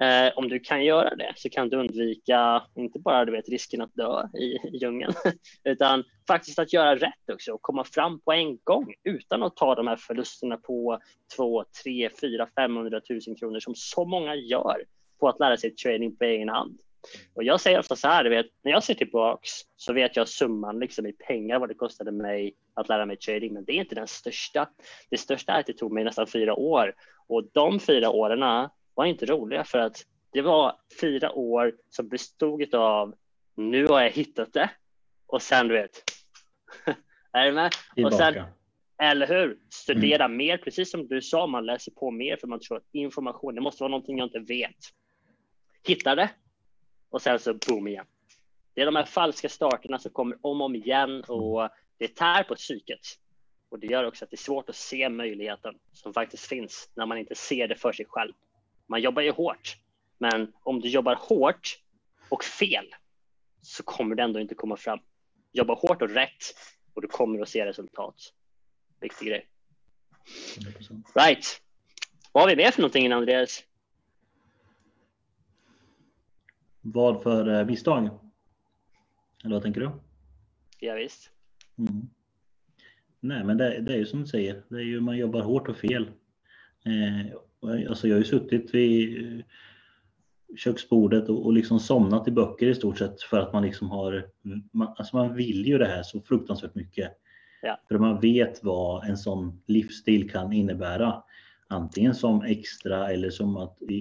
Eh, 0.03 0.39
om 0.39 0.49
du 0.49 0.61
kan 0.61 0.85
göra 0.85 1.15
det 1.15 1.33
så 1.37 1.51
kan 1.51 1.69
du 1.69 1.77
undvika 1.77 2.63
inte 2.75 2.99
bara 2.99 3.25
du 3.25 3.33
vet, 3.33 3.49
risken 3.49 3.81
att 3.81 3.95
dö 3.95 4.27
i, 4.39 4.45
i 4.45 4.77
djungeln 4.81 5.13
utan 5.65 6.05
faktiskt 6.29 6.59
att 6.59 6.73
göra 6.73 6.97
rätt 6.97 7.31
också 7.33 7.53
och 7.53 7.63
komma 7.63 7.85
fram 7.85 8.21
på 8.21 8.33
en 8.33 8.59
gång 8.65 8.95
utan 9.05 9.43
att 9.43 9.57
ta 9.57 9.75
de 9.75 9.87
här 9.87 9.97
förlusterna 9.97 10.57
på 10.57 10.99
2, 11.37 11.65
3, 11.85 12.11
4, 12.21 12.49
500 12.57 13.01
000 13.11 13.37
kronor 13.39 13.61
som 13.61 13.75
så 13.75 14.05
många 14.05 14.35
gör 14.35 14.85
på 15.21 15.29
att 15.29 15.41
lära 15.41 15.57
sig 15.57 15.71
trading 15.71 16.17
på 16.17 16.25
egen 16.25 16.49
hand. 16.49 16.81
Och 17.35 17.45
jag 17.45 17.61
säger 17.61 17.79
ofta 17.79 17.97
så 17.97 18.09
här, 18.09 18.25
vet, 18.25 18.47
när 18.63 18.73
jag 18.73 18.85
ser 18.85 18.95
tillbaks 18.95 19.51
så 19.77 19.93
vet 19.93 20.17
jag 20.17 20.29
summan 20.29 20.79
liksom 20.79 21.07
i 21.07 21.13
pengar 21.13 21.59
vad 21.59 21.69
det 21.69 21.75
kostade 21.75 22.13
mig 22.13 22.55
att 22.75 22.89
lära 22.89 23.07
mig 23.07 23.17
trading, 23.17 23.53
men 23.53 23.65
det 23.65 23.73
är 23.73 23.77
inte 23.77 23.95
den 23.95 24.07
största. 24.07 24.69
Det 25.11 25.19
största 25.19 25.53
är 25.53 25.61
att 25.61 25.67
det 25.67 25.73
tog 25.73 25.93
mig 25.93 26.05
nästan 26.05 26.27
fyra 26.27 26.55
år 26.55 26.95
och 27.27 27.45
de 27.53 27.81
fyra 27.81 28.11
åren 28.11 28.43
var 29.01 29.07
inte 29.07 29.27
roliga 29.27 29.65
för 29.65 29.79
att 29.79 29.97
det 30.33 30.43
var 30.43 30.77
fyra 31.01 31.33
år 31.33 31.75
som 31.91 32.09
bestod 32.09 32.75
av 32.75 33.15
nu 33.57 33.87
har 33.87 34.01
jag 34.01 34.11
hittat 34.11 34.53
det 34.53 34.71
och 35.27 35.43
sen 35.43 35.69
du 35.69 35.75
vet. 35.75 36.03
är 37.33 37.47
du 37.47 37.53
med? 37.53 37.73
Och 38.05 38.15
sen, 38.15 38.35
eller 39.03 39.27
hur? 39.27 39.59
Studera 39.71 40.25
mm. 40.25 40.37
mer, 40.37 40.59
precis 40.59 40.91
som 40.91 41.09
du 41.09 41.23
sa, 41.23 41.47
man 41.47 41.67
läser 41.67 41.93
på 41.93 42.11
mer 42.11 42.37
för 42.37 42.47
man 42.47 42.61
tror 42.61 42.77
att 42.77 42.85
information, 42.93 43.55
det 43.55 43.61
måste 43.61 43.83
vara 43.83 43.91
någonting 43.91 44.19
jag 44.19 44.27
inte 44.27 44.39
vet. 44.39 44.77
Hittar 45.87 46.17
det, 46.17 46.31
och 47.11 47.23
sen 47.23 47.39
så 47.39 47.55
boom 47.55 47.89
igen. 47.89 48.07
Det 48.75 48.81
är 48.83 48.87
de 48.87 48.97
här 48.97 49.05
falska 49.05 49.49
starterna 49.49 49.99
som 49.99 50.13
kommer 50.13 50.39
om 50.41 50.61
och 50.61 50.65
om 50.65 50.75
igen 50.75 51.25
och 51.29 51.69
det 51.99 52.15
tär 52.17 52.43
på 52.43 52.55
psyket. 52.55 53.01
Och 53.69 53.79
det 53.79 53.87
gör 53.87 54.05
också 54.05 54.25
att 54.25 54.31
det 54.31 54.35
är 54.35 54.39
svårt 54.39 54.69
att 54.69 54.77
se 54.77 55.09
möjligheten 55.09 55.75
som 55.93 56.15
faktiskt 56.15 56.47
finns 56.47 56.91
när 56.95 57.07
man 57.07 57.19
inte 57.19 57.35
ser 57.35 57.69
det 57.69 57.77
för 57.77 57.93
sig 57.93 58.07
själv. 58.09 58.33
Man 58.91 59.01
jobbar 59.01 59.23
ju 59.23 59.31
hårt, 59.31 59.77
men 60.19 60.53
om 60.63 60.81
du 60.81 60.89
jobbar 60.89 61.15
hårt 61.15 61.79
och 62.29 62.45
fel 62.45 62.87
så 63.61 63.83
kommer 63.83 64.15
det 64.15 64.23
ändå 64.23 64.41
inte 64.41 64.55
komma 64.55 64.77
fram. 64.77 64.99
Jobba 65.53 65.75
hårt 65.75 66.03
och 66.03 66.11
rätt 66.11 66.43
och 66.95 67.03
du 67.03 67.09
kommer 67.09 67.41
att 67.41 67.49
se 67.49 67.67
resultat. 67.67 68.15
Viktig 69.01 69.29
grej. 69.29 69.47
100%. 70.57 71.05
Right. 71.15 71.63
Vad 72.33 72.43
har 72.43 72.51
vi 72.51 72.57
mer 72.57 72.71
för 72.71 72.81
någonting 72.83 73.13
Andreas? 73.13 73.65
Vad 76.81 77.23
för 77.23 77.61
eh, 77.61 77.67
misstag? 77.67 78.09
Eller 79.45 79.55
vad 79.55 79.63
tänker 79.63 79.81
du? 79.81 79.91
Ja, 80.79 80.95
visst. 80.95 81.31
Mm. 81.79 82.11
Nej, 83.21 83.45
men 83.45 83.57
det, 83.57 83.81
det, 83.81 83.93
är 83.93 83.99
ju 83.99 84.07
som 84.07 84.21
du 84.21 84.27
säger, 84.27 84.63
det 84.69 84.77
är 84.77 84.85
ju 84.85 85.01
man 85.01 85.17
jobbar 85.17 85.41
hårt 85.41 85.69
och 85.69 85.77
fel. 85.77 86.11
Eh, 86.85 87.37
alltså 87.63 88.09
jag 88.09 88.15
har 88.15 88.19
ju 88.19 88.25
suttit 88.25 88.75
vid 88.75 89.43
köksbordet 90.57 91.29
och, 91.29 91.47
och 91.47 91.53
liksom 91.53 91.81
somnat 91.81 92.29
i 92.29 92.31
böcker 92.31 92.67
i 92.67 92.75
stort 92.75 92.99
sett 92.99 93.23
för 93.23 93.39
att 93.39 93.53
man 93.53 93.63
liksom 93.63 93.91
har, 93.91 94.27
man, 94.73 94.95
alltså 94.97 95.17
man 95.17 95.35
vill 95.35 95.67
ju 95.67 95.79
det 95.79 95.87
här 95.87 96.03
så 96.03 96.21
fruktansvärt 96.21 96.75
mycket. 96.75 97.13
Ja. 97.63 97.81
För 97.89 97.99
man 97.99 98.21
vet 98.21 98.65
vad 98.65 99.05
en 99.05 99.17
sån 99.17 99.63
livsstil 99.67 100.31
kan 100.31 100.53
innebära. 100.53 101.23
Antingen 101.69 102.15
som 102.15 102.43
extra 102.43 103.11
eller 103.11 103.31
som 103.31 103.57
att 103.57 103.83
i, 103.83 103.95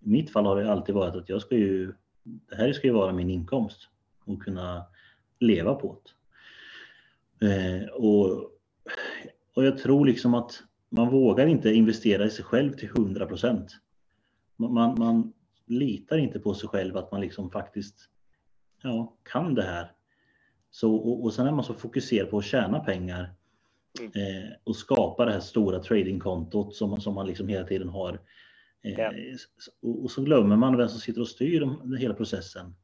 i 0.00 0.08
mitt 0.08 0.30
fall 0.30 0.46
har 0.46 0.56
det 0.56 0.72
alltid 0.72 0.94
varit 0.94 1.14
att 1.14 1.28
jag 1.28 1.42
ska 1.42 1.56
ju, 1.56 1.92
det 2.22 2.56
här 2.56 2.72
ska 2.72 2.86
ju 2.86 2.92
vara 2.92 3.12
min 3.12 3.30
inkomst 3.30 3.88
och 4.24 4.42
kunna 4.42 4.84
leva 5.38 5.74
på 5.74 5.98
det. 6.02 6.10
Eh, 7.46 7.88
och, 7.88 8.30
och 9.54 9.64
jag 9.64 9.78
tror 9.78 10.06
liksom 10.06 10.34
att 10.34 10.62
man 10.88 11.10
vågar 11.10 11.46
inte 11.46 11.70
investera 11.70 12.24
i 12.24 12.30
sig 12.30 12.44
själv 12.44 12.72
till 12.72 12.88
100 12.88 13.26
procent. 13.26 13.76
Man, 14.56 14.98
man, 14.98 15.32
litar 15.70 16.18
inte 16.18 16.38
på 16.38 16.54
sig 16.54 16.68
själv 16.68 16.96
att 16.96 17.12
man 17.12 17.20
liksom 17.20 17.50
faktiskt 17.50 18.08
ja, 18.82 19.16
kan 19.22 19.54
det 19.54 19.62
här. 19.62 19.92
Så, 20.70 20.94
och, 20.94 21.24
och 21.24 21.34
sen 21.34 21.46
är 21.46 21.52
man 21.52 21.64
så 21.64 21.74
fokuserad 21.74 22.30
på 22.30 22.38
att 22.38 22.44
tjäna 22.44 22.80
pengar 22.80 23.34
mm. 24.00 24.12
eh, 24.12 24.50
och 24.64 24.76
skapa 24.76 25.24
det 25.24 25.32
här 25.32 25.40
stora 25.40 25.78
tradingkontot 25.78 26.74
som, 26.74 27.00
som 27.00 27.14
man 27.14 27.26
liksom 27.26 27.48
hela 27.48 27.66
tiden 27.66 27.88
har 27.88 28.20
Ja. 28.82 29.12
Eh, 29.12 29.36
och 29.82 30.10
så 30.10 30.22
glömmer 30.22 30.56
man 30.56 30.76
vem 30.76 30.88
som 30.88 31.00
sitter 31.00 31.20
och 31.20 31.28
styr 31.28 31.60
den, 31.60 31.96
hela 31.96 32.14
processen. 32.14 32.74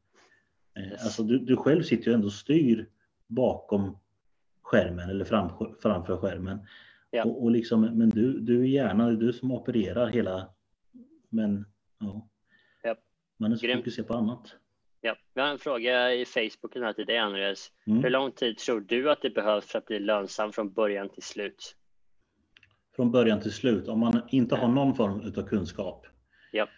Eh, 0.76 1.04
alltså 1.04 1.22
du, 1.22 1.38
du 1.38 1.56
själv 1.56 1.82
sitter 1.82 2.08
ju 2.08 2.14
ändå 2.14 2.26
och 2.26 2.32
styr 2.32 2.88
bakom 3.26 3.98
skärmen 4.62 5.10
eller 5.10 5.24
fram, 5.24 5.50
framför 5.82 6.16
skärmen. 6.16 6.58
Ja. 7.14 7.24
Och, 7.24 7.42
och 7.42 7.50
liksom, 7.50 7.80
men 7.80 8.10
du, 8.10 8.40
du 8.40 8.60
är 8.60 8.66
gärna 8.66 9.10
du 9.10 9.32
som 9.32 9.52
opererar 9.52 10.06
hela... 10.06 10.48
Men 11.28 11.64
ja, 11.98 12.28
ja. 12.82 12.96
man 13.36 13.52
är 13.52 13.56
så 13.56 13.66
Grym. 13.66 13.78
fokuserad 13.78 14.08
på 14.08 14.14
annat. 14.14 14.56
Ja, 15.00 15.16
vi 15.34 15.40
har 15.40 15.48
en 15.48 15.58
fråga 15.58 16.14
i 16.14 16.24
Facebook 16.24 16.72
till 16.96 17.06
dig 17.06 17.18
Andreas. 17.18 17.72
Mm. 17.86 18.02
Hur 18.02 18.10
lång 18.10 18.32
tid 18.32 18.58
tror 18.58 18.80
du 18.80 19.10
att 19.10 19.22
det 19.22 19.30
behövs 19.30 19.66
för 19.66 19.78
att 19.78 19.86
bli 19.86 19.98
lönsam 19.98 20.52
från 20.52 20.72
början 20.72 21.08
till 21.08 21.22
slut? 21.22 21.76
från 22.96 23.10
början 23.10 23.40
till 23.40 23.52
slut 23.52 23.88
om 23.88 24.00
man 24.00 24.22
inte 24.28 24.56
har 24.56 24.68
någon 24.68 24.94
form 24.94 25.32
av 25.36 25.42
kunskap. 25.42 26.06
Ja. 26.52 26.68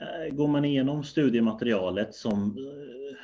Eh, 0.00 0.34
går 0.34 0.48
man 0.48 0.64
igenom 0.64 1.04
studiematerialet 1.04 2.14
som, 2.14 2.42
eh, 2.42 3.16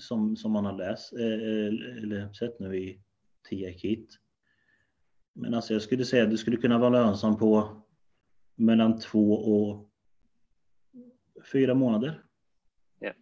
som, 0.00 0.36
som 0.36 0.52
man 0.52 0.64
har 0.64 0.78
läst 0.78 1.12
eh, 1.12 2.02
eller 2.02 2.32
sett 2.32 2.60
nu 2.60 2.76
i 2.76 3.00
TIA-kit. 3.48 4.08
Men 5.34 5.54
alltså 5.54 5.72
jag 5.72 5.82
skulle 5.82 6.04
säga 6.04 6.24
att 6.24 6.30
det 6.30 6.38
skulle 6.38 6.56
kunna 6.56 6.78
vara 6.78 6.90
lönsam 6.90 7.38
på 7.38 7.82
mellan 8.54 8.98
två 8.98 9.32
och 9.32 9.90
fyra 11.52 11.74
månader. 11.74 12.22
Ja. 12.98 13.12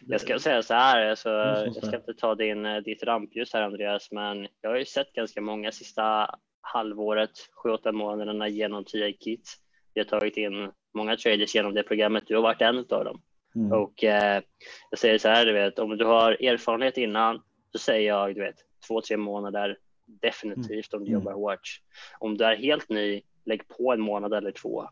Jag 0.00 0.20
ska 0.20 0.38
säga 0.38 0.62
så 0.62 0.74
här, 0.74 1.06
alltså, 1.06 1.28
jag 1.28 1.76
ska 1.76 1.96
inte 1.96 2.14
ta 2.14 2.34
din, 2.34 2.82
ditt 2.84 3.02
rampljus 3.02 3.52
här 3.52 3.62
Andreas, 3.62 4.10
men 4.10 4.48
jag 4.60 4.70
har 4.70 4.76
ju 4.76 4.84
sett 4.84 5.12
ganska 5.12 5.40
många 5.40 5.72
sista 5.72 6.34
halvåret, 6.60 7.30
sju, 7.52 7.70
åtta 7.70 7.92
månaderna 7.92 8.48
genom 8.48 8.84
TI 8.84 9.12
Kit. 9.12 9.48
Vi 9.94 10.00
har 10.00 10.06
tagit 10.06 10.36
in 10.36 10.70
många 10.94 11.16
traders 11.16 11.54
genom 11.54 11.74
det 11.74 11.82
programmet. 11.82 12.24
Du 12.26 12.34
har 12.34 12.42
varit 12.42 12.62
en 12.62 12.78
av 12.78 13.04
dem. 13.04 13.22
Mm. 13.54 13.72
Och 13.72 14.04
eh, 14.04 14.42
jag 14.90 14.98
säger 14.98 15.18
så 15.18 15.28
här, 15.28 15.46
du 15.46 15.52
vet, 15.52 15.78
om 15.78 15.96
du 15.96 16.04
har 16.04 16.32
erfarenhet 16.44 16.96
innan 16.96 17.42
så 17.72 17.78
säger 17.78 18.08
jag, 18.08 18.34
du 18.34 18.40
vet, 18.40 18.56
två, 18.88 19.00
tre 19.00 19.16
månader 19.16 19.78
definitivt 20.20 20.94
om 20.94 21.04
du 21.04 21.10
mm. 21.10 21.20
jobbar 21.20 21.32
hårt. 21.32 21.80
Om 22.18 22.36
du 22.36 22.44
är 22.44 22.56
helt 22.56 22.88
ny, 22.88 23.22
lägg 23.44 23.68
på 23.68 23.92
en 23.92 24.00
månad 24.00 24.34
eller 24.34 24.52
två. 24.52 24.82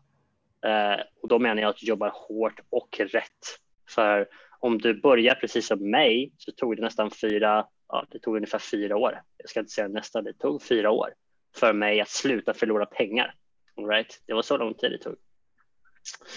Eh, 0.65 0.99
och 1.21 1.27
då 1.27 1.39
menar 1.39 1.61
jag 1.61 1.69
att 1.69 1.77
du 1.77 1.85
jobbar 1.85 2.11
hårt 2.13 2.59
och 2.69 2.99
rätt. 2.99 3.59
För 3.89 4.27
om 4.59 4.77
du 4.77 5.01
börjar 5.01 5.35
precis 5.35 5.67
som 5.67 5.91
mig 5.91 6.31
så 6.37 6.51
tog 6.51 6.75
det 6.75 6.81
nästan 6.81 7.11
fyra, 7.11 7.67
ja, 7.87 8.05
det 8.09 8.19
tog 8.19 8.35
ungefär 8.35 8.59
fyra 8.59 8.97
år. 8.97 9.21
Jag 9.37 9.49
ska 9.49 9.59
inte 9.59 9.71
säga 9.71 9.87
nästan, 9.87 10.23
det 10.23 10.33
tog 10.33 10.63
fyra 10.63 10.91
år 10.91 11.13
för 11.55 11.73
mig 11.73 12.01
att 12.01 12.09
sluta 12.09 12.53
förlora 12.53 12.85
pengar. 12.85 13.35
All 13.77 13.87
right? 13.87 14.21
Det 14.25 14.33
var 14.33 14.41
så 14.41 14.57
lång 14.57 14.73
tid 14.73 14.91
det 14.91 14.97
tog. 14.97 15.15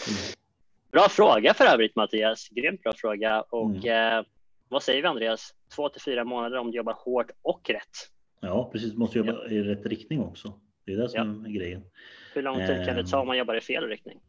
Mm. 0.08 0.18
Bra 0.92 1.08
fråga 1.08 1.54
för 1.54 1.64
övrigt 1.64 1.96
Mattias, 1.96 2.48
grymt 2.48 2.82
bra 2.82 2.92
fråga. 2.96 3.40
Och 3.40 3.76
mm. 3.76 4.18
eh, 4.18 4.24
vad 4.68 4.82
säger 4.82 5.02
vi 5.02 5.08
Andreas? 5.08 5.54
Två 5.74 5.88
till 5.88 6.02
fyra 6.02 6.24
månader 6.24 6.58
om 6.58 6.70
du 6.70 6.76
jobbar 6.76 6.96
hårt 6.98 7.30
och 7.42 7.70
rätt. 7.70 8.10
Ja, 8.44 8.70
precis. 8.72 8.94
Måste 8.94 9.18
jobba 9.18 9.32
ja. 9.32 9.48
i 9.50 9.62
rätt 9.62 9.86
riktning 9.86 10.20
också. 10.20 10.60
Det 10.86 10.92
är 10.92 10.96
det 10.96 11.08
som 11.08 11.42
ja. 11.44 11.50
är 11.50 11.52
grejen. 11.52 11.82
Hur 12.34 12.42
lång 12.42 12.66
tid 12.66 12.86
kan 12.86 12.96
det 12.96 13.06
ta 13.06 13.20
om 13.20 13.26
man 13.26 13.38
jobbar 13.38 13.54
i 13.54 13.60
fel 13.60 13.88
riktning? 13.88 14.20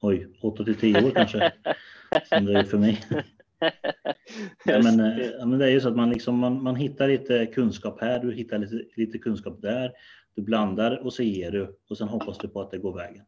Oj, 0.00 0.28
åtta 0.40 0.64
till 0.64 0.74
tio 0.74 1.04
år 1.06 1.10
kanske. 1.10 1.52
som 2.28 2.44
det 2.44 2.58
är 2.58 2.64
för 2.64 2.78
mig. 2.78 3.00
ja, 4.64 4.82
men, 4.82 5.00
eh, 5.00 5.46
men 5.46 5.58
det 5.58 5.66
är 5.66 5.70
ju 5.70 5.80
så 5.80 5.88
att 5.88 5.96
man, 5.96 6.10
liksom, 6.10 6.38
man, 6.38 6.62
man 6.62 6.76
hittar 6.76 7.08
lite 7.08 7.46
kunskap 7.46 8.00
här, 8.00 8.18
du 8.18 8.32
hittar 8.32 8.58
lite, 8.58 8.84
lite 8.96 9.18
kunskap 9.18 9.62
där. 9.62 9.92
Du 10.34 10.42
blandar 10.42 10.96
och 10.96 11.12
så 11.12 11.22
ger 11.22 11.50
du 11.50 11.76
och 11.88 11.98
sen 11.98 12.08
hoppas 12.08 12.38
du 12.38 12.48
på 12.48 12.60
att 12.60 12.70
det 12.70 12.78
går 12.78 12.96
vägen. 12.96 13.24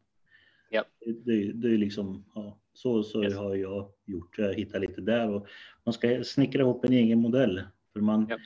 Ja. 0.69 0.83
Det, 1.25 1.51
det 1.53 1.67
är 1.67 1.77
liksom, 1.77 2.25
ja, 2.35 2.59
så, 2.73 3.03
så 3.03 3.23
yes. 3.23 3.35
har 3.35 3.55
jag 3.55 3.87
gjort. 4.05 4.37
Jag 4.37 4.53
hittar 4.53 4.79
lite 4.79 5.01
där 5.01 5.29
och 5.29 5.47
man 5.85 5.93
ska 5.93 6.23
snickra 6.23 6.61
ihop 6.61 6.85
en 6.85 6.93
egen 6.93 7.19
modell. 7.19 7.61
För 7.93 7.99
man, 7.99 8.27
ja. 8.29 8.37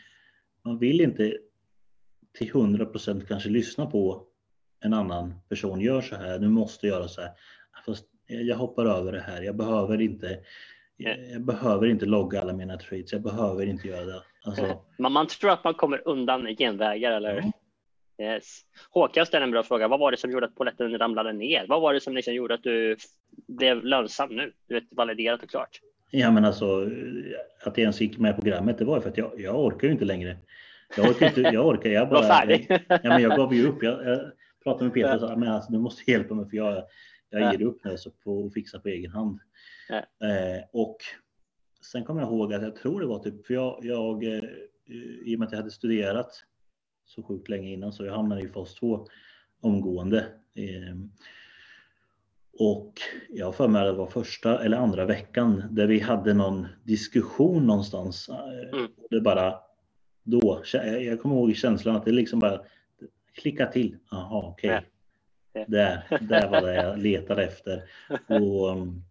man 0.64 0.80
vill 0.80 1.02
inte 1.02 1.38
till 2.38 2.50
100 2.50 2.86
procent 2.86 3.28
kanske 3.28 3.50
lyssna 3.50 3.86
på 3.86 4.24
en 4.84 4.94
annan 4.94 5.34
person 5.50 5.82
gör 5.82 6.02
så 6.02 6.16
här, 6.16 6.40
nu 6.40 6.50
måste 6.50 6.88
jag 6.88 6.98
göra 6.98 7.08
så 7.08 7.22
här. 7.22 7.32
Fast 7.86 8.06
jag 8.28 8.56
hoppar 8.56 8.86
över 8.86 9.12
det 9.12 9.22
här, 9.22 9.42
jag 9.42 9.56
behöver 9.56 10.02
inte 10.02 10.40
jag 10.98 11.42
behöver 11.42 11.88
inte 11.88 12.06
logga 12.06 12.42
alla 12.42 12.54
mina 12.54 12.78
trades, 12.78 13.14
jag 13.14 13.22
behöver 13.22 13.66
inte 13.66 13.88
göra 13.88 14.06
det. 14.06 14.22
Alltså... 14.46 14.82
Man, 14.98 15.12
man 15.12 15.28
tror 15.28 15.52
att 15.52 15.64
man 15.64 15.74
kommer 15.74 16.08
undan 16.08 16.56
genvägar 16.58 17.12
eller? 17.12 17.38
Mm. 17.38 17.52
Yes. 18.22 18.62
Håkan 18.90 19.26
ställer 19.26 19.46
en 19.46 19.52
bra 19.52 19.64
fråga. 19.64 19.88
Vad 19.88 20.00
var 20.00 20.12
det 20.12 20.18
som 20.18 20.32
gjorde 20.32 20.46
att 20.46 20.56
poletten 20.56 20.98
ramlade 20.98 21.34
ner? 21.34 21.66
Vad 21.68 21.82
var 21.82 21.94
det 21.94 22.00
som 22.00 22.14
liksom 22.16 22.34
gjorde 22.34 22.54
att 22.54 22.64
du 22.64 22.98
blev 23.48 23.84
lönsam 23.84 24.36
nu? 24.36 24.52
Du 24.68 24.74
vet, 24.74 24.84
validerat 24.92 25.44
och 25.44 25.50
klart. 25.50 25.80
Ja, 26.12 26.32
men 26.32 26.46
alltså 26.46 26.90
att 27.64 27.78
jag 27.78 27.80
ens 27.80 28.02
gick 28.02 28.18
med 28.18 28.36
programmet, 28.36 28.78
det 28.78 28.86
var 28.86 29.02
för 29.02 29.10
att 29.10 29.18
jag, 29.18 29.32
jag 29.38 29.60
orkar 29.60 29.88
ju 29.88 29.94
inte 29.94 30.06
längre. 30.06 30.38
Jag 30.98 31.10
orkar 31.10 31.28
inte, 31.28 31.42
jag 31.42 31.68
orkar, 31.68 31.90
jag 31.90 32.10
bara... 32.10 32.46
Jag, 32.46 32.82
ja, 32.88 33.00
men 33.04 33.22
jag 33.22 33.38
gav 33.38 33.54
ju 33.54 33.68
upp. 33.68 33.84
Jag, 33.84 34.06
jag 34.06 34.32
pratade 34.64 34.84
med 34.86 34.94
Peter 34.94 35.16
och 35.16 35.22
sa, 35.22 35.36
men 35.36 35.50
alltså, 35.50 35.72
du 35.72 35.80
måste 35.80 36.12
hjälpa 36.12 36.36
mig 36.36 36.50
för 36.50 36.58
jag, 36.58 36.84
jag 37.30 37.54
ger 37.54 37.62
upp 37.62 37.84
nu 37.84 37.98
så 37.98 38.12
på 38.12 38.46
att 38.46 38.54
fixa 38.54 38.80
på 38.80 38.88
egen 38.88 39.12
hand. 39.12 39.40
Ja. 39.90 40.28
Eh, 40.28 40.64
och 40.74 40.98
sen 41.92 42.04
kommer 42.04 42.22
jag 42.22 42.30
ihåg 42.30 42.54
att 42.54 42.62
jag 42.62 42.76
tror 42.76 43.00
det 43.00 43.08
var 43.08 43.20
typ, 43.20 43.46
för 43.48 43.54
jag, 43.54 43.80
jag 43.82 44.24
eh, 44.24 44.44
i 45.26 45.36
och 45.36 45.40
med 45.40 45.46
att 45.46 45.52
jag 45.52 45.60
hade 45.60 45.72
studerat 45.72 46.32
så 47.06 47.24
sjukt 47.24 47.50
länge 47.50 47.74
innan 47.74 47.94
så 47.94 48.06
jag 48.06 48.14
hamnade 48.14 48.42
i 48.42 48.48
fas 48.48 48.76
2 48.76 49.08
omgående. 49.62 50.20
Eh, 50.56 50.96
och 52.60 52.94
jag 53.30 53.46
har 53.46 53.54
för 53.54 53.68
mig 53.68 53.82
att 53.82 53.94
det 53.94 53.98
var 53.98 54.08
första 54.08 54.64
eller 54.64 54.78
andra 54.78 55.06
veckan 55.06 55.64
där 55.72 55.88
vi 55.88 56.00
hade 56.00 56.34
någon 56.34 56.68
diskussion 56.84 57.68
någonstans. 57.68 58.30
Eh, 58.30 58.80
mm. 58.80 58.92
Det 59.10 59.22
bara 59.22 59.56
då, 60.24 60.64
jag 61.00 61.22
kommer 61.22 61.36
ihåg 61.36 61.56
känslan 61.56 61.96
att 61.96 62.06
det 62.06 62.12
liksom 62.12 62.40
bara 62.40 62.62
klicka 63.34 63.66
till. 63.66 63.98
Jaha, 64.12 64.48
okej. 64.48 64.70
Okay. 64.70 65.66
Där, 65.68 66.04
där 66.22 66.50
var 66.50 66.62
det 66.62 66.76
jag 66.76 67.00
letade 67.00 67.44
efter. 67.44 67.84
Och, 68.28 68.70
um, 68.70 69.04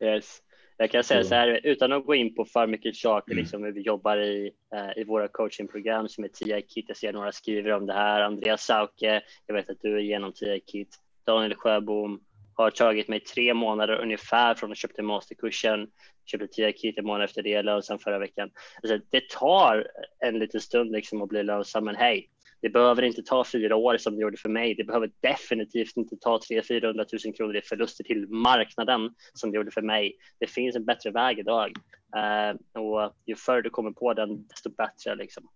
yes. 0.00 0.42
Jag 0.78 0.90
kan 0.90 1.04
säga 1.04 1.24
så 1.24 1.34
här 1.34 1.60
utan 1.62 1.92
att 1.92 2.06
gå 2.06 2.14
in 2.14 2.34
på 2.34 2.44
för 2.44 2.66
mycket 2.66 2.96
saker, 2.96 3.32
mm. 3.32 3.42
liksom 3.42 3.64
hur 3.64 3.72
vi 3.72 3.80
jobbar 3.80 4.16
i, 4.16 4.52
uh, 4.74 4.98
i 5.00 5.04
våra 5.04 5.28
coachingprogram 5.28 6.08
som 6.08 6.24
är 6.24 6.28
TI 6.28 6.62
Kit. 6.62 6.84
Jag 6.88 6.96
ser 6.96 7.12
några 7.12 7.32
skriver 7.32 7.72
om 7.72 7.86
det 7.86 7.92
här. 7.92 8.20
Andreas 8.20 8.62
Sauke, 8.62 9.22
jag 9.46 9.54
vet 9.54 9.70
att 9.70 9.80
du 9.80 9.94
är 9.94 9.98
igenom 9.98 10.32
TI 10.32 10.60
Kit. 10.66 10.96
Daniel 11.26 11.54
Sjöbom 11.54 12.20
har 12.56 12.70
tagit 12.70 13.08
mig 13.08 13.20
tre 13.20 13.54
månader 13.54 14.00
ungefär 14.00 14.54
från 14.54 14.72
att 14.72 14.78
köpte 14.78 15.02
masterkursen, 15.02 15.88
köpte 16.24 16.46
tio 16.46 16.72
Kit 16.72 16.98
en 16.98 17.06
månad 17.06 17.24
efter 17.24 17.42
det, 17.42 17.62
lönsam 17.62 17.98
förra 17.98 18.18
veckan. 18.18 18.50
Alltså, 18.82 18.98
det 19.10 19.28
tar 19.30 19.86
en 20.18 20.38
liten 20.38 20.60
stund 20.60 20.92
liksom 20.92 21.22
att 21.22 21.28
bli 21.28 21.42
lönsam, 21.42 21.84
men 21.84 21.96
hej, 21.96 22.30
det 22.62 22.70
behöver 22.70 23.02
inte 23.02 23.22
ta 23.22 23.44
fyra 23.44 23.76
år 23.76 23.96
som 23.96 24.16
det 24.16 24.22
gjorde 24.22 24.36
för 24.36 24.48
mig. 24.48 24.74
Det 24.74 24.84
behöver 24.84 25.10
definitivt 25.20 25.96
inte 25.96 26.16
ta 26.16 26.40
300 26.48 27.04
000 27.24 27.34
kronor 27.34 27.56
i 27.56 27.62
förluster 27.62 28.04
till 28.04 28.28
marknaden 28.28 29.14
som 29.34 29.50
det 29.50 29.56
gjorde 29.56 29.70
för 29.70 29.82
mig. 29.82 30.16
Det 30.40 30.46
finns 30.46 30.76
en 30.76 30.84
bättre 30.84 31.10
väg 31.10 31.38
idag 31.38 31.72
uh, 32.16 32.82
och 32.82 33.16
ju 33.26 33.34
förr 33.34 33.62
du 33.62 33.70
kommer 33.70 33.90
på 33.90 34.14
den, 34.14 34.46
desto 34.48 34.70
bättre 34.70 35.14
liksom. 35.14 35.48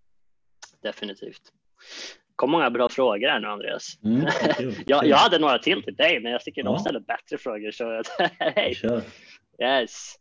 Definitivt 0.83 1.43
kom 2.41 2.51
många 2.51 2.71
bra 2.71 2.89
frågor 2.89 3.29
här 3.29 3.41
nu 3.41 3.49
Andreas. 3.49 3.99
Mm, 4.05 4.27
jag, 4.87 5.07
jag, 5.07 5.17
hade 5.17 5.39
några 5.39 5.59
till 5.59 5.83
till 5.83 5.95
dig, 5.95 6.21
men 6.21 6.33
jag 6.33 6.41
tycker 6.41 6.65
ja. 6.65 6.71
de 6.71 6.79
ställer 6.79 7.01
bättre 7.01 7.39
frågor. 7.39 7.71
Så 7.71 8.03
hej. 8.39 8.77
Yes. 9.63 10.15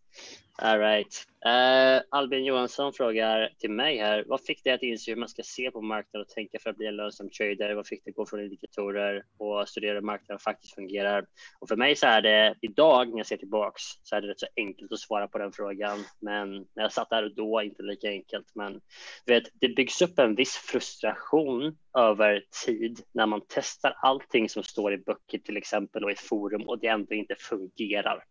All 0.62 0.80
right. 0.80 1.26
Uh, 1.46 2.02
Albin 2.10 2.46
Johansson 2.46 2.94
frågar 2.94 3.50
till 3.60 3.72
mig 3.72 3.98
här. 3.98 4.24
Vad 4.28 4.42
fick 4.42 4.64
dig 4.64 4.74
att 4.74 4.84
inse 4.84 5.12
hur 5.12 5.18
man 5.18 5.30
ska 5.30 5.44
se 5.44 5.72
på 5.72 5.82
marknaden 5.82 6.22
och 6.22 6.34
tänka 6.34 6.60
för 6.60 6.70
att 6.70 6.78
bli 6.78 6.88
en 6.88 6.96
lönsam 6.96 7.30
trader? 7.30 7.74
Vad 7.76 7.88
fick 7.88 8.06
dig 8.06 8.12
att 8.12 8.16
gå 8.16 8.26
från 8.26 8.44
indikatorer 8.44 9.24
och 9.38 9.70
studera 9.70 9.94
hur 9.94 10.02
marknaden 10.02 10.40
faktiskt 10.40 10.76
fungerar? 10.76 11.26
Och 11.60 11.68
för 11.68 11.76
mig 11.76 11.96
så 11.96 12.08
är 12.08 12.22
det 12.22 12.56
idag 12.62 13.10
när 13.10 13.18
jag 13.18 13.28
ser 13.28 13.38
tillbaks 13.38 13.82
så 14.04 14.16
är 14.16 14.22
det 14.22 14.28
rätt 14.28 14.40
så 14.40 14.48
enkelt 14.56 14.92
att 14.92 15.00
svara 15.00 15.28
på 15.28 15.38
den 15.38 15.52
frågan. 15.52 16.04
Men 16.22 16.52
när 16.52 16.84
jag 16.84 16.94
satt 16.94 17.10
där 17.10 17.24
och 17.24 17.36
då 17.36 17.62
inte 17.62 17.84
lika 17.84 18.10
enkelt. 18.10 18.48
Men 18.56 18.82
vet, 19.26 19.44
det 19.54 19.70
byggs 19.70 20.02
upp 20.02 20.20
en 20.20 20.36
viss 20.36 20.56
frustration 20.56 21.78
över 21.98 22.44
tid 22.66 23.00
när 23.14 23.26
man 23.26 23.42
testar 23.48 23.96
allting 24.02 24.50
som 24.50 24.64
står 24.64 24.94
i 24.94 24.98
böcker 24.98 25.38
till 25.38 25.58
exempel 25.58 26.04
och 26.04 26.12
i 26.12 26.16
forum 26.16 26.70
och 26.70 26.80
det 26.80 26.88
ändå 26.88 27.16
inte 27.16 27.36
fungerar. 27.36 28.24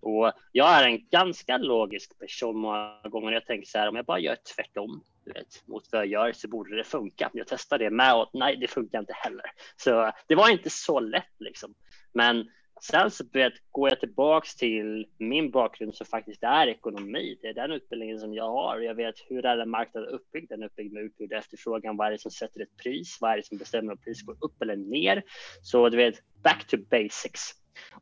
Och 0.00 0.32
jag 0.52 0.68
är 0.68 0.86
en 0.86 1.08
ganska 1.08 1.58
logisk 1.58 2.18
person 2.18 2.51
många 2.52 3.00
gånger. 3.04 3.32
Jag 3.32 3.46
tänker 3.46 3.66
så 3.66 3.78
här, 3.78 3.88
om 3.88 3.96
jag 3.96 4.04
bara 4.04 4.18
gör 4.18 4.36
tvärtom 4.56 5.04
vet, 5.24 5.68
mot 5.68 5.88
vad 5.92 6.00
jag 6.00 6.06
gör 6.06 6.32
så 6.32 6.48
borde 6.48 6.76
det 6.76 6.84
funka. 6.84 7.30
Jag 7.32 7.46
testar 7.46 7.78
det 7.78 7.90
med 7.90 8.14
och 8.14 8.30
nej, 8.32 8.56
det 8.56 8.68
funkar 8.68 8.98
inte 8.98 9.12
heller. 9.12 9.44
Så 9.76 10.12
det 10.28 10.34
var 10.34 10.48
inte 10.48 10.70
så 10.70 11.00
lätt 11.00 11.34
liksom. 11.38 11.74
Men 12.12 12.50
sen 12.82 13.10
så 13.10 13.24
vet, 13.32 13.52
går 13.70 13.88
jag 13.88 14.00
tillbaks 14.00 14.56
till 14.56 15.06
min 15.18 15.50
bakgrund 15.50 15.94
som 15.94 16.06
faktiskt 16.06 16.42
är 16.42 16.66
ekonomi. 16.66 17.38
Det 17.42 17.48
är 17.48 17.54
den 17.54 17.72
utbildningen 17.72 18.18
som 18.18 18.34
jag 18.34 18.48
har. 18.48 18.78
Jag 18.78 18.94
vet 18.94 19.14
hur 19.28 19.46
är 19.46 19.66
marknaden 19.66 20.08
uppbyggd? 20.08 20.48
Den 20.48 20.62
är 20.62 20.66
uppbyggd 20.66 20.92
med 20.92 21.02
utbud 21.02 21.32
och 21.32 21.38
efterfrågan. 21.38 21.96
Vad 21.96 22.06
är 22.06 22.10
det 22.10 22.18
som 22.18 22.30
sätter 22.30 22.60
ett 22.62 22.76
pris? 22.76 23.18
Vad 23.20 23.32
är 23.32 23.36
det 23.36 23.46
som 23.46 23.58
bestämmer 23.58 23.92
om 23.92 23.98
pris 23.98 24.22
går 24.22 24.36
upp 24.40 24.62
eller 24.62 24.76
ner? 24.76 25.22
Så 25.62 25.88
du 25.88 25.96
vet, 25.96 26.14
back 26.42 26.66
to 26.66 26.76
basics. 26.90 27.50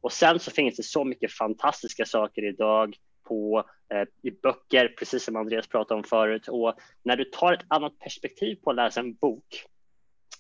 Och 0.01 0.13
sen 0.13 0.39
så 0.39 0.51
finns 0.51 0.77
det 0.77 0.83
så 0.83 1.05
mycket 1.05 1.33
fantastiska 1.33 2.05
saker 2.05 2.45
idag 2.45 2.97
på 3.31 3.65
eh, 3.95 4.09
i 4.23 4.31
böcker, 4.31 4.95
precis 4.99 5.25
som 5.25 5.37
Andreas 5.37 5.67
pratade 5.67 5.99
om 5.99 6.05
förut. 6.05 6.49
Och 6.49 6.75
när 7.03 7.17
du 7.17 7.25
tar 7.25 7.53
ett 7.53 7.65
annat 7.69 7.99
perspektiv 7.99 8.57
på 8.57 8.71
att 8.71 8.77
läsa 8.77 9.01
en 9.01 9.15
bok, 9.15 9.65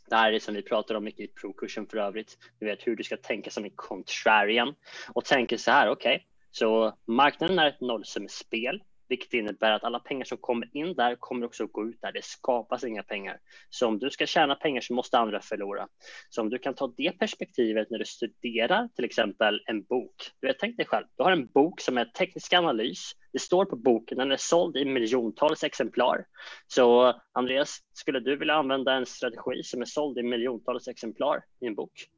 det 0.08 0.16
här 0.16 0.32
är 0.32 0.38
som 0.38 0.54
vi 0.54 0.62
pratar 0.62 0.94
om 0.94 1.04
mycket 1.04 1.20
i 1.20 1.28
provkursen 1.28 1.86
för 1.86 1.98
övrigt. 1.98 2.38
Du 2.58 2.66
vet 2.66 2.86
hur 2.86 2.96
du 2.96 3.04
ska 3.04 3.16
tänka 3.16 3.50
som 3.50 3.64
en 3.64 3.70
contrarian 3.74 4.74
och 5.14 5.24
tänker 5.24 5.56
så 5.56 5.70
här, 5.70 5.88
okej, 5.88 6.14
okay, 6.14 6.26
så 6.50 6.98
marknaden 7.06 7.58
är 7.58 7.68
ett 7.68 7.80
nollsummespel 7.80 8.82
vilket 9.10 9.34
innebär 9.34 9.70
att 9.70 9.84
alla 9.84 9.98
pengar 9.98 10.24
som 10.24 10.38
kommer 10.38 10.76
in 10.76 10.94
där 10.94 11.16
kommer 11.16 11.46
också 11.46 11.64
att 11.64 11.72
gå 11.72 11.88
ut 11.88 12.00
där. 12.00 12.12
Det 12.12 12.24
skapas 12.24 12.84
inga 12.84 13.02
pengar. 13.02 13.38
Så 13.70 13.86
om 13.86 13.98
du 13.98 14.10
ska 14.10 14.26
tjäna 14.26 14.54
pengar 14.54 14.80
så 14.80 14.94
måste 14.94 15.18
andra 15.18 15.40
förlora. 15.40 15.88
Så 16.28 16.42
om 16.42 16.50
du 16.50 16.58
kan 16.58 16.74
ta 16.74 16.92
det 16.96 17.18
perspektivet 17.18 17.90
när 17.90 17.98
du 17.98 18.04
studerar 18.04 18.88
till 18.96 19.04
exempel 19.04 19.62
en 19.66 19.82
bok. 19.82 20.30
Du 20.40 20.46
vet, 20.46 20.58
tänk 20.58 20.76
dig 20.76 20.86
själv, 20.86 21.06
du 21.16 21.22
har 21.22 21.32
en 21.32 21.46
bok 21.46 21.80
som 21.80 21.98
är 21.98 22.04
teknisk 22.04 22.52
analys. 22.52 23.12
Det 23.32 23.38
står 23.38 23.64
på 23.64 23.76
boken, 23.76 24.18
den 24.18 24.32
är 24.32 24.36
såld 24.36 24.76
i 24.76 24.84
miljontals 24.84 25.64
exemplar. 25.64 26.24
Så 26.66 27.14
Andreas, 27.32 27.78
skulle 27.92 28.20
du 28.20 28.36
vilja 28.36 28.54
använda 28.54 28.92
en 28.92 29.06
strategi 29.06 29.62
som 29.62 29.80
är 29.80 29.86
såld 29.86 30.18
i 30.18 30.22
miljontals 30.22 30.88
exemplar 30.88 31.44
i 31.60 31.66
en 31.66 31.74
bok? 31.74 32.08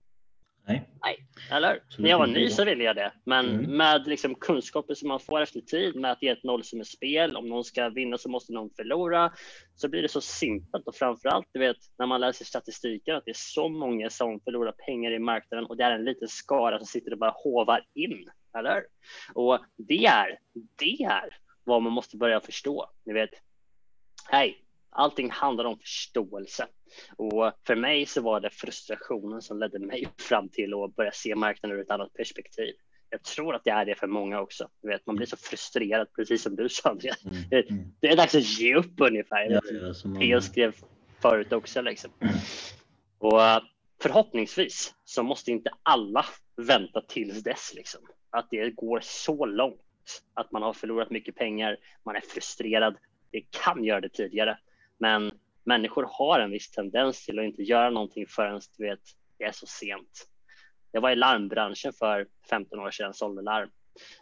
Nej. 0.66 0.88
Nej, 1.02 1.26
eller? 1.50 1.82
När 1.98 2.10
jag 2.10 2.18
var 2.18 2.26
ny 2.26 2.50
så 2.50 2.64
ville 2.64 2.84
jag 2.84 2.96
det, 2.96 3.12
men 3.24 3.48
mm. 3.48 3.76
med 3.76 4.06
liksom 4.06 4.34
kunskaper 4.34 4.94
som 4.94 5.08
man 5.08 5.20
får 5.20 5.40
efter 5.40 5.60
tid 5.60 5.96
med 5.96 6.12
att 6.12 6.20
det 6.20 6.28
är 6.28 6.32
ett 6.32 6.44
nollsummespel. 6.44 7.36
Om 7.36 7.48
någon 7.48 7.64
ska 7.64 7.88
vinna 7.88 8.18
så 8.18 8.28
måste 8.28 8.52
någon 8.52 8.70
förlora. 8.70 9.32
Så 9.74 9.88
blir 9.88 10.02
det 10.02 10.08
så 10.08 10.20
simpelt 10.20 10.86
och 10.86 10.94
framför 10.94 11.28
allt, 11.28 11.46
du 11.52 11.60
vet, 11.60 11.76
när 11.98 12.06
man 12.06 12.20
läser 12.20 12.44
statistiken 12.44 13.16
att 13.16 13.24
det 13.24 13.30
är 13.30 13.36
så 13.36 13.68
många 13.68 14.10
som 14.10 14.40
förlorar 14.40 14.72
pengar 14.72 15.10
i 15.10 15.18
marknaden 15.18 15.66
och 15.66 15.76
det 15.76 15.84
är 15.84 15.92
en 15.92 16.04
liten 16.04 16.28
skara 16.28 16.78
som 16.78 16.86
sitter 16.86 17.12
och 17.12 17.18
bara 17.18 17.34
hovar 17.36 17.86
in, 17.94 18.30
eller? 18.58 18.82
Och 19.34 19.58
det 19.76 20.06
är, 20.06 20.38
det 20.78 21.04
är 21.04 21.36
vad 21.64 21.82
man 21.82 21.92
måste 21.92 22.16
börja 22.16 22.40
förstå. 22.40 22.90
Ni 23.04 23.12
vet, 23.12 23.30
hej, 24.28 24.61
allting 24.92 25.30
handlar 25.30 25.64
om 25.64 25.78
förståelse. 25.78 26.66
Och 27.16 27.52
för 27.66 27.76
mig 27.76 28.06
så 28.06 28.20
var 28.20 28.40
det 28.40 28.50
frustrationen 28.50 29.42
som 29.42 29.58
ledde 29.58 29.78
mig 29.78 30.08
fram 30.18 30.48
till 30.48 30.74
att 30.74 30.96
börja 30.96 31.12
se 31.12 31.34
marknaden 31.34 31.78
ur 31.78 31.82
ett 31.82 31.90
annat 31.90 32.14
perspektiv. 32.14 32.74
Jag 33.10 33.22
tror 33.22 33.54
att 33.54 33.64
det 33.64 33.70
är 33.70 33.84
det 33.84 33.94
för 33.94 34.06
många 34.06 34.40
också. 34.40 34.68
Du 34.82 34.88
vet, 34.88 35.06
man 35.06 35.16
blir 35.16 35.26
så 35.26 35.36
frustrerad, 35.36 36.12
precis 36.16 36.42
som 36.42 36.56
du 36.56 36.68
sa 36.68 36.90
Andreas. 36.90 37.24
Mm. 37.24 37.64
Mm. 37.68 37.92
Det 38.00 38.08
är 38.08 38.16
dags 38.16 38.34
att 38.34 38.58
ge 38.58 38.74
upp 38.74 39.00
ungefär. 39.00 39.50
Ja, 39.50 39.60
Theo 40.20 40.40
skrev 40.40 40.74
förut 41.22 41.52
också. 41.52 41.82
Liksom. 41.82 42.10
Och 43.18 43.40
förhoppningsvis 44.02 44.94
så 45.04 45.22
måste 45.22 45.50
inte 45.50 45.70
alla 45.82 46.24
vänta 46.56 47.00
tills 47.00 47.42
dess. 47.42 47.72
Liksom. 47.74 48.00
Att 48.30 48.46
det 48.50 48.70
går 48.70 49.00
så 49.02 49.46
långt 49.46 49.80
att 50.34 50.52
man 50.52 50.62
har 50.62 50.72
förlorat 50.72 51.10
mycket 51.10 51.34
pengar, 51.34 51.76
man 52.04 52.16
är 52.16 52.20
frustrerad. 52.20 52.96
Det 53.30 53.40
kan 53.50 53.84
göra 53.84 54.00
det 54.00 54.08
tidigare, 54.08 54.58
men 55.02 55.32
människor 55.64 56.06
har 56.10 56.40
en 56.40 56.50
viss 56.50 56.70
tendens 56.70 57.24
till 57.24 57.38
att 57.38 57.44
inte 57.44 57.62
göra 57.62 57.90
någonting 57.90 58.26
förrän 58.26 58.60
du 58.78 58.84
vet, 58.84 59.00
det 59.38 59.44
är 59.44 59.52
så 59.52 59.66
sent. 59.66 60.28
Jag 60.92 61.00
var 61.00 61.10
i 61.10 61.16
larmbranschen 61.16 61.92
för 61.92 62.26
15 62.50 62.80
år 62.80 62.90
sedan, 62.90 63.14
sålde 63.14 63.42
larm. 63.42 63.70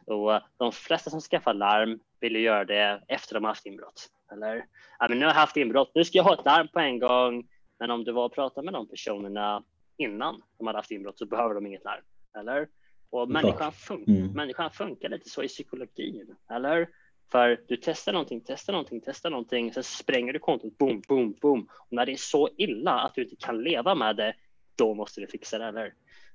Och 0.07 0.41
de 0.57 0.73
flesta 0.73 1.11
som 1.11 1.21
skaffar 1.21 1.55
larm 1.55 2.01
vill 2.21 2.37
göra 2.37 2.65
det 2.65 3.03
efter 3.09 3.35
de 3.35 3.45
haft 3.45 3.67
inbrott. 3.67 4.07
Eller, 4.33 4.65
ja, 4.99 5.07
men 5.09 5.19
nu 5.19 5.25
har 5.25 5.33
jag 5.33 5.41
haft 5.41 5.57
inbrott, 5.57 5.93
nu 5.95 6.05
ska 6.05 6.19
jag 6.19 6.25
ha 6.25 6.35
ett 6.35 6.45
larm 6.45 6.69
på 6.69 6.81
en 6.81 6.99
gång. 6.99 7.49
Men 7.79 7.91
om 7.91 8.05
du 8.05 8.13
var 8.13 8.25
och 8.25 8.35
pratade 8.35 8.65
med 8.65 8.75
de 8.75 8.89
personerna 8.89 9.65
innan 9.97 10.43
de 10.59 10.67
hade 10.67 10.79
haft 10.79 10.91
inbrott 10.91 11.19
så 11.19 11.27
behöver 11.27 11.55
de 11.55 11.67
inget 11.67 11.85
larm. 11.85 12.05
Eller? 12.39 12.69
Och 13.11 13.31
människan, 13.31 13.73
fun 13.73 14.05
mm. 14.09 14.33
människan 14.33 14.71
funkar 14.71 15.09
lite 15.09 15.29
så 15.29 15.43
i 15.43 15.49
psykologin. 15.49 16.37
Eller? 16.51 16.89
För 17.33 17.61
du 17.69 17.77
testar 17.77 18.13
någonting, 18.13 18.43
testar 18.47 18.73
någonting, 18.73 19.01
testar 19.05 19.31
någonting, 19.31 19.73
sen 19.73 19.83
spränger 19.83 20.33
du 20.33 20.39
kontot, 20.39 20.79
boom, 20.79 21.03
boom, 21.09 21.35
boom. 21.41 21.69
Och 21.79 21.93
när 21.93 22.07
det 22.07 22.13
är 22.13 22.17
så 22.17 22.49
illa 22.57 23.01
att 23.01 23.15
du 23.15 23.23
inte 23.23 23.37
kan 23.37 23.63
leva 23.63 23.95
med 23.95 24.17
det, 24.17 24.35
då 24.77 24.95
måste 24.95 25.21
du 25.21 25.27
fixa 25.27 25.59
det. 25.59 25.65
Eller? 25.65 25.95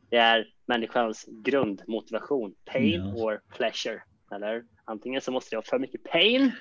Det 0.09 0.17
är 0.17 0.47
människans 0.65 1.25
grundmotivation, 1.27 2.55
pain 2.65 3.05
yes. 3.07 3.21
or 3.21 3.41
pleasure. 3.57 4.01
Eller? 4.31 4.63
Antingen 4.85 5.21
så 5.21 5.31
måste 5.31 5.49
det 5.49 5.55
vara 5.55 5.65
för 5.65 5.79
mycket 5.79 6.03
pain, 6.03 6.51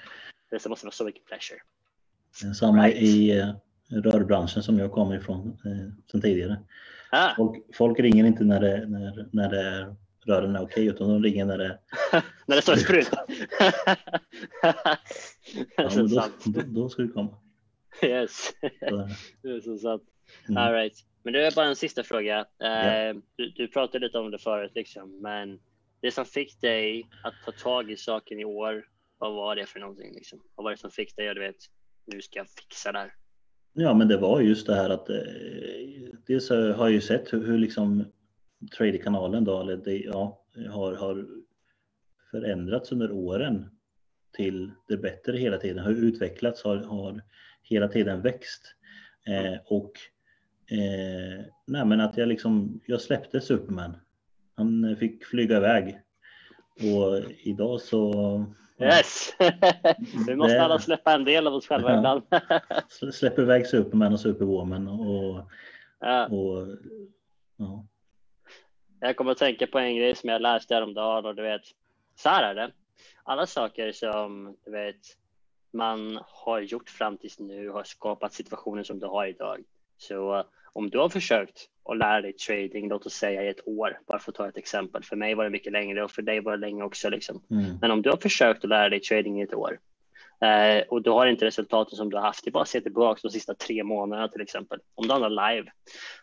eller 0.50 0.58
så 0.58 0.68
måste 0.68 0.84
det 0.84 0.88
vara 0.88 0.92
så 0.92 1.04
mycket 1.04 1.24
pleasure. 1.24 1.58
Samma 2.54 2.86
right. 2.86 3.02
i 3.02 3.40
uh, 3.40 3.54
rörbranschen 3.90 4.62
som 4.62 4.78
jag 4.78 4.92
kommer 4.92 5.16
ifrån 5.16 5.58
uh, 5.66 5.92
sedan 6.10 6.20
tidigare. 6.20 6.58
Ah. 7.10 7.34
Folk, 7.36 7.64
folk, 7.74 8.00
ringer 8.00 8.24
inte 8.24 8.44
när 8.44 8.60
det, 8.60 8.86
när, 8.86 9.28
när 9.32 9.50
det 9.50 9.96
rören 10.26 10.56
är 10.56 10.62
okej 10.62 10.86
utan 10.86 11.08
de 11.08 11.22
ringer 11.22 11.44
när 11.44 11.58
det... 11.58 11.78
när 12.46 12.56
det 12.56 12.62
står 12.62 12.76
sprut. 12.76 13.10
ja, 15.76 15.88
då, 15.94 16.06
då, 16.44 16.60
då, 16.66 16.88
ska 16.88 17.02
du 17.02 17.08
komma. 17.08 17.36
Yes, 18.02 18.54
det 19.42 19.48
är 19.48 19.60
så 19.60 19.78
sant. 19.78 20.02
Mm. 20.48 20.56
All 20.56 20.72
right. 20.72 21.04
Men 21.22 21.32
det 21.32 21.46
är 21.46 21.54
bara 21.54 21.66
en 21.66 21.76
sista 21.76 22.02
fråga. 22.02 22.46
Yeah. 22.62 23.16
Du, 23.36 23.50
du, 23.50 23.68
pratade 23.68 24.06
lite 24.06 24.18
om 24.18 24.30
det 24.30 24.38
förut, 24.38 24.72
liksom, 24.74 25.20
men 25.20 25.58
det 26.00 26.10
som 26.10 26.24
fick 26.24 26.60
dig 26.60 27.06
att 27.24 27.34
ta 27.44 27.52
tag 27.52 27.90
i 27.90 27.96
saken 27.96 28.40
i 28.40 28.44
år, 28.44 28.84
vad 29.18 29.34
var 29.34 29.56
det 29.56 29.66
för 29.66 29.80
någonting? 29.80 30.14
Liksom? 30.14 30.40
Vad 30.54 30.64
var 30.64 30.70
det 30.70 30.76
som 30.76 30.90
fick 30.90 31.16
dig 31.16 31.28
att 31.28 31.34
du 31.34 31.40
vet, 31.40 31.56
nu 32.06 32.22
ska 32.22 32.38
jag 32.38 32.48
fixa 32.48 32.92
det 32.92 32.98
här? 32.98 33.14
Ja, 33.72 33.94
men 33.94 34.08
det 34.08 34.16
var 34.16 34.40
just 34.40 34.66
det 34.66 34.74
här 34.74 34.90
att 34.90 35.10
eh, 35.10 35.16
dels 36.26 36.50
har 36.50 36.56
jag 36.78 36.92
ju 36.92 37.00
sett 37.00 37.32
hur, 37.32 37.46
hur 37.46 37.58
liksom 37.58 38.04
Trader-kanalen 38.76 39.44
då, 39.44 39.60
eller 39.60 39.76
det, 39.76 39.98
ja, 39.98 40.44
har, 40.70 40.94
har 40.94 41.26
förändrats 42.34 42.92
under 42.92 43.12
åren 43.12 43.70
till 44.36 44.70
det 44.88 44.96
bättre 44.96 45.38
hela 45.38 45.58
tiden, 45.58 45.84
har 45.84 45.90
utvecklats, 45.90 46.64
har, 46.64 46.76
har 46.76 47.22
hela 47.62 47.88
tiden 47.88 48.22
växt. 48.22 48.74
Eh, 49.26 49.60
och 49.64 49.92
eh, 50.70 51.44
nej, 51.66 52.00
att 52.00 52.16
jag 52.16 52.28
liksom, 52.28 52.80
jag 52.86 53.00
släppte 53.00 53.40
Superman. 53.40 53.96
Han 54.56 54.96
fick 54.98 55.24
flyga 55.24 55.56
iväg. 55.56 56.00
Och 56.74 57.30
idag 57.42 57.80
så 57.80 58.44
Yes! 58.80 59.36
Vi 60.26 60.36
måste 60.36 60.62
alla 60.62 60.78
släppa 60.78 61.14
en 61.14 61.24
del 61.24 61.46
av 61.46 61.54
oss 61.54 61.66
själva 61.66 61.90
ja. 61.90 61.98
ibland. 61.98 62.22
Släpper 63.14 63.42
iväg 63.42 63.66
Superman 63.66 64.12
och 64.12 64.20
Superwoman 64.20 64.88
och, 64.88 65.50
ja. 66.00 66.26
och 66.26 66.66
ja. 67.56 67.86
Jag 69.00 69.16
kommer 69.16 69.32
att 69.32 69.38
tänka 69.38 69.66
på 69.66 69.78
en 69.78 69.96
grej 69.96 70.14
som 70.14 70.28
jag 70.28 70.42
läste 70.42 70.74
häromdagen 70.74 71.26
och 71.26 71.34
du 71.34 71.42
vet, 71.42 71.62
så 72.16 72.28
här 72.28 72.42
är 72.42 72.54
det. 72.54 72.72
Alla 73.22 73.46
saker 73.46 73.92
som 73.92 74.56
du 74.64 74.70
vet, 74.70 74.96
man 75.72 76.20
har 76.24 76.60
gjort 76.60 76.90
fram 76.90 77.16
tills 77.16 77.38
nu 77.38 77.68
har 77.68 77.84
skapat 77.84 78.32
situationen 78.32 78.84
som 78.84 78.98
du 78.98 79.06
har 79.06 79.26
idag. 79.26 79.64
Så 79.96 80.44
om 80.72 80.90
du 80.90 80.98
har 80.98 81.08
försökt 81.08 81.68
att 81.84 81.98
lära 81.98 82.20
dig 82.20 82.32
trading, 82.32 82.88
låt 82.88 83.06
oss 83.06 83.14
säga 83.14 83.42
i 83.42 83.48
ett 83.48 83.68
år, 83.68 83.98
bara 84.06 84.18
för 84.18 84.32
att 84.32 84.36
ta 84.36 84.48
ett 84.48 84.56
exempel. 84.56 85.02
För 85.02 85.16
mig 85.16 85.34
var 85.34 85.44
det 85.44 85.50
mycket 85.50 85.72
längre 85.72 86.04
och 86.04 86.10
för 86.10 86.22
dig 86.22 86.40
var 86.40 86.52
det 86.52 86.58
länge 86.58 86.82
också. 86.82 87.08
Liksom. 87.08 87.42
Mm. 87.50 87.78
Men 87.80 87.90
om 87.90 88.02
du 88.02 88.10
har 88.10 88.16
försökt 88.16 88.64
att 88.64 88.70
lära 88.70 88.88
dig 88.88 89.00
trading 89.00 89.40
i 89.40 89.42
ett 89.42 89.54
år 89.54 89.78
eh, 90.40 90.82
och 90.88 91.02
du 91.02 91.10
har 91.10 91.26
inte 91.26 91.44
resultaten 91.44 91.96
som 91.96 92.10
du 92.10 92.16
har 92.16 92.24
haft, 92.24 92.44
det 92.44 92.48
är 92.48 92.52
bara 92.52 92.62
att 92.62 92.68
se 92.68 92.80
tillbaka 92.80 93.20
de 93.22 93.30
sista 93.30 93.54
tre 93.54 93.84
månaderna 93.84 94.28
till 94.28 94.40
exempel. 94.40 94.78
Om 94.94 95.06
du 95.06 95.12
handlar 95.12 95.52
live, 95.52 95.70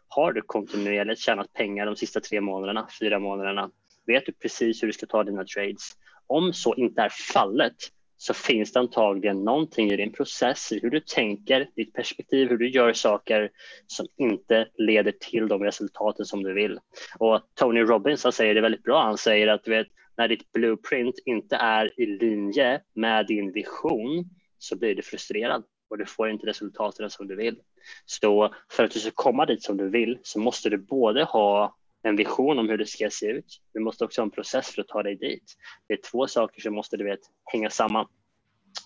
har 0.08 0.34
du 0.34 0.42
kontinuerligt 0.42 1.22
tjänat 1.22 1.54
pengar 1.54 1.86
de 1.86 1.96
sista 1.96 2.20
tre 2.20 2.42
månaderna, 2.42 2.88
fyra 3.00 3.20
månaderna, 3.20 3.72
vet 4.08 4.26
du 4.26 4.32
precis 4.32 4.84
hur 4.84 4.88
du 4.88 4.94
ska 4.94 5.06
ta 5.06 5.24
dina 5.24 5.46
trades. 5.46 5.92
Om 6.28 6.54
så 6.54 6.76
inte 6.76 7.02
är 7.02 7.10
fallet, 7.34 7.76
så 8.18 8.34
finns 8.34 8.74
det 8.74 8.80
antagligen 8.80 9.44
någonting 9.44 9.92
i 9.92 9.98
din 9.98 10.12
process, 10.12 10.72
i 10.72 10.80
hur 10.80 10.90
du 10.90 11.00
tänker, 11.00 11.70
ditt 11.76 11.94
perspektiv, 11.94 12.50
hur 12.50 12.58
du 12.58 12.70
gör 12.70 12.94
saker 12.94 13.50
som 13.88 14.08
inte 14.18 14.68
leder 14.78 15.12
till 15.12 15.48
de 15.48 15.64
resultaten 15.64 16.26
som 16.26 16.44
du 16.44 16.54
vill. 16.54 16.80
Och 17.20 17.42
Tony 17.56 17.82
Robbins 17.82 18.24
han 18.24 18.34
säger 18.34 18.56
det 18.56 18.62
väldigt 18.62 18.84
bra. 18.84 19.04
Han 19.04 19.18
säger 19.18 19.48
att 19.48 19.64
du 19.64 19.72
vet, 19.72 19.88
när 20.18 20.28
ditt 20.28 20.52
blueprint 20.52 21.16
inte 21.26 21.56
är 21.56 22.00
i 22.02 22.06
linje 22.06 22.82
med 22.94 23.28
din 23.28 23.52
vision 23.52 24.26
så 24.58 24.78
blir 24.78 24.96
du 24.96 25.02
frustrerad 25.02 25.64
och 25.90 25.98
du 25.98 26.06
får 26.06 26.30
inte 26.30 26.48
resultaten 26.48 27.10
som 27.10 27.28
du 27.28 27.36
vill. 27.36 27.60
Så 28.06 28.54
för 28.72 28.84
att 28.84 28.92
du 28.92 29.00
ska 29.00 29.12
komma 29.12 29.46
dit 29.46 29.64
som 29.64 29.78
du 29.78 29.90
vill 29.90 30.20
så 30.24 30.40
måste 30.40 30.70
du 30.70 30.78
både 30.78 31.24
ha 31.24 31.76
en 32.04 32.16
vision 32.16 32.60
om 32.60 32.70
hur 32.70 32.78
det 32.78 32.86
ska 32.86 33.10
se 33.10 33.26
ut. 33.26 33.62
Du 33.74 33.80
måste 33.80 34.06
också 34.06 34.22
ha 34.22 34.26
en 34.26 34.32
process 34.32 34.70
för 34.70 34.82
att 34.82 34.88
ta 34.88 35.04
dig 35.04 35.16
dit. 35.16 35.56
Det 35.88 35.94
är 35.94 36.00
två 36.12 36.28
saker 36.28 36.62
som 36.62 36.74
måste 36.74 36.98
du 36.98 37.04
vet, 37.04 37.20
hänga 37.52 37.70
samman 37.70 38.08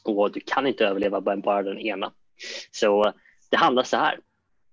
och 0.03 0.31
du 0.31 0.39
kan 0.39 0.67
inte 0.67 0.85
överleva 0.85 1.21
bara 1.21 1.63
den 1.63 1.79
ena. 1.79 2.13
Så 2.71 3.13
det 3.51 3.57
handlar 3.57 3.83
så 3.83 3.97
här. 3.97 4.19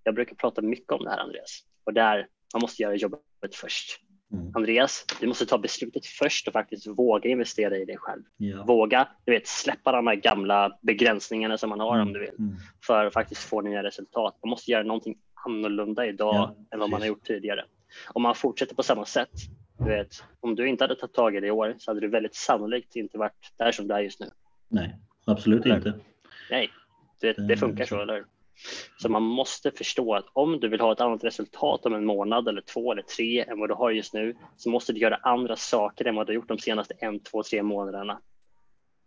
Jag 0.05 0.15
brukar 0.15 0.35
prata 0.35 0.63
mycket 0.63 0.93
om 0.93 1.05
det 1.05 1.11
här 1.11 1.19
Andreas 1.19 1.63
och 1.85 1.95
där 1.95 2.27
man 2.55 2.61
måste 2.61 2.83
göra 2.83 2.95
jobbet 2.95 3.55
först. 3.55 4.01
Mm. 4.33 4.53
Andreas, 4.55 5.05
du 5.21 5.27
måste 5.27 5.47
ta 5.47 5.59
beslutet 5.59 6.07
först 6.07 6.47
och 6.47 6.53
faktiskt 6.53 6.87
våga 6.87 7.31
investera 7.31 7.77
i 7.77 7.85
dig 7.85 7.97
själv. 7.97 8.23
Ja. 8.37 8.65
Våga 8.65 9.09
du 9.25 9.33
vet, 9.33 9.47
släppa 9.47 9.93
de 9.93 10.07
här 10.07 10.15
gamla 10.15 10.79
begränsningarna 10.83 11.59
som 11.59 11.71
man 11.71 11.81
har 11.81 11.95
mm. 11.95 12.07
om 12.07 12.13
du 12.13 12.21
vill 12.21 12.35
mm. 12.39 12.57
för 12.87 13.07
att 13.07 13.13
faktiskt 13.13 13.45
få 13.45 13.61
nya 13.61 13.83
resultat. 13.83 14.39
Man 14.43 14.51
måste 14.51 14.71
göra 14.71 14.83
någonting 14.83 15.19
annorlunda 15.47 16.07
idag 16.07 16.35
ja, 16.35 16.57
än 16.71 16.81
vad 16.81 16.91
man 16.91 17.01
har 17.01 17.09
gjort 17.09 17.25
tidigare. 17.25 17.65
Om 18.09 18.23
man 18.23 18.35
fortsätter 18.35 18.75
på 18.75 18.83
samma 18.83 19.05
sätt, 19.05 19.31
du 19.79 19.85
vet, 19.85 20.25
om 20.41 20.55
du 20.55 20.69
inte 20.69 20.85
hade 20.85 20.97
tagit 20.97 21.15
tag 21.15 21.37
i 21.37 21.41
det 21.41 21.47
i 21.47 21.51
år 21.51 21.75
så 21.79 21.91
hade 21.91 22.01
du 22.01 22.09
väldigt 22.09 22.35
sannolikt 22.35 22.97
inte 22.97 23.19
varit 23.19 23.53
där 23.57 23.73
som 23.73 23.89
du 23.89 23.95
är 23.95 24.01
just 24.01 24.21
nu. 24.21 24.31
Nej, 24.69 24.97
absolut 25.27 25.65
eller? 25.65 25.77
inte. 25.77 25.95
Nej, 26.51 26.71
det, 27.21 27.33
det 27.33 27.57
funkar 27.57 27.85
så, 27.85 28.03
eller 28.03 28.25
Så 28.99 29.09
man 29.09 29.23
måste 29.23 29.71
förstå 29.71 30.15
att 30.15 30.27
om 30.33 30.61
du 30.61 30.69
vill 30.69 30.81
ha 30.81 30.93
ett 30.93 31.01
annat 31.01 31.25
resultat 31.25 31.87
om 31.87 31.95
en 31.95 32.05
månad 32.05 32.49
eller 32.49 32.61
två 32.61 32.93
eller 32.93 33.03
tre 33.03 33.45
än 33.45 33.61
vad 33.61 33.69
du 33.71 33.75
har 33.75 33.91
just 33.91 34.15
nu 34.15 34.37
så 34.57 34.71
måste 34.71 34.93
du 34.93 35.01
göra 35.01 35.17
andra 35.23 35.57
saker 35.57 36.05
än 36.05 36.15
vad 36.15 36.27
du 36.27 36.31
har 36.31 36.35
gjort 36.35 36.49
de 36.49 36.59
senaste 36.59 36.95
en, 36.99 37.21
två, 37.21 37.43
tre 37.43 37.63
månaderna. 37.63 38.21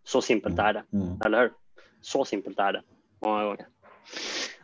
Så 0.04 0.20
simpelt 0.20 0.58
är 0.58 0.72
det, 0.72 0.82
mm. 0.92 1.06
mm. 1.06 1.20
eller 1.24 1.40
hur? 1.40 1.52
Så 2.00 2.24
simpelt 2.24 2.58
är 2.58 2.72
det 2.72 2.82
många 3.20 3.44
gånger. 3.44 3.66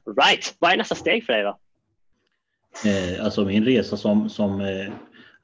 Right, 0.07 0.57
vad 0.59 0.73
är 0.73 0.77
nästa 0.77 0.95
steg 0.95 1.27
för 1.27 1.33
dig 1.33 1.43
då? 1.43 1.59
Eh, 2.87 3.25
alltså 3.25 3.45
min 3.45 3.65
resa 3.65 3.97
som, 3.97 4.29
som 4.29 4.61
eh, 4.61 4.93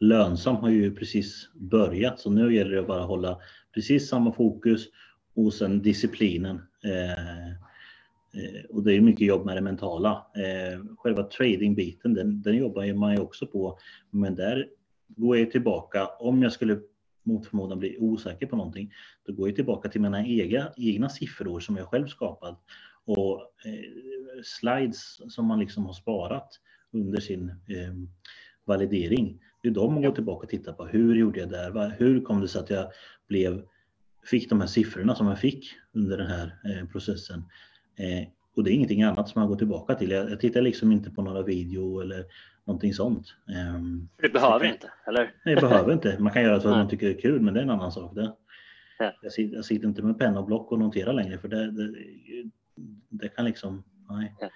lönsam 0.00 0.56
har 0.56 0.70
ju 0.70 0.94
precis 0.94 1.48
börjat. 1.54 2.20
Så 2.20 2.30
nu 2.30 2.54
gäller 2.54 2.76
det 2.76 2.82
bara 2.82 3.00
att 3.00 3.08
hålla 3.08 3.38
precis 3.74 4.08
samma 4.08 4.32
fokus 4.32 4.88
och 5.34 5.54
sen 5.54 5.82
disciplinen. 5.82 6.60
Eh, 6.84 7.48
eh 7.48 8.64
och 8.70 8.82
det 8.82 8.94
är 8.94 9.00
mycket 9.00 9.26
jobb 9.26 9.46
med 9.46 9.56
det 9.56 9.60
mentala. 9.60 10.26
Eh, 10.36 10.80
själva 10.96 11.22
tradingbiten 11.22 12.14
den, 12.14 12.42
den 12.42 12.56
jobbar 12.56 12.94
man 12.94 13.14
ju 13.14 13.20
också 13.20 13.46
på. 13.46 13.78
Men 14.10 14.34
där 14.34 14.68
går 15.06 15.36
jag 15.38 15.50
tillbaka. 15.50 16.06
Om 16.06 16.42
jag 16.42 16.52
skulle 16.52 16.80
mot 17.22 17.46
förmodan 17.46 17.78
bli 17.78 17.96
osäker 17.98 18.46
på 18.46 18.56
någonting, 18.56 18.92
då 19.26 19.32
går 19.32 19.48
jag 19.48 19.56
tillbaka 19.56 19.88
till 19.88 20.00
mina 20.00 20.26
egna, 20.26 20.72
egna 20.76 21.08
siffror 21.08 21.60
som 21.60 21.76
jag 21.76 21.88
själv 21.88 22.06
skapat. 22.06 22.60
Och 23.04 23.40
eh, 23.64 24.42
slides 24.44 25.20
som 25.34 25.46
man 25.46 25.60
liksom 25.60 25.86
har 25.86 25.92
sparat 25.92 26.60
under 26.92 27.20
sin 27.20 27.48
eh, 27.48 27.94
validering. 28.64 29.40
Det 29.62 29.68
är 29.68 29.72
de 29.72 29.94
man 29.94 30.02
går 30.02 30.12
tillbaka 30.12 30.44
och 30.44 30.48
tittar 30.48 30.72
på. 30.72 30.86
Hur 30.86 31.14
gjorde 31.14 31.40
jag 31.40 31.50
där? 31.50 31.94
Hur 31.98 32.20
kom 32.20 32.40
det 32.40 32.48
sig 32.48 32.60
att 32.60 32.70
jag 32.70 32.90
blev, 33.28 33.62
fick 34.24 34.50
de 34.50 34.60
här 34.60 34.66
siffrorna 34.66 35.14
som 35.14 35.26
jag 35.26 35.38
fick 35.38 35.70
under 35.92 36.18
den 36.18 36.26
här 36.26 36.58
eh, 36.64 36.88
processen? 36.88 37.44
Eh, 37.98 38.28
och 38.56 38.64
det 38.64 38.70
är 38.70 38.74
ingenting 38.74 39.02
annat 39.02 39.28
som 39.28 39.40
man 39.40 39.48
går 39.48 39.56
tillbaka 39.56 39.94
till. 39.94 40.10
Jag, 40.10 40.30
jag 40.30 40.40
tittar 40.40 40.60
liksom 40.60 40.92
inte 40.92 41.10
på 41.10 41.22
några 41.22 41.42
video 41.42 42.00
eller 42.00 42.24
någonting 42.64 42.94
sånt. 42.94 43.26
Um, 43.74 44.08
du 44.16 44.28
behöver 44.28 44.64
kan, 44.64 44.74
inte, 44.74 44.90
eller? 45.06 45.34
Nej, 45.44 45.54
jag 45.54 45.60
behöver 45.60 45.92
inte. 45.92 46.16
Man 46.18 46.32
kan 46.32 46.42
göra 46.42 46.60
så 46.60 46.68
att 46.72 46.76
man 46.76 46.88
tycker 46.88 47.06
det 47.06 47.14
är 47.14 47.20
kul, 47.20 47.40
men 47.40 47.54
det 47.54 47.60
är 47.60 47.64
en 47.64 47.70
annan 47.70 47.92
sak. 47.92 48.14
Det. 48.14 48.32
Ja. 48.98 49.12
Jag, 49.22 49.32
sitter, 49.32 49.56
jag, 49.56 49.64
sitter, 49.64 49.88
inte 49.88 50.02
med 50.02 50.18
penna 50.18 50.40
och 50.40 50.46
block 50.46 50.72
och 50.72 50.78
noterar 50.78 51.12
längre, 51.12 51.38
för 51.38 51.48
det, 51.48 51.70
det, 51.70 51.94
det 53.08 53.28
kan 53.28 53.44
liksom, 53.44 53.84
nej. 54.10 54.34
Ja. 54.40 54.48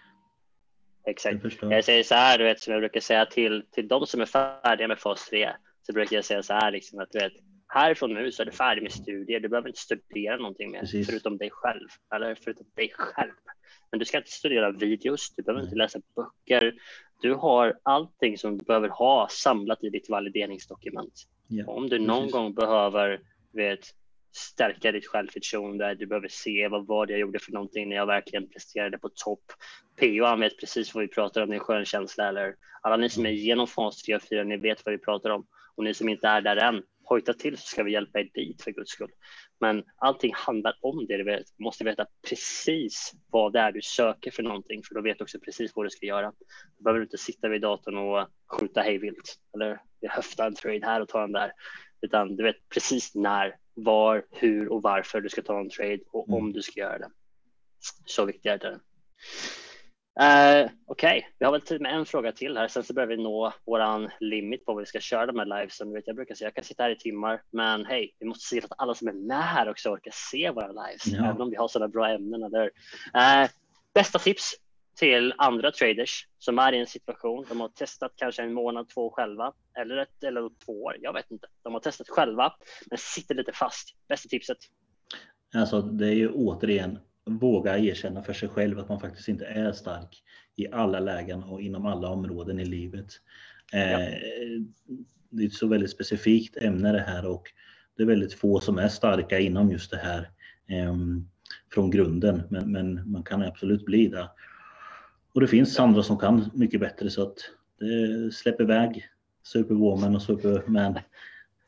Exakt. 1.07 1.39
Jag 1.63 1.85
säger 1.85 2.03
så 2.03 2.15
här, 2.15 2.39
du 2.39 2.45
vet, 2.45 2.61
som 2.61 2.73
jag 2.73 2.83
brukar 2.83 3.01
säga 3.01 3.27
till, 3.27 3.65
till 3.71 3.89
de 3.89 4.07
som 4.07 4.21
är 4.21 4.27
färdiga 4.27 4.89
med 4.89 4.99
fas 4.99 5.29
3, 5.31 5.53
så 5.87 5.93
brukar 5.93 6.17
jag 6.17 6.25
säga 6.25 6.43
så 6.43 6.53
här, 6.53 6.71
liksom, 6.71 6.99
att 6.99 7.11
du 7.11 7.19
vet, 7.19 7.33
härifrån 7.69 8.15
nu 8.15 8.33
så 8.33 8.43
är 8.43 8.47
du 8.47 8.53
färdig 8.53 8.83
med 8.83 8.93
studier. 8.93 9.41
Du 9.41 9.49
behöver 9.49 9.69
inte 9.69 9.81
studera 9.81 10.37
någonting 10.37 10.71
mer, 10.71 10.81
Precis. 10.81 11.07
förutom 11.07 11.37
dig 11.39 11.51
själv. 11.53 11.89
Eller 12.15 12.35
förutom 12.35 12.67
dig 12.75 12.93
själv. 12.99 13.33
Men 13.91 13.99
du 13.99 14.05
ska 14.05 14.19
inte 14.19 14.31
studera 14.31 14.71
videos, 14.73 15.35
du 15.37 15.43
behöver 15.43 15.61
Nej. 15.63 15.67
inte 15.69 15.77
läsa 15.79 16.01
böcker. 16.17 16.75
Du 17.21 17.35
har 17.35 17.79
allting 17.83 18.39
som 18.39 18.59
du 18.59 18.65
behöver 18.65 18.89
ha 18.89 19.29
samlat 19.31 19.85
i 19.85 19.91
ditt 19.91 20.09
valideringsdokument. 20.09 21.13
Ja, 21.49 21.67
Om 21.67 21.89
du 21.89 21.99
någon 21.99 22.19
precis. 22.19 22.33
gång 22.33 22.55
behöver 22.55 23.21
vet, 23.53 23.81
stärka 24.37 24.93
ditt 24.93 25.07
självförtroende, 25.07 25.95
du 25.95 26.07
behöver 26.07 26.29
se 26.29 26.69
vad 26.69 26.87
var 26.87 27.07
det 27.07 27.13
jag 27.13 27.21
gjorde 27.21 27.39
för 27.39 27.53
någonting 27.53 27.89
när 27.89 27.97
jag 27.97 28.07
verkligen 28.07 28.49
presterade 28.49 28.99
på 28.99 29.09
topp. 29.09 29.45
PO 30.01 30.25
han 30.25 30.41
vet 30.41 30.61
precis 30.61 30.95
vad 30.95 31.03
vi 31.03 31.09
pratar 31.09 31.43
om, 31.43 31.49
det 31.49 31.55
är 31.55 31.59
en 31.59 31.65
skön 31.65 31.85
känsla. 31.85 32.29
Eller 32.29 32.55
alla 32.83 32.97
ni 32.97 33.09
som 33.09 33.27
är 33.27 33.31
igenom 33.31 33.67
fas 33.67 34.03
3 34.03 34.17
och 34.17 34.23
4, 34.23 34.45
ni 34.45 34.57
vet 34.57 34.87
vad 34.87 34.93
vi 34.93 34.99
pratar 34.99 35.31
om. 35.31 35.47
Och 35.77 35.85
ni 35.85 35.95
som 35.95 36.09
inte 36.09 36.29
är 36.29 36.41
där 36.41 36.57
än, 36.57 36.83
hojta 37.05 37.35
till 37.35 37.59
så 37.59 37.67
ska 37.67 37.83
vi 37.83 37.93
hjälpa 37.93 38.21
er 38.21 38.31
dit 38.35 38.63
för 38.63 38.71
guds 38.71 38.91
skull. 38.91 39.11
Men 39.61 39.85
allting 39.97 40.33
handlar 40.35 40.75
om 40.81 41.07
det. 41.07 41.17
Du 41.17 41.45
måste 41.65 41.85
veta 41.85 42.07
precis 42.29 43.13
vad 43.31 43.53
det 43.53 43.61
är 43.61 43.73
du 43.73 43.83
söker 43.83 44.31
för 44.31 44.43
någonting, 44.43 44.83
för 44.83 44.95
då 44.95 45.01
vet 45.01 45.19
du 45.19 45.25
också 45.25 45.39
precis 45.39 45.73
vad 45.75 45.87
du 45.87 45.91
ska 45.91 46.07
göra. 46.07 46.33
Du 46.79 46.85
behöver 46.85 47.03
inte 47.03 47.19
sitta 47.19 47.49
vid 47.49 47.63
datorn 47.63 47.99
och 47.99 48.29
skjuta 48.47 48.81
hejvilt 48.81 49.39
eller 49.55 49.81
höfta 50.09 50.47
en 50.47 50.55
trade 50.55 50.87
här 50.87 51.01
och 51.01 51.09
ta 51.09 51.25
en 51.25 51.33
där, 51.33 51.53
utan 52.01 52.37
du 52.37 52.43
vet 52.43 52.69
precis 52.69 53.15
när, 53.15 53.57
var, 53.75 54.25
hur 54.31 54.69
och 54.69 54.83
varför 54.83 55.21
du 55.21 55.29
ska 55.29 55.43
ta 55.43 55.61
en 55.61 55.71
trade 55.71 56.01
och 56.13 56.29
om 56.29 56.39
mm. 56.39 56.53
du 56.53 56.63
ska 56.63 56.81
göra 56.81 56.99
det. 56.99 57.11
Så 58.07 58.25
viktigt 58.25 58.47
är 58.47 58.59
det. 58.59 58.81
Uh, 60.21 60.71
Okej, 60.87 61.19
okay. 61.19 61.23
vi 61.39 61.45
har 61.45 61.53
väl 61.53 61.61
tid 61.61 61.81
med 61.81 61.95
en 61.95 62.07
fråga 62.07 62.33
till 62.33 62.57
här. 62.57 62.69
Sen 62.69 62.83
så 62.83 62.95
börjar 62.95 63.09
vi 63.09 63.17
nå 63.17 63.53
våran 63.67 64.11
limit 64.21 64.65
på 64.65 64.73
vad 64.73 64.83
vi 64.83 64.87
ska 64.87 65.01
köra 65.01 65.27
de 65.27 65.39
här 65.39 65.61
livesen. 65.61 65.93
Vet, 65.93 66.07
jag 66.07 66.17
brukar 66.17 66.35
säga 66.35 66.47
jag 66.47 66.55
kan 66.55 66.65
sitta 66.65 66.83
här 66.83 66.91
i 66.91 66.99
timmar, 66.99 67.43
men 67.51 67.87
hej, 67.87 68.17
vi 68.19 68.27
måste 68.27 68.45
se 68.45 68.57
till 68.57 68.65
att 68.71 68.79
alla 68.79 68.95
som 68.95 69.09
är 69.09 69.13
med 69.13 69.45
här 69.45 69.71
också 69.71 69.91
orkar 69.91 70.13
se 70.31 70.51
våra 70.51 70.69
lives, 70.69 71.07
ja. 71.07 71.29
även 71.29 71.41
om 71.41 71.51
vi 71.51 71.57
har 71.57 71.69
sådana 71.69 71.89
bra 71.89 72.09
ämnen. 72.09 72.43
Eller. 72.43 72.65
Uh, 72.65 73.51
bästa 73.95 74.19
tips 74.19 74.55
till 74.95 75.35
andra 75.39 75.71
traders 75.71 76.27
som 76.39 76.59
är 76.59 76.73
i 76.73 76.81
en 76.81 76.87
situation, 76.87 77.45
de 77.49 77.61
har 77.61 77.69
testat 77.69 78.13
kanske 78.17 78.43
en 78.43 78.53
månad, 78.53 78.89
två 78.89 79.11
själva, 79.11 79.53
eller 79.79 79.97
ett 79.97 80.25
eller 80.25 80.51
två 80.65 80.83
år, 80.83 80.97
jag 81.01 81.13
vet 81.13 81.31
inte. 81.31 81.47
De 81.63 81.73
har 81.73 81.81
testat 81.81 82.09
själva, 82.09 82.53
men 82.91 82.99
sitter 82.99 83.35
lite 83.35 83.53
fast. 83.53 83.97
Bästa 84.09 84.29
tipset? 84.29 84.59
Alltså, 85.55 85.83
det 85.83 86.07
är 86.07 86.15
ju 86.15 86.29
återigen 86.29 86.99
våga 87.25 87.79
erkänna 87.79 88.23
för 88.23 88.33
sig 88.33 88.49
själv 88.49 88.79
att 88.79 88.89
man 88.89 89.01
faktiskt 89.01 89.29
inte 89.29 89.45
är 89.45 89.73
stark 89.73 90.23
i 90.57 90.69
alla 90.73 91.01
lägen 91.01 91.43
och 91.43 91.61
inom 91.61 91.87
alla 91.87 92.09
områden 92.09 92.61
i 92.61 92.65
livet. 92.65 93.07
Ja. 93.73 93.79
Eh, 93.79 94.19
det 95.31 95.43
är 95.43 95.47
ett 95.47 95.53
så 95.53 95.67
väldigt 95.67 95.91
specifikt 95.91 96.57
ämne 96.57 96.93
det 96.93 97.01
här 97.01 97.27
och 97.27 97.53
det 97.97 98.03
är 98.03 98.07
väldigt 98.07 98.35
få 98.35 98.61
som 98.61 98.79
är 98.79 98.89
starka 98.89 99.39
inom 99.39 99.71
just 99.71 99.91
det 99.91 99.97
här 99.97 100.31
ehm, 100.69 101.29
från 101.75 101.91
grunden, 101.91 102.43
men, 102.51 102.73
men 102.73 103.11
man 103.11 103.23
kan 103.23 103.43
absolut 103.43 103.85
bli 103.85 104.07
det. 104.07 104.29
Och 105.35 105.41
det 105.41 105.47
finns 105.47 105.81
andra 105.81 106.03
som 106.03 106.19
kan 106.19 106.51
mycket 106.55 106.81
bättre 106.81 107.11
så 107.11 107.23
att 107.23 107.39
det 107.79 108.35
släpper 108.35 108.65
iväg 108.65 109.09
Superwoman 109.43 110.17
och 110.17 110.23
Superman. 110.23 110.99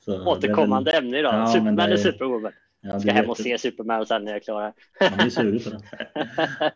Så 0.00 0.26
Återkommande 0.26 0.90
väl... 0.90 1.04
ämne 1.04 1.18
idag, 1.18 1.34
ja, 1.34 1.46
Superman 1.46 1.92
och 1.92 1.98
Superwoman. 1.98 2.52
Ja, 2.80 3.00
ska 3.00 3.12
hem 3.12 3.30
och 3.30 3.36
se 3.36 3.58
Superman 3.58 4.06
sen 4.06 4.24
när 4.24 4.32
jag 4.32 4.36
är 4.36 4.44
klar. 4.44 4.72
Blir 5.16 5.30
sugen 5.30 5.60
på 5.60 5.70
den. 5.70 5.82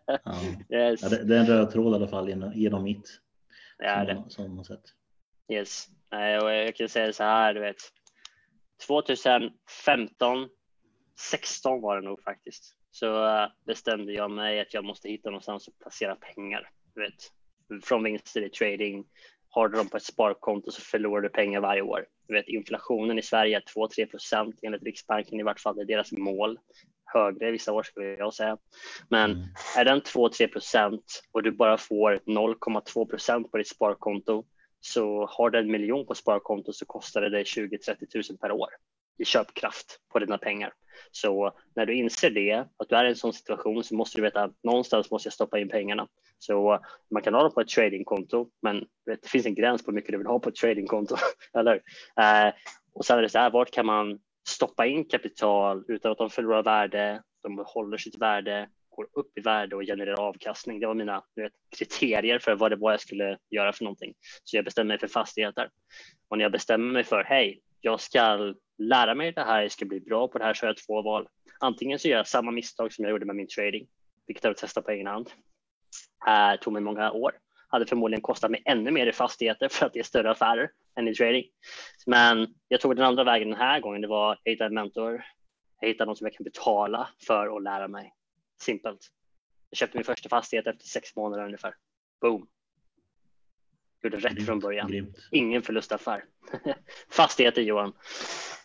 Ja. 0.24 0.76
Yes. 0.76 1.02
Ja, 1.02 1.08
det, 1.08 1.24
det, 1.24 1.36
är 1.36 1.40
en 1.40 1.46
röd 1.46 1.70
tråd 1.70 1.92
i 1.92 1.96
alla 1.96 2.08
fall 2.08 2.52
genom, 2.54 2.82
mitt. 2.82 3.20
Ja, 3.78 4.04
det. 4.04 4.14
Som, 4.14 4.30
som 4.30 4.56
man 4.56 4.64
sett. 4.64 4.82
Yes. 5.52 5.88
Och 6.42 6.52
jag 6.52 6.76
kan 6.76 6.88
säga 6.88 7.12
så 7.12 7.24
här, 7.24 7.54
du 7.54 7.60
vet. 7.60 7.76
2015, 8.86 10.48
16 11.30 11.80
var 11.80 12.00
det 12.00 12.08
nog 12.08 12.22
faktiskt, 12.22 12.74
så 12.90 13.26
eh, 13.26 13.48
bestämde 13.66 14.12
jag 14.12 14.30
mig 14.30 14.60
att 14.60 14.74
jag 14.74 14.84
måste 14.84 15.08
hitta 15.08 15.30
någonstans 15.30 15.68
att 15.68 15.78
placera 15.78 16.14
pengar. 16.14 16.70
Vet, 16.98 17.84
från 17.84 18.04
vinster 18.04 18.42
i 18.42 18.50
trading, 18.50 19.04
har 19.48 19.68
du 19.68 19.76
dem 19.76 19.88
på 19.88 19.96
ett 19.96 20.02
sparkonto 20.02 20.70
så 20.70 20.80
förlorar 20.80 21.22
du 21.22 21.28
pengar 21.28 21.60
varje 21.60 21.82
år. 21.82 22.06
Du 22.28 22.34
vet, 22.34 22.48
inflationen 22.48 23.18
i 23.18 23.22
Sverige 23.22 23.56
är 23.56 23.60
2-3 23.60 24.06
procent 24.06 24.58
enligt 24.62 24.82
Riksbanken 24.82 25.40
i 25.40 25.42
vart 25.42 25.60
fall. 25.60 25.76
Det 25.76 25.82
är 25.82 25.86
deras 25.86 26.12
mål. 26.12 26.58
Högre 27.04 27.50
vissa 27.50 27.72
år 27.72 27.82
skulle 27.82 28.06
jag 28.06 28.34
säga. 28.34 28.58
Men 29.08 29.30
mm. 29.30 29.44
är 29.76 29.84
den 29.84 30.00
2-3 30.00 30.52
procent 30.52 31.22
och 31.32 31.42
du 31.42 31.50
bara 31.50 31.78
får 31.78 32.20
0,2 32.26 33.06
procent 33.10 33.50
på 33.50 33.58
ditt 33.58 33.68
sparkonto 33.68 34.44
så 34.80 35.26
har 35.26 35.50
du 35.50 35.58
en 35.58 35.70
miljon 35.70 36.06
på 36.06 36.14
sparkonto 36.14 36.72
så 36.72 36.86
kostar 36.86 37.20
det 37.20 37.30
dig 37.30 37.44
20-30 37.44 38.30
000 38.30 38.38
per 38.38 38.52
år 38.52 38.68
i 39.18 39.24
köpkraft 39.24 40.00
på 40.12 40.18
dina 40.18 40.38
pengar. 40.38 40.72
Så 41.10 41.52
när 41.74 41.86
du 41.86 41.94
inser 41.94 42.30
det, 42.30 42.52
att 42.76 42.88
du 42.88 42.96
är 42.96 43.04
i 43.04 43.08
en 43.08 43.16
sån 43.16 43.32
situation 43.32 43.84
så 43.84 43.94
måste 43.94 44.18
du 44.18 44.22
veta 44.22 44.42
att 44.42 44.64
någonstans 44.64 45.10
måste 45.10 45.26
jag 45.26 45.32
stoppa 45.32 45.58
in 45.58 45.68
pengarna. 45.68 46.08
Så 46.38 46.78
man 47.10 47.22
kan 47.22 47.34
ha 47.34 47.42
dem 47.42 47.54
på 47.54 47.60
ett 47.60 47.68
tradingkonto, 47.68 48.48
men 48.62 48.86
det 49.06 49.28
finns 49.28 49.46
en 49.46 49.54
gräns 49.54 49.84
på 49.84 49.90
hur 49.90 49.94
mycket 49.94 50.12
du 50.12 50.18
vill 50.18 50.26
ha 50.26 50.38
på 50.38 50.48
ett 50.48 50.54
tradingkonto. 50.54 51.16
eller? 51.58 51.74
Eh, 52.20 52.54
och 52.92 53.04
sen 53.04 53.18
är 53.18 53.22
det 53.22 53.28
så 53.28 53.38
här, 53.38 53.50
vart 53.50 53.70
kan 53.70 53.86
man 53.86 54.18
stoppa 54.48 54.86
in 54.86 55.04
kapital 55.04 55.84
utan 55.88 56.12
att 56.12 56.18
de 56.18 56.30
förlorar 56.30 56.62
värde, 56.62 57.22
de 57.42 57.64
håller 57.66 57.96
sitt 57.96 58.18
värde, 58.18 58.68
går 58.90 59.08
upp 59.12 59.38
i 59.38 59.40
värde 59.40 59.76
och 59.76 59.82
genererar 59.82 60.20
avkastning. 60.20 60.80
Det 60.80 60.86
var 60.86 60.94
mina 60.94 61.24
vet, 61.34 61.52
kriterier 61.78 62.38
för 62.38 62.54
vad 62.54 62.72
det 62.72 62.76
var 62.76 62.90
jag 62.90 63.00
skulle 63.00 63.38
göra 63.50 63.72
för 63.72 63.84
någonting. 63.84 64.14
Så 64.44 64.56
jag 64.56 64.64
bestämde 64.64 64.88
mig 64.88 64.98
för 64.98 65.08
fastigheter. 65.08 65.70
Och 66.28 66.38
när 66.38 66.44
jag 66.44 66.52
bestämmer 66.52 66.92
mig 66.92 67.04
för, 67.04 67.24
hej, 67.24 67.60
jag 67.80 68.00
ska 68.00 68.54
lära 68.78 69.14
mig 69.14 69.32
det 69.32 69.44
här, 69.44 69.62
jag 69.62 69.72
ska 69.72 69.84
bli 69.84 70.00
bra 70.00 70.28
på 70.28 70.38
det 70.38 70.44
här, 70.44 70.54
så 70.54 70.66
har 70.66 70.68
jag 70.68 70.76
två 70.76 71.02
val. 71.02 71.28
Antingen 71.60 71.98
så 71.98 72.08
gör 72.08 72.16
jag 72.16 72.28
samma 72.28 72.50
misstag 72.50 72.92
som 72.92 73.04
jag 73.04 73.10
gjorde 73.10 73.26
med 73.26 73.36
min 73.36 73.48
trading, 73.48 73.88
vilket 74.26 74.44
jag 74.44 74.50
att 74.50 74.56
testa 74.56 74.82
på 74.82 74.90
egen 74.90 75.06
hand. 75.06 75.30
Det 76.26 76.58
tog 76.60 76.72
mig 76.72 76.82
många 76.82 77.12
år. 77.12 77.32
Hade 77.68 77.86
förmodligen 77.86 78.22
kostat 78.22 78.50
mig 78.50 78.62
ännu 78.64 78.90
mer 78.90 79.06
i 79.06 79.12
fastigheter 79.12 79.68
för 79.72 79.86
att 79.86 79.92
det 79.92 79.98
är 79.98 80.04
större 80.04 80.30
affärer 80.30 80.70
än 80.96 81.08
i 81.08 81.14
trading. 81.14 81.44
Men 82.06 82.54
jag 82.68 82.80
tog 82.80 82.96
den 82.96 83.04
andra 83.04 83.24
vägen 83.24 83.50
den 83.50 83.58
här 83.58 83.80
gången. 83.80 84.00
Det 84.00 84.08
var 84.08 84.32
att 84.32 84.40
hitta 84.44 84.66
en 84.66 84.74
mentor. 84.74 85.24
Jag 85.80 85.88
hittade 85.88 86.06
någon 86.06 86.16
som 86.16 86.26
jag 86.26 86.34
kan 86.34 86.44
betala 86.44 87.08
för 87.26 87.56
att 87.56 87.62
lära 87.62 87.88
mig. 87.88 88.14
Simpelt. 88.60 89.00
Jag 89.70 89.78
köpte 89.78 89.98
min 89.98 90.04
första 90.04 90.28
fastighet 90.28 90.66
efter 90.66 90.86
sex 90.86 91.16
månader 91.16 91.44
ungefär. 91.44 91.74
Boom. 92.20 92.48
Gjorde 94.02 94.16
rätt 94.16 94.32
Grymt. 94.32 94.46
från 94.46 94.58
början. 94.58 94.88
Grymt. 94.88 95.16
Ingen 95.32 95.62
förlustaffär. 95.62 96.24
Fastigheter 97.10 97.62
Johan. 97.62 97.92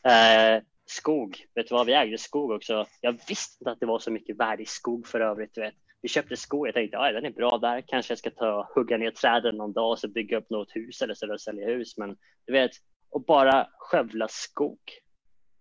Eh, 0.04 0.64
skog. 0.86 1.46
Vet 1.56 1.70
du 1.70 1.76
vad? 1.76 1.86
Vi 1.86 1.94
ägde 1.94 2.18
skog 2.18 2.52
också. 2.52 2.86
Jag 3.02 3.20
visste 3.28 3.62
inte 3.62 3.72
att 3.72 3.80
det 3.80 3.86
var 3.86 4.00
så 4.00 4.12
mycket 4.12 4.40
värde 4.40 4.64
i 4.64 4.66
skog 4.66 5.08
för 5.08 5.20
övrigt. 5.20 5.58
Vet. 5.58 5.74
Vi 6.02 6.10
köpte 6.10 6.38
skog. 6.38 6.68
Jag 6.68 6.74
tänkte 6.74 6.98
att 6.98 7.14
den 7.14 7.26
är 7.26 7.32
bra 7.32 7.58
där. 7.58 7.84
Kanske 7.88 8.12
jag 8.12 8.20
ska 8.20 8.30
ta 8.30 8.72
hugga 8.76 8.98
ner 8.98 9.12
träden 9.12 9.56
någon 9.58 9.74
dag 9.74 9.92
och 9.92 10.00
så 10.00 10.08
bygga 10.08 10.38
upp 10.38 10.50
något 10.50 10.76
hus 10.76 11.02
eller 11.02 11.14
så 11.14 11.34
och 11.34 11.42
sälja 11.42 11.68
hus. 11.68 11.98
Men 11.98 12.18
du 12.46 12.54
vet, 12.54 12.72
och 13.10 13.26
bara 13.26 13.68
skövla 13.78 14.28
skog. 14.28 14.80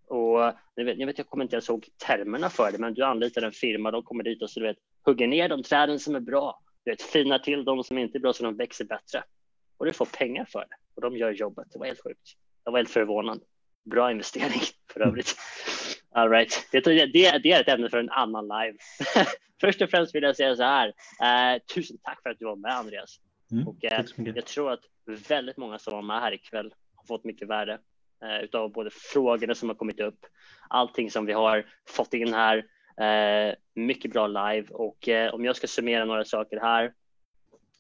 Och 0.07 0.41
jag 0.75 0.85
vet, 0.85 0.99
jag, 0.99 1.07
vet, 1.07 1.19
jag 1.19 1.27
kommer 1.27 1.45
inte 1.45 1.57
ens 1.57 1.69
ihåg 1.69 1.89
termerna 2.07 2.51
för 2.51 2.73
det, 2.73 2.79
men 2.79 2.95
du 2.95 3.05
anlitar 3.05 3.43
en 3.43 3.53
firma, 3.53 3.91
de 3.91 4.03
kommer 4.03 4.25
dit 4.25 4.43
och 4.43 4.51
så 4.51 4.61
du 4.61 4.67
vet, 4.67 4.77
hugger 5.05 5.27
ner 5.27 5.49
de 5.49 5.63
träden 5.63 5.99
som 5.99 6.15
är 6.15 6.21
bra, 6.21 6.61
du 6.85 6.91
vet, 6.91 7.03
finar 7.03 7.39
till 7.39 7.65
de 7.65 7.85
som 7.85 7.99
inte 7.99 8.19
är 8.19 8.21
bra 8.21 8.33
så 8.33 8.45
de 8.45 8.57
växer 8.57 8.85
bättre. 8.85 9.23
Och 9.83 9.87
du 9.87 9.93
får 9.93 10.07
pengar 10.07 10.45
för 10.45 10.59
det 10.59 10.77
och 10.95 11.03
de 11.03 11.17
gör 11.17 11.31
jobbet. 11.31 11.67
Det 11.73 11.79
var 11.79 11.87
helt 11.87 12.03
sjukt. 12.05 12.33
Jag 12.65 12.73
var 12.73 12.79
helt 12.79 12.91
förvånad. 12.91 13.41
Bra 13.85 14.11
investering 14.11 14.61
för 14.93 15.01
övrigt. 15.01 15.37
All 16.11 16.31
right. 16.31 16.69
det, 16.73 16.81
det, 16.81 17.07
det 17.39 17.53
är 17.53 17.61
ett 17.61 17.69
ämne 17.69 17.91
för 17.91 17.99
en 17.99 18.11
annan 18.11 18.45
live. 18.45 18.79
Först 19.61 19.83
och 19.83 19.91
främst 19.91 20.15
vill 20.15 20.23
jag 20.23 20.37
säga 20.37 20.57
så 20.57 20.63
här. 20.63 20.89
Eh, 21.23 21.63
tusen 21.75 21.99
tack 22.03 22.23
för 22.23 22.31
att 22.31 22.39
du 22.39 22.45
var 22.45 22.57
med 22.57 22.73
Andreas. 22.73 23.21
Mm, 23.53 23.69
och, 23.69 23.85
eh, 23.85 24.05
jag 24.17 24.47
tror 24.47 24.73
att 24.73 24.81
väldigt 25.29 25.57
många 25.57 25.79
som 25.79 25.95
var 25.95 26.03
med 26.03 26.21
här 26.21 26.33
ikväll 26.33 26.75
har 26.95 27.05
fått 27.05 27.25
mycket 27.25 27.49
värde 27.49 27.79
eh, 28.25 28.45
utav 28.45 28.73
både 28.73 28.91
frågorna 28.91 29.55
som 29.55 29.69
har 29.69 29.77
kommit 29.77 30.01
upp, 30.01 30.27
allting 30.69 31.11
som 31.11 31.27
vi 31.27 31.33
har 31.33 31.67
fått 31.89 32.15
in 32.15 32.35
här. 32.35 32.65
Eh, 33.01 33.55
mycket 33.75 34.13
bra 34.13 34.27
live 34.27 34.69
och 34.71 35.09
eh, 35.09 35.35
om 35.35 35.45
jag 35.45 35.57
ska 35.57 35.67
summera 35.67 36.05
några 36.05 36.25
saker 36.25 36.61
här 36.61 36.93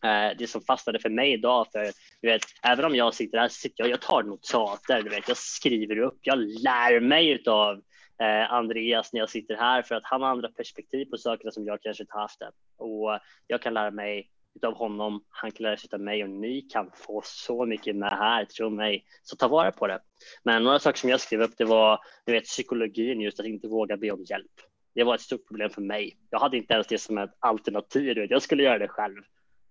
Eh, 0.04 0.36
det 0.38 0.46
som 0.46 0.60
fastnade 0.60 0.98
för 0.98 1.10
mig 1.10 1.32
idag. 1.32 1.66
För 1.72 1.92
du 2.20 2.28
vet, 2.28 2.42
även 2.62 2.84
om 2.84 2.94
jag 2.94 3.14
sitter 3.14 3.38
här, 3.38 3.48
sitter 3.48 3.84
jag, 3.84 3.90
jag 3.90 4.00
tar 4.00 4.22
notater, 4.22 5.02
du 5.02 5.10
vet, 5.10 5.28
jag 5.28 5.36
skriver 5.36 5.98
upp, 5.98 6.18
jag 6.22 6.38
lär 6.38 7.00
mig 7.00 7.42
av 7.46 7.80
eh, 8.20 8.52
Andreas 8.52 9.12
när 9.12 9.20
jag 9.20 9.30
sitter 9.30 9.56
här 9.56 9.82
för 9.82 9.94
att 9.94 10.04
han 10.04 10.22
har 10.22 10.28
andra 10.28 10.48
perspektiv 10.48 11.04
på 11.04 11.16
sakerna 11.16 11.50
som 11.50 11.66
jag 11.66 11.82
kanske 11.82 12.02
inte 12.02 12.18
haft 12.18 12.38
det. 12.38 12.50
Och 12.76 13.18
jag 13.46 13.62
kan 13.62 13.74
lära 13.74 13.90
mig 13.90 14.30
av 14.62 14.74
honom, 14.74 15.24
han 15.28 15.50
kan 15.50 15.64
lära 15.64 15.76
sig 15.76 15.88
av 15.92 16.00
mig 16.00 16.24
och 16.24 16.30
ni 16.30 16.62
kan 16.62 16.90
få 16.94 17.22
så 17.24 17.66
mycket 17.66 17.96
med 17.96 18.12
här, 18.12 18.44
tro 18.44 18.70
mig. 18.70 19.04
Så 19.22 19.36
ta 19.36 19.48
vara 19.48 19.72
på 19.72 19.86
det. 19.86 20.00
Men 20.42 20.64
några 20.64 20.78
saker 20.78 20.98
som 20.98 21.10
jag 21.10 21.20
skrev 21.20 21.42
upp, 21.42 21.54
det 21.58 21.64
var 21.64 22.00
du 22.26 22.32
vet, 22.32 22.44
psykologin, 22.44 23.20
just 23.20 23.40
att 23.40 23.46
inte 23.46 23.68
våga 23.68 23.96
be 23.96 24.10
om 24.10 24.24
hjälp. 24.24 24.52
Det 24.94 25.04
var 25.04 25.14
ett 25.14 25.20
stort 25.20 25.48
problem 25.48 25.70
för 25.70 25.82
mig. 25.82 26.16
Jag 26.30 26.38
hade 26.38 26.56
inte 26.56 26.74
ens 26.74 26.86
det 26.86 26.98
som 26.98 27.18
ett 27.18 27.36
alternativ. 27.38 28.26
Jag 28.30 28.42
skulle 28.42 28.62
göra 28.62 28.78
det 28.78 28.88
själv 28.88 29.22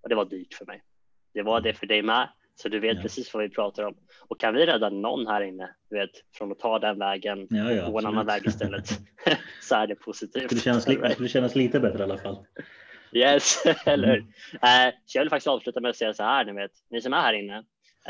och 0.01 0.09
det 0.09 0.15
var 0.15 0.25
dyrt 0.25 0.53
för 0.53 0.65
mig. 0.65 0.83
Det 1.33 1.41
var 1.41 1.61
det 1.61 1.73
för 1.73 1.85
dig 1.85 2.01
med, 2.01 2.29
så 2.55 2.69
du 2.69 2.79
vet 2.79 2.95
ja. 2.95 3.01
precis 3.01 3.33
vad 3.33 3.43
vi 3.43 3.49
pratar 3.49 3.83
om. 3.83 3.95
Och 4.27 4.39
kan 4.39 4.53
vi 4.53 4.65
rädda 4.65 4.89
någon 4.89 5.27
här 5.27 5.41
inne, 5.41 5.75
du 5.89 5.95
vet, 5.95 6.11
från 6.33 6.51
att 6.51 6.59
ta 6.59 6.79
den 6.79 6.99
vägen 6.99 7.47
ja, 7.49 7.71
ja, 7.71 7.87
och 7.87 7.99
en 7.99 8.05
annan 8.05 8.25
väg 8.25 8.47
istället, 8.47 8.85
så 9.61 9.75
är 9.75 9.87
det 9.87 9.95
positivt. 9.95 10.49
Det 10.49 10.59
känns, 10.59 10.87
li- 10.87 11.15
det 11.19 11.27
känns 11.27 11.55
lite 11.55 11.79
bättre 11.79 11.99
i 11.99 12.03
alla 12.03 12.17
fall. 12.17 12.45
Yes, 13.11 13.65
eller 13.85 14.07
hur? 14.07 14.17
Mm. 14.17 14.87
Uh, 14.87 14.93
så 15.05 15.17
jag 15.17 15.23
vill 15.23 15.29
faktiskt 15.29 15.47
avsluta 15.47 15.79
med 15.79 15.89
att 15.89 15.95
säga 15.95 16.13
så 16.13 16.23
här, 16.23 16.45
ni 16.45 16.53
vet, 16.53 16.71
ni 16.89 17.01
som 17.01 17.13
är 17.13 17.21
här 17.21 17.33
inne. 17.33 17.57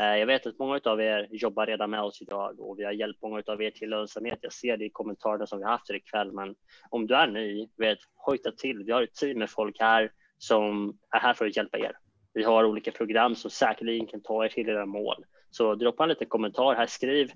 Uh, 0.00 0.18
jag 0.18 0.26
vet 0.26 0.46
att 0.46 0.58
många 0.58 0.80
av 0.84 1.00
er 1.00 1.28
jobbar 1.30 1.66
redan 1.66 1.90
med 1.90 2.02
oss 2.02 2.22
idag 2.22 2.60
och 2.60 2.78
vi 2.78 2.84
har 2.84 2.92
hjälpt 2.92 3.22
många 3.22 3.42
av 3.46 3.62
er 3.62 3.70
till 3.70 3.90
lönsamhet. 3.90 4.38
Jag 4.42 4.52
ser 4.52 4.76
det 4.76 4.84
i 4.84 4.90
kommentarerna 4.90 5.46
som 5.46 5.58
vi 5.58 5.64
haft 5.64 5.88
här 5.88 5.96
ikväll, 5.96 6.32
men 6.32 6.54
om 6.90 7.06
du 7.06 7.14
är 7.14 7.26
ny, 7.26 7.68
vet, 7.76 7.98
hojta 8.16 8.52
till. 8.52 8.82
Vi 8.86 8.92
har 8.92 9.02
ett 9.02 9.14
team 9.14 9.38
med 9.38 9.50
folk 9.50 9.80
här 9.80 10.10
som 10.42 10.98
är 11.10 11.18
här 11.18 11.34
för 11.34 11.46
att 11.46 11.56
hjälpa 11.56 11.78
er. 11.78 11.92
Vi 12.34 12.42
har 12.42 12.64
olika 12.64 12.92
program 12.92 13.34
som 13.34 13.50
säkerligen 13.50 14.06
kan 14.06 14.20
ta 14.20 14.44
er 14.44 14.48
till 14.48 14.68
era 14.68 14.86
mål. 14.86 15.24
Så 15.50 15.74
droppa 15.74 16.02
en 16.02 16.08
liten 16.08 16.28
kommentar 16.28 16.74
här. 16.74 16.86
Skriv 16.86 17.30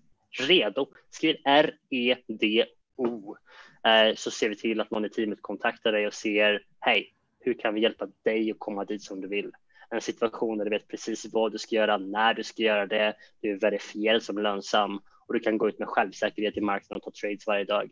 redo. 0.49 0.87
Skriv 1.11 1.37
R-E-D-O. 1.45 3.37
Eh, 3.85 4.15
så 4.15 4.31
ser 4.31 4.49
vi 4.49 4.57
till 4.57 4.81
att 4.81 4.91
någon 4.91 5.05
i 5.05 5.11
teamet 5.11 5.39
kontaktar 5.43 5.93
dig 5.93 6.07
och 6.07 6.15
ser, 6.15 6.63
hej, 6.81 7.15
hur 7.41 7.55
kan 7.55 7.75
vi 7.75 7.81
hjälpa 7.81 8.09
dig 8.25 8.51
att 8.51 8.59
komma 8.59 8.85
dit 8.85 9.03
som 9.03 9.21
du 9.21 9.29
vill? 9.29 9.53
En 9.91 10.01
situation 10.01 10.59
där 10.59 10.65
du 10.65 10.71
vet 10.71 10.89
precis 10.89 11.27
vad 11.33 11.53
du 11.53 11.59
ska 11.59 11.77
göra, 11.77 11.97
när 11.97 12.35
du 12.35 12.45
ska 12.45 12.63
göra 12.63 12.87
det, 12.87 13.15
du 13.41 13.51
är 13.51 13.61
verifierad 13.61 14.23
som 14.23 14.39
lönsam 14.39 15.01
och 15.27 15.35
du 15.35 15.41
kan 15.41 15.59
gå 15.59 15.69
ut 15.69 15.79
med 15.79 15.89
självsäkerhet 15.89 16.57
i 16.57 16.61
marknaden 16.61 16.97
och 16.97 17.15
ta 17.15 17.21
trades 17.21 17.47
varje 17.47 17.65
dag. 17.65 17.91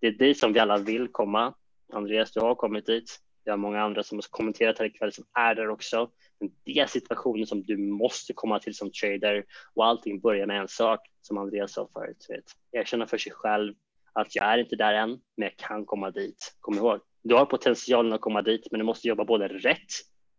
Det 0.00 0.06
är 0.06 0.12
dit 0.12 0.38
som 0.38 0.52
vi 0.52 0.60
alla 0.60 0.78
vill 0.78 1.08
komma. 1.08 1.54
Andreas, 1.92 2.32
du 2.32 2.40
har 2.40 2.54
kommit 2.54 2.86
dit. 2.86 3.18
Det 3.44 3.50
har 3.50 3.58
många 3.58 3.82
andra 3.82 4.02
som 4.02 4.18
har 4.18 4.24
kommenterat 4.30 4.78
här 4.78 4.86
ikväll 4.86 5.12
som 5.12 5.24
är 5.32 5.54
där 5.54 5.68
också. 5.68 6.10
Men 6.40 6.50
det 6.64 6.78
är 6.78 6.86
situationen 6.86 7.46
som 7.46 7.62
du 7.62 7.76
måste 7.76 8.32
komma 8.32 8.58
till 8.58 8.74
som 8.74 8.90
trader 8.92 9.44
och 9.74 9.86
allting 9.86 10.20
börjar 10.20 10.46
med 10.46 10.60
en 10.60 10.68
sak 10.68 11.00
som 11.20 11.38
Andreas 11.38 11.72
sa 11.72 11.88
förut. 11.92 12.26
Vet. 12.28 12.44
Erkänna 12.72 13.06
för 13.06 13.18
sig 13.18 13.32
själv 13.32 13.74
att 14.12 14.36
jag 14.36 14.44
är 14.44 14.58
inte 14.58 14.76
där 14.76 14.94
än, 14.94 15.10
men 15.10 15.20
jag 15.48 15.56
kan 15.56 15.86
komma 15.86 16.10
dit. 16.10 16.56
Kom 16.60 16.74
ihåg, 16.74 17.00
du 17.22 17.34
har 17.34 17.46
potentialen 17.46 18.12
att 18.12 18.20
komma 18.20 18.42
dit, 18.42 18.66
men 18.70 18.78
du 18.78 18.84
måste 18.84 19.08
jobba 19.08 19.24
både 19.24 19.48
rätt 19.48 19.92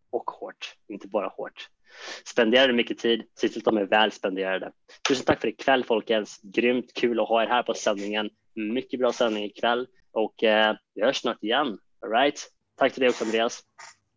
och 0.10 0.30
hårt, 0.32 0.76
inte 0.88 1.08
bara 1.08 1.28
hårt. 1.28 1.70
Spenderar 2.26 2.68
du 2.68 2.74
mycket 2.74 2.97
tid, 2.97 3.24
se 3.36 3.49
till 3.49 3.58
att 3.58 3.66
de 3.66 3.78
är 3.78 3.86
väl 3.86 4.12
spenderade. 4.12 4.72
Tusen 5.08 5.26
tack 5.26 5.41
för 5.41 5.47
ikväll 5.47 5.84
folkens. 5.84 6.39
Grymt 6.43 6.93
kul 6.93 7.20
att 7.20 7.28
ha 7.28 7.43
er 7.43 7.47
här 7.47 7.64
på 7.64 7.74
sändningen. 7.74 8.30
Mycket 8.56 8.99
bra 8.99 9.14
sändning 9.14 9.43
ikväll 9.43 9.88
och 10.12 10.43
eh, 10.43 10.76
vi 10.93 11.01
hörs 11.01 11.18
snart 11.18 11.43
igen. 11.43 11.78
All 12.01 12.12
right? 12.12 12.39
Tack 12.78 12.93
till 12.93 13.01
dig 13.01 13.09
också 13.09 13.26
Andreas. 13.26 13.61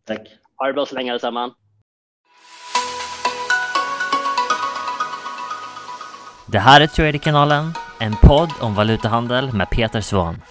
Tack. 0.07 0.20
Ha 0.57 0.66
det 0.66 0.72
bra 0.72 0.86
så 0.86 0.94
länge 0.94 1.12
allesammans. 1.12 1.54
Det 6.46 6.59
här 6.59 6.80
är 6.80 6.86
Traderkanalen, 6.86 7.74
en 7.98 8.16
podd 8.22 8.50
om 8.61 8.74
valutahandel 8.74 9.52
med 9.52 9.70
Peter 9.70 10.00
Svahn. 10.00 10.42